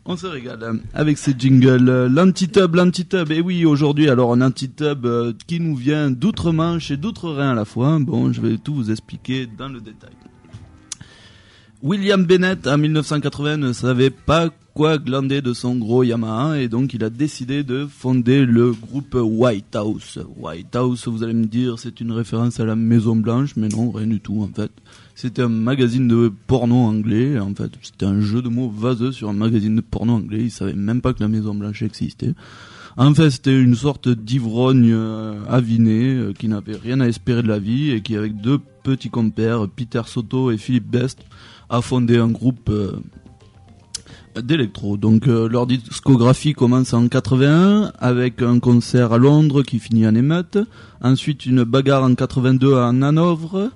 on, 0.05 0.17
se 0.17 0.27
régale 0.27 0.63
euh, 0.63 0.73
avec 0.93 1.17
ces 1.17 1.33
jingles. 1.37 2.07
L'antitub, 2.07 2.75
l'antitub, 2.75 3.31
et 3.31 3.41
oui, 3.41 3.65
aujourd'hui, 3.65 4.09
alors 4.09 4.33
un 4.33 4.41
antitub 4.41 5.07
qui 5.47 5.59
nous 5.59 5.75
vient 5.75 6.11
d'outre-Manche 6.11 6.91
et 6.91 6.97
d'outre-Rhin 6.97 7.51
à 7.51 7.55
la 7.55 7.65
fois. 7.65 7.97
Bon, 7.99 8.31
je 8.31 8.41
vais 8.41 8.57
tout 8.57 8.75
vous 8.75 8.91
expliquer 8.91 9.47
dans 9.57 9.69
le 9.69 9.79
détail. 9.79 10.11
William 11.83 12.25
Bennett, 12.25 12.65
en 12.67 12.77
1980, 12.77 13.57
ne 13.57 13.73
savait 13.73 14.09
pas 14.09 14.49
quoi 14.77 14.99
glander 14.99 15.41
de 15.41 15.53
son 15.53 15.75
gros 15.75 16.03
Yamaha 16.03 16.59
et 16.59 16.67
donc 16.67 16.93
il 16.93 17.03
a 17.03 17.09
décidé 17.09 17.63
de 17.63 17.87
fonder 17.87 18.45
le 18.45 18.73
groupe 18.73 19.17
White 19.19 19.75
House. 19.75 20.19
White 20.37 20.75
House, 20.75 21.07
vous 21.07 21.23
allez 21.23 21.33
me 21.33 21.47
dire, 21.47 21.79
c'est 21.79 21.99
une 21.99 22.11
référence 22.11 22.59
à 22.59 22.65
la 22.65 22.75
Maison 22.75 23.15
Blanche, 23.15 23.55
mais 23.55 23.69
non, 23.69 23.89
rien 23.89 24.05
du 24.05 24.19
tout 24.19 24.43
en 24.43 24.55
fait. 24.55 24.69
C'était 25.15 25.41
un 25.41 25.49
magazine 25.49 26.07
de 26.07 26.31
porno 26.45 26.75
anglais, 26.75 27.39
en 27.39 27.55
fait. 27.55 27.71
C'était 27.81 28.05
un 28.05 28.21
jeu 28.21 28.43
de 28.43 28.49
mots 28.49 28.69
vaseux 28.69 29.11
sur 29.11 29.29
un 29.29 29.33
magazine 29.33 29.77
de 29.77 29.81
porno 29.81 30.13
anglais. 30.13 30.41
Ils 30.41 30.51
savaient 30.51 30.73
même 30.73 31.01
pas 31.01 31.13
que 31.13 31.23
la 31.23 31.27
Maison 31.27 31.55
Blanche 31.55 31.81
existait. 31.81 32.35
En 32.97 33.15
fait, 33.15 33.31
c'était 33.31 33.59
une 33.59 33.73
sorte 33.73 34.07
d'ivrogne 34.07 34.91
euh, 34.93 35.39
aviné 35.49 36.13
euh, 36.13 36.33
qui 36.33 36.47
n'avait 36.47 36.77
rien 36.77 36.99
à 36.99 37.07
espérer 37.07 37.41
de 37.41 37.47
la 37.47 37.57
vie 37.57 37.89
et 37.89 38.01
qui, 38.01 38.15
avec 38.15 38.39
deux 38.41 38.59
petits 38.83 39.09
compères, 39.09 39.67
Peter 39.67 40.03
Soto 40.05 40.51
et 40.51 40.57
Philippe 40.57 40.87
Best, 40.87 41.25
a 41.67 41.81
fondé 41.81 42.17
un 42.17 42.29
groupe 42.29 42.69
euh, 42.69 42.91
d'électro. 44.41 44.97
Donc 44.97 45.27
euh, 45.27 45.47
leur 45.47 45.67
discographie 45.67 46.53
commence 46.53 46.93
en 46.93 47.07
81 47.07 47.91
avec 47.99 48.41
un 48.41 48.59
concert 48.59 49.13
à 49.13 49.17
Londres 49.17 49.63
qui 49.63 49.79
finit 49.79 50.07
en 50.07 50.15
émeute. 50.15 50.57
Ensuite 51.01 51.45
une 51.45 51.63
bagarre 51.63 52.03
en 52.03 52.15
82 52.15 52.75
à 52.75 52.87
Hanovre. 52.87 53.71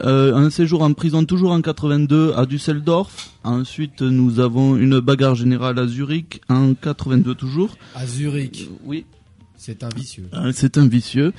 Euh, 0.00 0.34
un 0.34 0.50
séjour 0.50 0.82
en 0.82 0.92
prison 0.92 1.24
toujours 1.24 1.52
en 1.52 1.60
82 1.60 2.32
à 2.36 2.46
Düsseldorf. 2.46 3.30
Ensuite 3.44 4.02
nous 4.02 4.40
avons 4.40 4.76
une 4.76 5.00
bagarre 5.00 5.34
générale 5.34 5.78
à 5.78 5.86
Zurich 5.86 6.40
en 6.48 6.74
82 6.74 7.34
toujours. 7.34 7.76
À 7.94 8.06
Zurich. 8.06 8.68
oui. 8.84 9.04
C'est 9.66 9.82
un 9.82 9.88
vicieux. 9.96 10.24
Euh, 10.34 10.52
C'est 10.54 10.76
un 10.76 10.86
vicieux, 10.86 11.32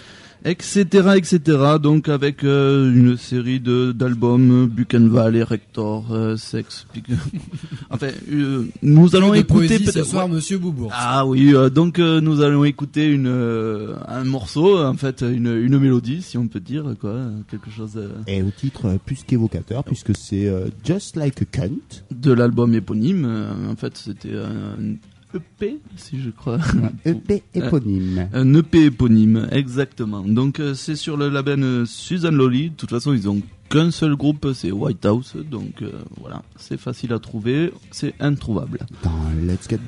etc., 0.46 0.86
etc. 1.16 1.40
Donc 1.80 2.10
avec 2.10 2.44
euh, 2.44 2.92
une 2.92 3.18
série 3.18 3.60
de 3.60 3.92
d'albums, 3.92 4.66
Buchenwald, 4.66 5.36
Erector, 5.36 6.08
euh, 6.12 6.36
Sex. 6.36 6.88
Pic- 6.92 7.06
enfin, 7.92 8.08
euh, 8.32 8.66
nous 8.82 9.16
allons 9.16 9.32
de 9.32 9.38
écouter 9.38 9.78
ce 9.78 10.04
soir, 10.04 10.26
ouais. 10.28 10.34
Monsieur 10.34 10.58
Boubourg. 10.58 10.90
Ah 10.92 11.28
oui, 11.28 11.54
euh, 11.54 11.70
donc 11.70 12.00
euh, 12.00 12.20
nous 12.20 12.42
allons 12.42 12.64
écouter 12.64 13.06
une 13.06 13.28
euh, 13.28 13.94
un 14.08 14.24
morceau, 14.24 14.80
en 14.84 14.96
fait, 14.96 15.22
une 15.22 15.56
une 15.56 15.78
mélodie, 15.78 16.24
si 16.24 16.40
on 16.40 16.48
peut 16.48 16.60
dire 16.60 16.96
quoi, 17.00 17.20
quelque 17.52 17.70
chose 17.70 17.92
euh, 17.98 18.10
Et 18.26 18.42
au 18.42 18.50
titre 18.50 18.86
euh, 18.88 18.98
plus 19.06 19.24
qu'évocateur, 19.24 19.84
puisque 19.84 20.18
c'est 20.18 20.48
euh, 20.48 20.66
Just 20.84 21.16
Like 21.16 21.44
a 21.44 21.46
Cunt. 21.46 22.02
de 22.10 22.32
l'album 22.34 22.74
éponyme. 22.74 23.26
Euh, 23.26 23.72
en 23.72 23.76
fait, 23.76 23.96
c'était 23.98 24.34
un 24.36 24.96
EP, 25.36 25.80
si 25.96 26.22
je 26.22 26.30
crois. 26.30 26.60
EP 27.06 27.44
éponyme. 27.54 28.30
Un 28.34 28.54
EP 28.54 28.86
éponyme, 28.86 29.48
exactement. 29.52 30.22
Donc 30.22 30.60
euh, 30.60 30.74
c'est 30.74 30.96
sur 30.96 31.18
le 31.18 31.30
label 31.30 31.64
euh, 31.64 31.86
Suzanne 31.86 32.36
Lolly. 32.36 32.70
De 32.70 32.76
toute 32.76 32.90
façon, 32.90 33.14
ils 33.14 33.30
ont 33.30 33.42
qu'un 33.70 33.92
seul 33.92 34.16
groupe, 34.16 34.48
c'est 34.54 34.72
White 34.72 35.06
House. 35.06 35.36
Donc 35.36 35.82
euh, 35.82 35.92
voilà, 36.20 36.42
c'est 36.58 36.80
facile 36.80 37.14
à 37.14 37.20
trouver, 37.20 37.72
c'est 37.92 38.14
introuvable. 38.20 38.80
Dans 39.04 39.12
Let's 39.46 39.68
Get. 39.70 39.80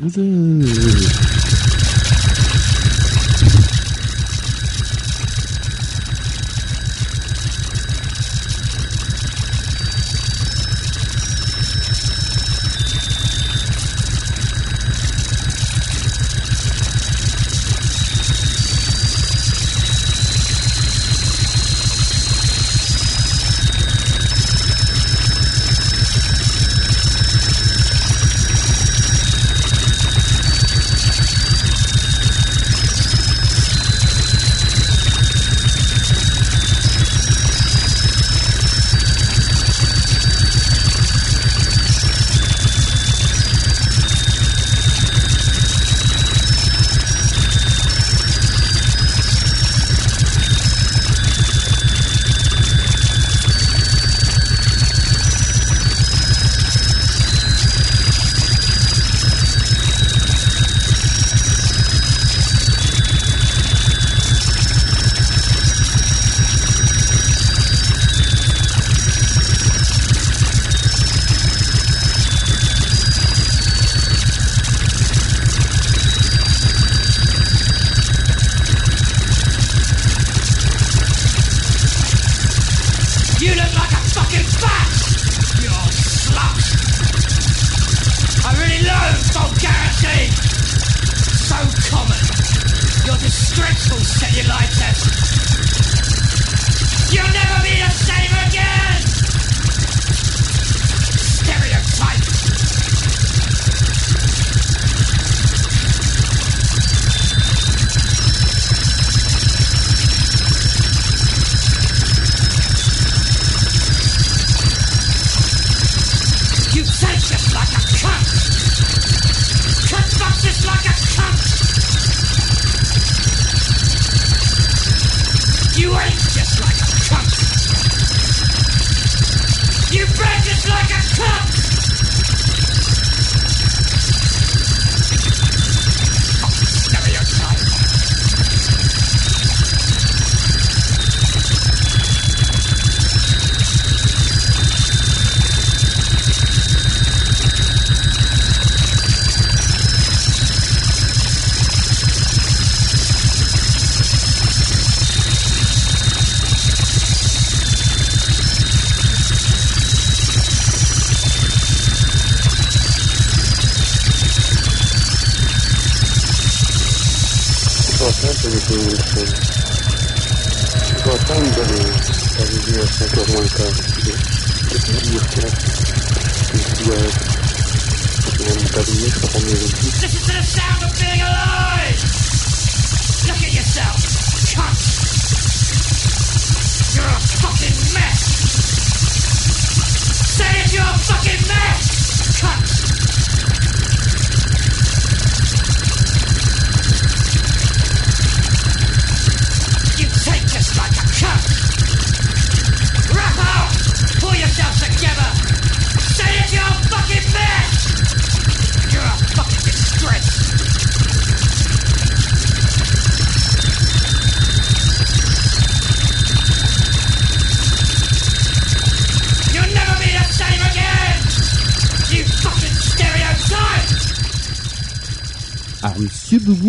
dreadful 93.58 93.98
cellulitis. 93.98 96.07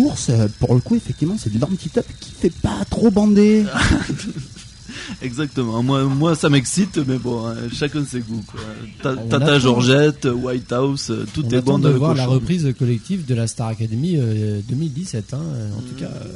Boubours, 0.09 0.29
euh, 0.29 0.47
pour 0.59 0.73
le 0.75 0.81
coup, 0.81 0.95
effectivement, 0.95 1.35
c'est 1.37 1.51
de 1.53 1.59
l'anti-top 1.59 2.05
qui 2.19 2.31
fait 2.31 2.49
pas 2.61 2.83
trop 2.89 3.11
bander. 3.11 3.65
Exactement. 5.21 5.81
Moi, 5.83 6.03
moi, 6.05 6.35
ça 6.35 6.49
m'excite, 6.49 6.97
mais 7.07 7.17
bon, 7.17 7.45
hein, 7.47 7.55
chacun 7.73 8.03
ses 8.05 8.19
goûts. 8.21 8.43
Quoi. 8.47 8.59
Ta- 9.01 9.15
Tata 9.15 9.45
attend. 9.45 9.59
Georgette, 9.59 10.25
White 10.31 10.71
House, 10.71 11.09
euh, 11.09 11.25
tout 11.33 11.43
On 11.45 11.49
est 11.49 11.57
attend 11.57 11.73
bon 11.73 11.79
de 11.79 11.89
voir 11.89 12.13
la 12.15 12.23
cochon. 12.25 12.33
reprise 12.35 12.67
collective 12.77 13.25
de 13.25 13.33
la 13.35 13.47
Star 13.47 13.67
Academy 13.67 14.15
euh, 14.17 14.61
2017. 14.69 15.33
hein. 15.33 15.39
En 15.77 15.81
tout 15.81 15.95
cas, 15.97 16.05
euh, 16.11 16.27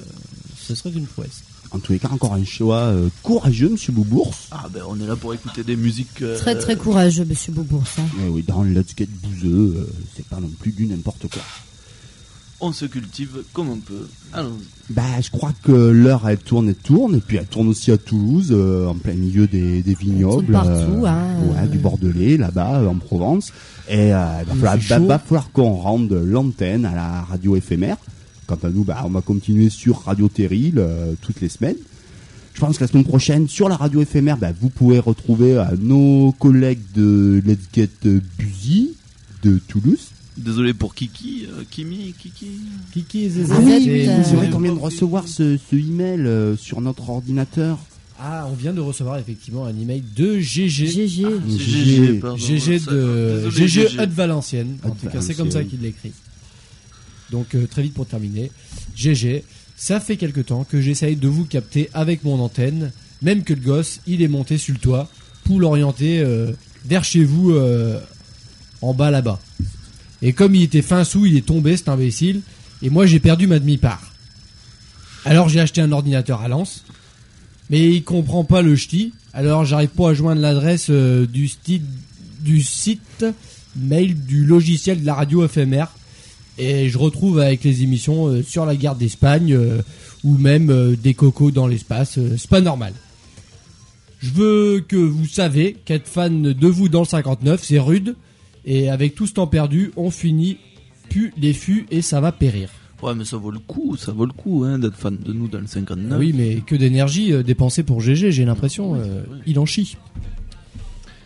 ce 0.62 0.76
serait 0.76 0.92
une 0.92 1.06
prouesse. 1.06 1.44
En 1.72 1.80
tous 1.80 1.94
les 1.94 2.00
cas, 2.00 2.10
encore 2.12 2.34
un 2.34 2.46
choix 2.46 2.78
euh, 2.82 3.10
courageux, 3.24 3.70
Monsieur 3.70 3.92
Boubours. 3.94 4.34
Ah 4.52 4.68
ben, 4.72 4.84
on 4.88 5.00
est 5.00 5.08
là 5.08 5.16
pour 5.16 5.34
écouter 5.34 5.64
des 5.64 5.76
musiques. 5.76 6.22
euh, 6.22 6.38
Très 6.38 6.56
très 6.58 6.76
courageux, 6.76 7.26
monsieur 7.26 7.52
ça. 7.86 8.02
Eh 8.24 8.30
oui, 8.30 8.44
dans 8.48 8.62
le 8.64 8.72
Let's 8.72 8.94
Get 8.96 9.08
Bouzeux, 9.24 9.76
euh, 9.78 9.90
c'est 10.16 10.26
pas 10.28 10.40
non 10.40 10.50
plus 10.60 10.72
du 10.72 10.86
n'importe 10.86 11.28
quoi. 11.32 11.42
On 12.66 12.72
se 12.72 12.86
cultive 12.86 13.44
comme 13.52 13.70
on 13.70 13.78
peut. 13.78 14.08
Allons. 14.32 14.58
Bah, 14.90 15.20
je 15.22 15.30
crois 15.30 15.52
que 15.64 15.74
l'heure 15.74 16.30
elle 16.30 16.38
tourne 16.38 16.70
et 16.70 16.74
tourne, 16.74 17.16
et 17.16 17.20
puis 17.20 17.36
elle 17.36 17.46
tourne 17.46 17.68
aussi 17.68 17.92
à 17.92 17.98
Toulouse, 17.98 18.52
euh, 18.52 18.88
en 18.88 18.96
plein 18.96 19.16
milieu 19.16 19.48
des, 19.48 19.82
des 19.82 19.94
vignobles, 19.94 20.54
partout, 20.54 21.06
hein. 21.06 21.26
ouais, 21.42 21.68
du 21.68 21.78
Bordelais, 21.78 22.38
là-bas, 22.38 22.80
euh, 22.80 22.88
en 22.88 22.96
Provence. 22.96 23.52
Et 23.90 24.14
euh, 24.14 24.26
il 24.54 24.60
va 24.62 24.78
falloir, 25.20 25.52
qu'on 25.52 25.74
rende 25.74 26.14
l'antenne 26.14 26.86
à 26.86 26.96
la 26.96 27.22
radio 27.24 27.58
éphémère. 27.58 27.98
Quant 28.48 28.58
à 28.64 28.70
nous, 28.70 28.86
bah, 28.86 29.02
on 29.06 29.10
va 29.10 29.20
continuer 29.20 29.70
sur 29.70 30.04
Radio 30.04 30.30
Terril 30.30 30.76
euh, 30.78 31.16
toutes 31.22 31.42
les 31.42 31.50
semaines. 31.50 31.76
Je 32.54 32.62
pense 32.62 32.78
que 32.78 32.84
la 32.86 32.88
semaine 32.88 33.04
prochaine, 33.04 33.50
sur 33.50 33.68
la 33.68 33.76
radio 33.76 34.02
éphémère, 34.02 34.38
bah, 34.38 34.52
vous 34.58 34.70
pourrez 34.70 35.00
retrouver 35.00 35.58
euh, 35.58 35.66
nos 35.82 36.32
collègues 36.40 36.84
de 36.96 37.42
Let's 37.46 37.68
Get 37.74 37.90
Busy 38.38 38.96
de 39.44 39.60
Toulouse. 39.68 40.12
Désolé 40.38 40.74
pour 40.74 40.96
Kiki, 40.96 41.46
euh, 41.50 41.64
Kimi, 41.70 42.14
Kiki. 42.18 42.48
Kiki 42.92 43.24
et 43.26 43.30
Zézé. 43.30 43.54
Ah 43.56 43.60
oui, 43.62 43.82
c'est- 43.84 44.24
c'est 44.24 44.36
vrai 44.36 44.50
qu'on 44.50 44.60
vient 44.60 44.74
de 44.74 44.80
recevoir 44.80 45.28
ce, 45.28 45.58
ce 45.70 45.76
email 45.76 46.22
euh, 46.22 46.56
sur 46.58 46.82
notre 46.82 47.10
ordinateur? 47.10 47.78
Ah, 48.20 48.48
on 48.50 48.54
vient 48.56 48.74
de 48.74 48.80
recevoir 48.82 49.18
effectivement 49.18 49.66
un 49.66 49.78
email 49.80 50.04
de 50.16 50.40
GG. 50.40 50.88
GG. 50.88 51.26
C'est 51.50 51.58
GG, 51.60 52.14
pardon. 52.20 52.38
GG 52.38 52.80
de 52.80 53.42
désolé, 53.46 53.68
GG 53.68 53.88
GG. 53.90 54.04
Hut 54.04 54.10
Valenciennes. 54.10 54.78
En 54.84 54.92
tout 54.92 55.08
cas, 55.08 55.22
c'est 55.22 55.36
comme 55.36 55.52
ça 55.52 55.64
qu'il 55.64 55.82
l'écrit. 55.82 56.14
Donc 57.32 57.54
euh, 57.56 57.68
très 57.68 57.82
vite 57.84 57.94
pour 57.94 58.06
terminer. 58.08 58.52
GG, 58.96 59.44
ça 59.76 60.00
fait 60.00 60.18
quelque 60.18 60.42
temps 60.42 60.64
que 60.64 60.80
j'essaye 60.82 61.16
de 61.16 61.28
vous 61.28 61.46
capter 61.46 61.90
avec 61.94 62.24
mon 62.24 62.40
antenne, 62.40 62.92
même 63.22 63.44
que 63.44 63.54
le 63.54 63.62
gosse, 63.62 64.00
il 64.08 64.22
est 64.22 64.28
monté 64.28 64.58
sur 64.58 64.74
le 64.74 64.80
toit 64.80 65.10
pour 65.44 65.60
l'orienter 65.60 66.20
euh, 66.20 66.52
vers 66.86 67.04
chez 67.04 67.24
vous 67.24 67.52
euh, 67.52 68.00
en 68.82 68.94
bas 68.94 69.12
là-bas. 69.12 69.40
Et 70.24 70.32
comme 70.32 70.56
il 70.56 70.64
était 70.64 70.82
fin 70.82 71.04
sous, 71.04 71.26
il 71.26 71.36
est 71.36 71.46
tombé 71.46 71.76
cet 71.76 71.90
imbécile 71.90 72.42
et 72.82 72.90
moi 72.90 73.06
j'ai 73.06 73.20
perdu 73.20 73.46
ma 73.46 73.60
demi-part. 73.60 74.02
Alors 75.26 75.50
j'ai 75.50 75.60
acheté 75.60 75.82
un 75.82 75.92
ordinateur 75.92 76.42
à 76.42 76.48
Lens, 76.48 76.86
mais 77.70 77.90
il 77.90 78.04
comprend 78.04 78.46
pas 78.46 78.62
le 78.62 78.76
ch'ti. 78.78 79.14
Alors 79.34 79.66
j'arrive 79.66 79.90
pas 79.90 80.12
à 80.12 80.14
joindre 80.14 80.42
l'adresse 80.42 80.88
euh, 80.90 81.28
du, 81.28 81.52
du 82.40 82.64
site 82.64 83.26
mail 83.76 84.16
du 84.26 84.46
logiciel 84.46 85.02
de 85.02 85.06
la 85.06 85.14
radio 85.14 85.44
éphémère. 85.44 85.92
Et 86.58 86.88
je 86.88 86.98
retrouve 86.98 87.40
avec 87.40 87.66
les 87.66 87.84
émissions 87.84 88.28
euh, 88.28 88.44
sur 88.44 88.66
la 88.66 88.78
guerre 88.78 88.96
d'Espagne 88.96 89.54
euh, 89.54 89.82
ou 90.24 90.38
même 90.38 90.96
des 90.96 91.16
cocos 91.16 91.52
dans 91.52 91.68
l'espace. 91.68 92.18
c'est 92.38 92.50
pas 92.50 92.62
normal. 92.62 92.94
Je 94.20 94.30
veux 94.30 94.86
que 94.88 94.96
vous 94.96 95.28
savez 95.28 95.76
qu'être 95.84 96.08
fan 96.08 96.54
de 96.54 96.68
vous 96.68 96.88
dans 96.88 97.02
le 97.02 97.08
59, 97.08 97.62
c'est 97.62 97.80
rude. 97.80 98.16
Et 98.66 98.90
avec 98.90 99.16
tout 99.16 99.28
ce 99.28 99.34
temps 99.34 99.48
perdu, 99.48 99.92
on 99.98 100.10
finit 100.12 100.58
plus 101.10 101.34
les 101.38 101.54
fûts 101.54 101.86
et 101.92 102.02
ça 102.02 102.22
va 102.22 102.32
périr. 102.32 102.70
Ouais, 103.02 103.14
mais 103.14 103.26
ça 103.26 103.36
vaut 103.36 103.52
le 103.52 103.60
coup, 103.60 103.98
ça 103.98 104.14
vaut 104.14 104.26
le 104.26 104.32
coup 104.32 104.64
hein, 104.64 104.80
d'être 104.80 104.96
fan 104.96 105.18
de 105.18 105.34
nous 105.34 105.48
dans 105.50 105.60
le 105.60 105.68
59. 105.68 106.18
Oui, 106.18 106.34
mais 106.34 106.62
que 106.66 106.76
d'énergie 106.76 107.34
euh, 107.34 107.44
dépensée 107.44 107.84
pour 107.84 108.00
GG, 108.00 108.32
j'ai 108.32 108.46
l'impression. 108.46 108.96
euh, 108.96 109.24
il 109.46 109.60
en 109.60 109.66
chie. 109.66 109.98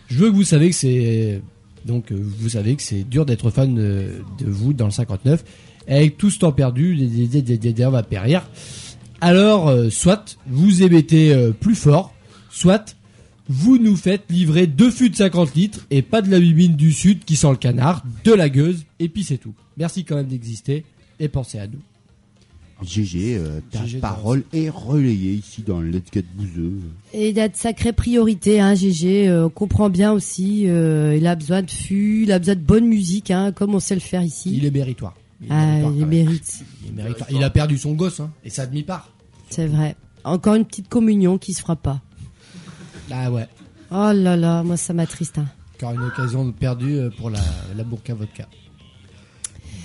Je 0.08 0.18
veux 0.18 0.30
que 0.30 0.34
vous 0.34 0.42
savez 0.44 0.70
que 0.70 0.74
c'est 0.74 1.40
donc 1.84 2.10
euh, 2.10 2.16
vous 2.20 2.48
savez 2.50 2.74
que 2.74 2.82
c'est 2.82 3.04
dur 3.04 3.24
d'être 3.26 3.50
fan 3.50 3.74
de, 3.74 4.06
de 4.40 4.46
vous 4.50 4.72
dans 4.72 4.86
le 4.86 4.90
59. 4.90 5.44
Avec 5.86 6.18
tout 6.18 6.30
ce 6.30 6.38
temps 6.40 6.52
perdu, 6.52 6.94
les- 6.94 7.86
on 7.86 7.90
va 7.90 8.02
périr. 8.02 8.48
Alors, 9.20 9.68
euh, 9.68 9.88
soit 9.90 10.36
vous 10.48 10.82
émettez 10.82 11.32
euh, 11.32 11.50
plus 11.52 11.74
fort, 11.74 12.12
soit 12.50 12.96
vous 13.48 13.78
nous 13.78 13.96
faites 13.96 14.24
livrer 14.30 14.66
deux 14.66 14.90
fûts 14.90 15.10
de 15.10 15.16
50 15.16 15.54
litres 15.54 15.86
et 15.90 16.02
pas 16.02 16.22
de 16.22 16.30
la 16.30 16.38
bibine 16.40 16.76
du 16.76 16.92
sud 16.92 17.24
qui 17.24 17.36
sent 17.36 17.50
le 17.50 17.56
canard, 17.56 18.02
de 18.24 18.32
la 18.32 18.48
gueuse, 18.48 18.84
et 18.98 19.08
puis 19.08 19.24
c'est 19.24 19.38
tout. 19.38 19.54
Merci 19.76 20.04
quand 20.04 20.16
même 20.16 20.26
d'exister 20.26 20.84
et 21.20 21.28
pensez 21.28 21.58
à 21.58 21.66
nous. 21.66 21.78
GG, 22.80 23.36
euh, 23.36 23.60
ta 23.72 23.84
GG 23.84 23.98
parole 23.98 24.44
est 24.52 24.68
relayée 24.68 25.32
ici 25.32 25.62
dans 25.66 25.80
le 25.80 25.90
Let's 25.90 26.04
Get 26.14 26.24
Bouzeux. 26.36 26.78
Et 27.12 27.30
il 27.30 27.40
a 27.40 27.48
de 27.48 27.56
sacrées 27.56 27.92
priorités, 27.92 28.60
hein, 28.60 28.74
GG. 28.76 29.28
euh, 29.28 29.46
on 29.46 29.50
comprend 29.50 29.90
bien 29.90 30.12
aussi. 30.12 30.68
euh, 30.68 31.16
il 31.16 31.26
a 31.26 31.34
besoin 31.34 31.62
de 31.62 31.70
fût, 31.72 32.22
il 32.22 32.30
a 32.30 32.38
besoin 32.38 32.54
de 32.54 32.60
bonne 32.60 32.86
musique, 32.86 33.32
hein, 33.32 33.50
comme 33.50 33.74
on 33.74 33.80
sait 33.80 33.94
le 33.94 34.00
faire 34.00 34.22
ici. 34.22 34.52
Il 34.56 34.64
est 34.64 34.70
méritoire. 34.70 35.16
Il 35.40 35.46
est 35.46 35.50
Ah, 35.50 35.66
méritoire, 35.66 35.92
il 35.98 36.06
mérite. 36.06 36.60
Il, 36.84 36.88
est 36.90 36.92
méritoire. 37.02 37.28
Il 37.32 37.42
a 37.42 37.50
perdu 37.50 37.78
son 37.78 37.94
gosse, 37.94 38.20
hein, 38.20 38.30
et 38.44 38.50
sa 38.50 38.64
demi-part. 38.66 39.12
C'est 39.50 39.66
vrai. 39.66 39.96
Encore 40.22 40.54
une 40.54 40.64
petite 40.64 40.88
communion 40.88 41.36
qui 41.36 41.54
se 41.54 41.60
fera 41.62 41.74
pas. 41.74 42.00
Ah 43.10 43.30
ouais. 43.30 43.48
Oh 43.90 44.10
là 44.14 44.36
là, 44.36 44.62
moi 44.62 44.76
ça 44.76 44.92
m'attriste. 44.92 45.38
Hein. 45.38 45.46
Encore 45.76 45.92
une 45.92 46.02
occasion 46.06 46.50
perdue 46.52 46.96
euh, 46.96 47.10
pour 47.16 47.30
la, 47.30 47.38
la 47.76 47.82
Vodka. 47.84 48.46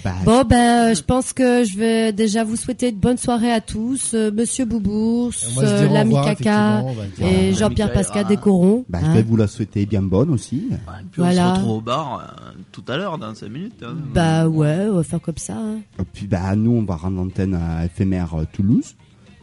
Bah, 0.03 0.11
Bon 0.26 0.43
ben, 0.43 0.91
euh, 0.91 0.95
je 0.95 1.01
pense 1.01 1.32
que 1.32 1.63
je 1.63 1.78
vais 1.78 2.11
déjà 2.11 2.43
vous 2.43 2.57
souhaiter 2.57 2.89
une 2.89 2.97
bonne 2.97 3.17
soirée 3.17 3.51
à 3.53 3.61
tous, 3.61 4.11
euh, 4.13 4.32
Monsieur 4.34 4.65
Boubours, 4.65 5.32
On 5.55 5.61
euh, 5.61 5.88
l'ami 5.88 6.15
Caca 6.15 6.84
on 6.84 6.93
et. 7.26 7.53
Jean-Pierre 7.53 7.93
Pascal. 7.93 8.26
Descorons. 8.28 8.84
bah, 8.89 8.99
je 9.01 9.05
hein. 9.05 9.13
vais 9.13 9.24
vous 9.24 9.38
la 9.38 9.47
souhaiter 9.47 9.86
bien 9.86 10.01
bonne 10.01 10.30
aussi. 10.32 10.67
Ouais, 10.71 10.78
puis 11.11 11.21
on 11.21 11.24
Voilà. 11.24 11.53
se 11.55 11.59
retrouve 11.59 11.78
au 11.78 11.82
bar 11.82 12.19
euh, 12.19 12.51
tout 12.74 12.84
à 12.89 12.97
l'heure, 12.97 13.17
dans 13.17 13.34
5 13.34 13.47
minutes. 13.49 13.82
hein. 13.82 13.95
Bah 14.13 14.47
ouais, 14.49 14.88
on 14.91 14.95
va 14.95 15.03
faire 15.03 15.21
comme 15.21 15.38
ça. 15.38 15.55
hein. 15.55 15.78
Et 15.99 16.03
puis 16.11 16.28
bah 16.28 16.53
nous 16.57 16.71
on 16.71 16.84
va 16.84 16.97
rendre 16.97 17.15
l'antenne 17.17 17.53
à 17.55 17.86
éphémère 17.86 18.36
Toulouse. 18.51 18.95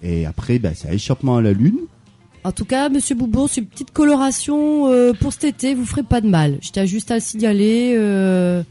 Et 0.02 0.26
après 0.26 0.58
bah 0.58 0.70
c'est 0.74 0.92
échappement 0.94 1.38
à 1.38 1.42
la 1.42 1.52
lune. 1.54 1.78
En 2.42 2.52
tout 2.52 2.64
cas, 2.64 2.88
Monsieur 2.88 3.14
Boubours, 3.14 3.50
une 3.58 3.66
petite 3.66 3.90
coloration 3.90 4.90
euh, 4.90 5.12
pour 5.12 5.32
cet 5.32 5.44
été, 5.44 5.74
vous 5.74 5.84
ferez 5.84 6.02
pas 6.02 6.20
de 6.22 6.28
mal. 6.28 6.58
Je 6.62 6.70
tiens 6.70 6.86
juste 6.86 7.10
à 7.10 7.16
le 7.16 7.20
signaler, 7.20 7.92
euh, 7.96 8.62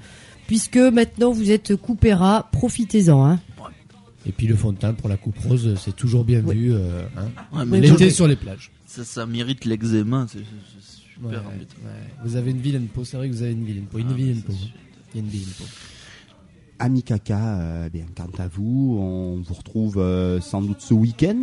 puisque 0.47 0.77
maintenant 0.77 1.31
vous 1.31 1.51
êtes 1.51 1.75
coupéra, 1.75 2.49
profitez-en. 2.51 3.23
Hein. 3.23 3.39
Et 4.25 4.31
puis 4.31 4.47
le 4.47 4.55
fond 4.55 4.71
de 4.73 4.77
teint 4.77 4.93
pour 4.93 5.07
la 5.07 5.17
coupe 5.17 5.37
rose, 5.39 5.75
c'est 5.83 5.95
toujours 5.95 6.23
bien 6.25 6.41
vu. 6.41 6.73
euh, 6.73 7.03
hein. 7.15 7.29
Ouais, 7.53 7.65
mais 7.65 7.79
L'été 7.79 8.09
sur 8.09 8.27
les 8.27 8.35
plages. 8.35 8.71
ça, 8.87 9.03
ça 9.05 9.25
mérite 9.27 9.65
l'eczéma, 9.65 10.25
c'est 10.29 10.39
super 11.13 11.43
Ouais. 11.43 11.65
Vous 12.23 12.35
avez 12.37 12.51
une 12.51 12.59
vilaine 12.61 12.87
peau, 12.87 13.03
c'est 13.03 13.17
vrai 13.17 13.29
que 13.29 13.33
vous 13.35 13.43
avez 13.43 13.51
une 13.51 13.65
vilaine 13.65 13.85
peau. 13.85 13.97
Une 13.99 14.07
Ah, 14.09 14.13
vilaine 14.13 14.41
peau. 14.41 14.53
hein. 14.53 14.67
Il 15.13 15.17
y 15.17 15.21
a 15.21 15.23
une 15.25 15.29
vilaine 15.29 15.53
peau. 15.57 15.65
Ami 16.79 17.03
Caca, 17.03 17.59
euh, 17.59 17.89
bien 17.89 18.05
quant 18.15 18.29
à 18.41 18.47
vous, 18.47 18.97
on 18.99 19.41
vous 19.41 19.53
retrouve 19.53 19.97
euh, 19.97 20.39
sans 20.41 20.61
doute 20.61 20.79
ce 20.81 20.93
week-end. 20.93 21.37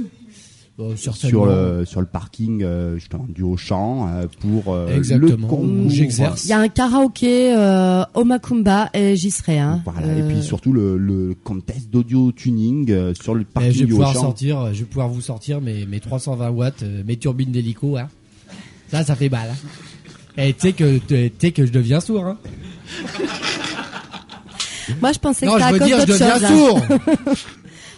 Euh, 0.79 0.95
sur 0.95 1.47
le 1.47 1.87
sur 1.87 2.01
le 2.01 2.07
parking 2.07 2.63
euh, 2.63 2.97
justement 2.99 3.25
du 3.31 3.43
Auchan 3.43 4.09
euh, 4.13 4.27
pour 4.41 4.75
euh, 4.75 4.95
Exactement, 4.95 5.31
le 5.31 5.37
concours. 5.43 5.61
où 5.65 5.89
j'exerce. 5.89 6.45
Il 6.45 6.49
y 6.51 6.53
a 6.53 6.59
un 6.61 6.69
karaoké 6.69 7.55
euh, 7.57 8.03
au 8.13 8.25
Macumba 8.25 8.91
et 8.93 9.17
j'y 9.17 9.31
serai. 9.31 9.59
Hein. 9.59 9.81
Voilà, 9.87 10.07
Euh, 10.09 10.19
et 10.19 10.29
puis 10.35 10.43
surtout 10.43 10.75
le, 10.75 10.99
le 10.99 11.35
contest 11.43 11.89
d'audio 11.89 12.31
tuning 12.31 12.91
euh, 12.91 13.15
sur 13.15 13.35
le 13.35 13.41
Eh, 13.43 13.45
parking 13.55 13.73
je 13.73 13.79
vais 13.81 13.85
du 13.87 13.91
pouvoir 13.93 14.11
Auchan. 14.11 14.21
sortir, 14.21 14.75
je 14.75 14.81
vais 14.81 14.85
pouvoir 14.85 15.09
vous 15.09 15.23
sortir 15.23 15.63
mes, 15.63 15.87
mes 15.87 15.99
320 16.01 16.51
watts, 16.51 16.83
euh, 16.83 17.03
mes 17.07 17.17
turbines 17.17 17.53
d'hélico, 17.53 17.97
hein. 17.97 18.09
Ça, 18.91 19.03
ça 19.03 19.17
fait 19.17 19.31
mal, 19.31 19.49
hein. 19.51 19.69
Et 20.37 20.53
tu 20.53 20.61
sais 20.61 20.73
que, 20.75 20.99
tu 20.99 21.53
que 21.53 21.65
je 21.65 21.73
deviens 21.73 22.01
sourd, 22.01 22.23
hein. 22.27 22.37
Moi, 25.01 25.11
je 25.13 25.19
pensais 25.19 25.47
Non, 25.47 25.55
que 25.55 25.63
c'était 25.63 25.75
à 25.75 25.79
cause 25.79 25.87
dire, 25.89 26.01
je 26.01 26.07
d'autre 26.07 26.21
deviens 26.21 26.49
chose. 26.49 26.59
sourd. 26.59 27.47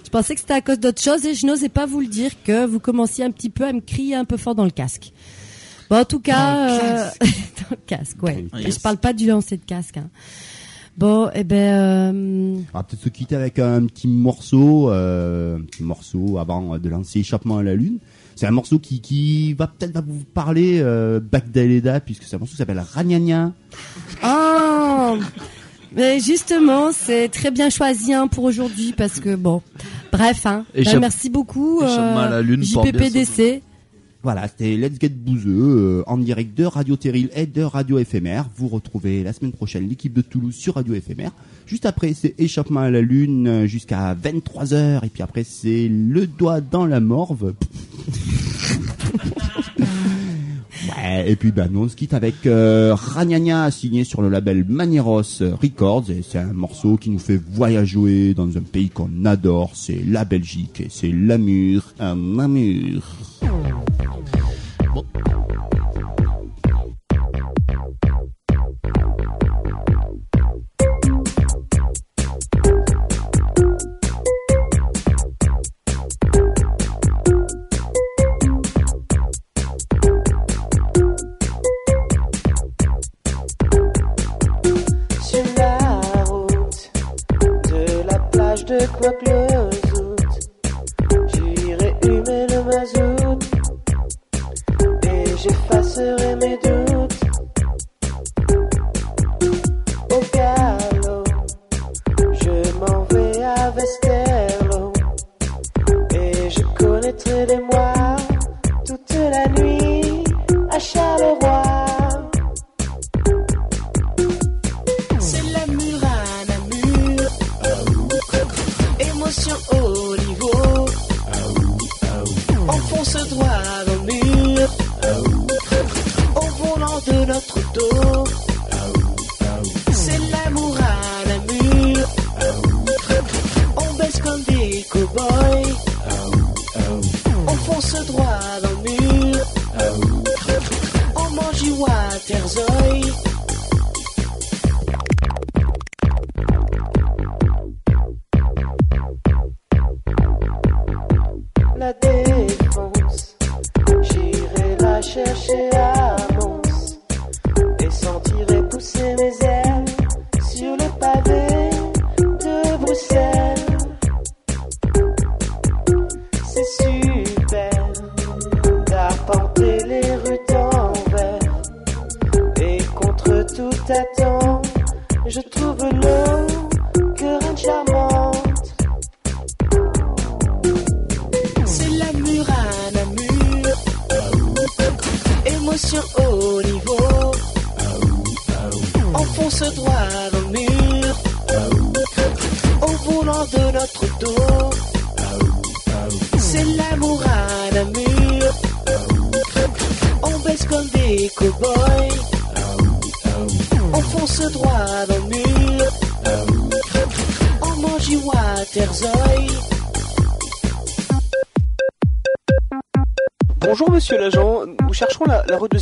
je 0.08 0.10
pensais 0.10 0.34
que 0.34 0.40
c'était 0.40 0.54
à 0.54 0.62
cause 0.62 0.80
d'autre 0.80 1.02
chose 1.02 1.26
et 1.26 1.34
je 1.34 1.44
n'osais 1.44 1.68
pas 1.68 1.84
vous 1.84 2.00
le 2.00 2.06
dire 2.06 2.30
que 2.42 2.64
vous 2.64 2.80
commenciez 2.80 3.26
un 3.26 3.30
petit 3.30 3.50
peu 3.50 3.66
à 3.66 3.74
me 3.74 3.80
crier 3.80 4.14
un 4.14 4.24
peu 4.24 4.38
fort 4.38 4.54
dans 4.54 4.64
le 4.64 4.70
casque. 4.70 5.12
Bon, 5.90 5.98
en 5.98 6.06
tout 6.06 6.20
cas, 6.20 6.70
euh, 6.70 7.10
dans 7.20 7.70
le 7.72 7.76
casque, 7.86 8.22
ouais. 8.22 8.46
Ah, 8.50 8.58
Et 8.58 8.64
yes. 8.64 8.76
Je 8.76 8.80
parle 8.80 8.96
pas 8.96 9.12
du 9.12 9.26
lancer 9.26 9.58
de 9.58 9.64
casque. 9.66 9.98
Hein. 9.98 10.08
Bon, 10.96 11.28
eh 11.34 11.44
ben, 11.44 12.14
euh, 12.14 12.56
On 12.72 12.78
va 12.78 12.84
peut-être 12.84 13.02
se 13.02 13.10
quitter 13.10 13.36
avec 13.36 13.58
un 13.58 13.84
petit 13.84 14.08
morceau, 14.08 14.90
euh, 14.90 15.58
un 15.58 15.60
petit 15.60 15.82
morceau 15.82 16.38
avant 16.38 16.78
de 16.78 16.88
lancer 16.88 17.18
Échappement 17.18 17.58
à 17.58 17.62
la 17.62 17.74
Lune. 17.74 17.98
C'est 18.34 18.46
un 18.46 18.50
morceau 18.50 18.78
qui, 18.78 19.02
qui 19.02 19.52
va 19.52 19.66
peut-être 19.66 20.02
vous 20.06 20.24
parler 20.24 20.80
euh, 20.80 21.20
Bagdaleda 21.20 22.00
puisque 22.00 22.22
c'est 22.22 22.36
un 22.36 22.38
morceau 22.38 22.52
qui 22.52 22.56
s'appelle 22.56 22.82
Ragnagna. 22.94 23.52
Oh 24.24 25.18
Mais 25.94 26.18
justement, 26.20 26.92
c'est 26.92 27.28
très 27.28 27.50
bien 27.50 27.68
choisi 27.68 28.14
hein, 28.14 28.26
pour 28.26 28.44
aujourd'hui 28.44 28.94
parce 28.96 29.20
que 29.20 29.34
bon, 29.36 29.60
bref, 30.12 30.46
hein. 30.46 30.64
Échappe- 30.74 30.94
Ben, 30.94 31.00
merci 31.00 31.30
beaucoup. 31.30 31.80
Échappement 31.82 32.18
à 32.20 32.30
la 32.30 32.42
Lune 32.42 32.64
porte 32.72 32.90
bien 32.90 33.00
son 33.00 33.08
JPPDC. 33.14 33.62
Voilà, 34.24 34.48
c'était 34.48 34.76
Let's 34.76 34.98
Get 35.00 35.10
Bouzeux 35.10 35.50
euh, 36.00 36.02
en 36.08 36.18
direct 36.18 36.58
de 36.58 36.64
Radio 36.64 36.96
Terril 36.96 37.30
et 37.36 37.46
de 37.46 37.62
Radio 37.62 38.02
FMR. 38.04 38.42
Vous 38.56 38.66
retrouvez 38.66 39.22
la 39.22 39.32
semaine 39.32 39.52
prochaine 39.52 39.88
l'équipe 39.88 40.12
de 40.12 40.22
Toulouse 40.22 40.56
sur 40.56 40.74
Radio 40.74 40.94
FMR. 40.94 41.28
Juste 41.66 41.86
après, 41.86 42.14
c'est 42.14 42.34
Échappement 42.36 42.80
à 42.80 42.90
la 42.90 43.00
Lune 43.00 43.46
euh, 43.46 43.66
jusqu'à 43.68 44.14
23h. 44.16 45.04
Et 45.04 45.08
puis 45.08 45.22
après, 45.22 45.44
c'est 45.44 45.88
Le 45.88 46.26
Doigt 46.26 46.60
dans 46.60 46.84
la 46.84 46.98
Morve. 46.98 47.54
Ouais, 51.08 51.30
et 51.30 51.36
puis 51.36 51.52
ben, 51.52 51.68
nous 51.70 51.84
on 51.84 51.88
se 51.88 51.96
quitte 51.96 52.12
avec 52.12 52.46
euh, 52.46 52.94
Ragnagna 52.94 53.70
signé 53.70 54.04
sur 54.04 54.20
le 54.20 54.28
label 54.28 54.64
Manieros 54.68 55.22
Records. 55.40 56.10
Et 56.10 56.22
c'est 56.22 56.38
un 56.38 56.52
morceau 56.52 56.96
qui 56.96 57.10
nous 57.10 57.18
fait 57.18 57.40
voyager 57.50 58.34
dans 58.34 58.56
un 58.56 58.62
pays 58.62 58.90
qu'on 58.90 59.24
adore, 59.24 59.70
c'est 59.74 60.02
la 60.06 60.24
Belgique 60.24 60.80
et 60.80 60.88
c'est 60.90 61.10
l'Amur, 61.10 61.94
un 61.98 62.38
Amur. 62.38 63.02
Sur 63.40 65.37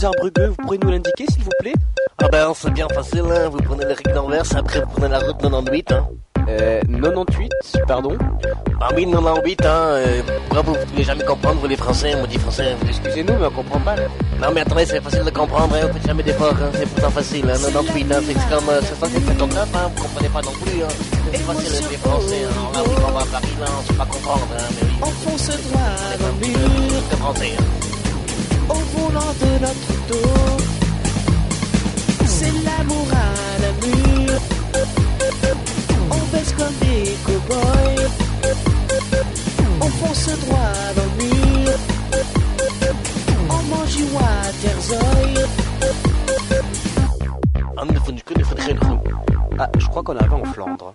vous 0.05 0.57
pourrez 0.57 0.79
nous 0.79 0.91
l'indiquer 0.91 1.25
s'il 1.33 1.43
vous 1.43 1.51
plaît 1.61 1.73
Ah 2.19 2.29
ben 2.31 2.53
c'est 2.55 2.71
bien 2.71 2.87
facile, 2.89 3.25
hein. 3.31 3.49
vous 3.49 3.59
prenez 3.59 3.87
les 3.87 3.95
règles 3.95 4.13
d'Anvers, 4.13 4.45
après 4.55 4.81
vous 4.81 4.91
prenez 4.93 5.09
la 5.09 5.19
route 5.21 5.41
98. 5.41 5.93
Hein. 5.93 6.07
Euh, 6.49 6.81
98, 7.03 7.53
pardon 7.89 8.17
Bah 8.79 8.89
oui, 8.95 9.11
98, 9.11 9.65
hein. 9.65 9.69
Euh, 9.69 10.23
pourquoi 10.49 10.63
vous 10.63 10.79
ne 10.79 10.85
pouvez 10.85 11.03
jamais 11.03 11.25
comprendre, 11.25 11.61
vous 11.61 11.67
les 11.67 11.77
Français, 11.77 12.15
on 12.15 12.27
dit 12.27 12.39
français. 12.39 12.77
Excusez-nous, 12.87 13.35
mais 13.41 13.47
on 13.47 13.51
comprend 13.51 13.79
mal. 13.81 14.09
Non 14.41 14.49
mais 14.55 14.61
attendez, 14.61 14.85
c'est 14.85 15.01
facile 15.01 15.25
de 15.25 15.31
comprendre, 15.31 15.75
hein. 15.75 15.87
vous 15.87 15.95
faites 15.95 16.07
jamais 16.07 16.23
d'efforts, 16.23 16.53
hein. 16.53 16.71
c'est 16.75 16.89
pourtant 16.91 17.11
facile, 17.11 17.47
hein. 17.51 17.57
98, 17.73 18.13
hein. 18.13 18.21
c'est 18.27 18.55
comme 18.55 18.69
euh, 18.69 18.83
759, 18.83 19.69
hein. 19.75 19.91
vous 19.97 20.03
comprenez 20.03 20.29
pas 20.29 20.43
non 20.43 20.53
plus. 20.63 20.83
Hein. 20.83 20.89
C'est 21.33 21.39
facile 21.39 21.87
les 21.91 21.97
Français, 21.97 22.45
hein. 22.45 22.71
on 22.71 22.77
a 22.77 22.81
appris 22.81 22.95
qu'on 22.95 23.13
va 23.13 23.21
à 23.21 23.25
Paris, 23.25 23.57
là, 23.59 23.67
on 23.81 23.87
sait 23.87 23.95
pas 23.99 24.07
comprendre, 24.07 24.49
hein. 24.59 24.63
mais 24.73 24.87
oui. 24.87 24.99
On 25.01 25.07
fonce 25.07 25.49
droit 25.49 25.81
dans 26.21 26.27
le 26.27 26.47
mur. 26.47 27.03
C'est 27.11 27.17
français, 27.17 27.53
hein. 27.59 27.86
Au 29.07 29.09
volant 29.09 29.35
de 29.41 29.51
notre 29.61 29.93
dos. 30.09 30.65
C'est 32.27 32.53
l'amour 32.65 33.07
à 33.13 33.15
la 33.63 33.73
mur. 33.87 34.41
On 36.11 36.33
baisse 36.33 36.53
comme 36.53 36.75
des 36.81 37.17
cow-boys. 37.25 38.09
On 39.81 39.87
fonce 39.87 40.29
droit 40.41 40.75
dans 40.97 41.05
le 41.05 41.25
mur. 41.25 41.73
On 43.49 43.63
mange 43.77 43.97
du. 43.97 44.05
Ah, 47.79 47.85
ne 47.85 47.99
faut- 48.01 48.13
Ah, 49.59 49.69
je 49.79 49.87
crois 49.87 50.03
qu'on 50.03 50.17
arrive 50.17 50.35
en 50.35 50.45
Flandre. 50.53 50.95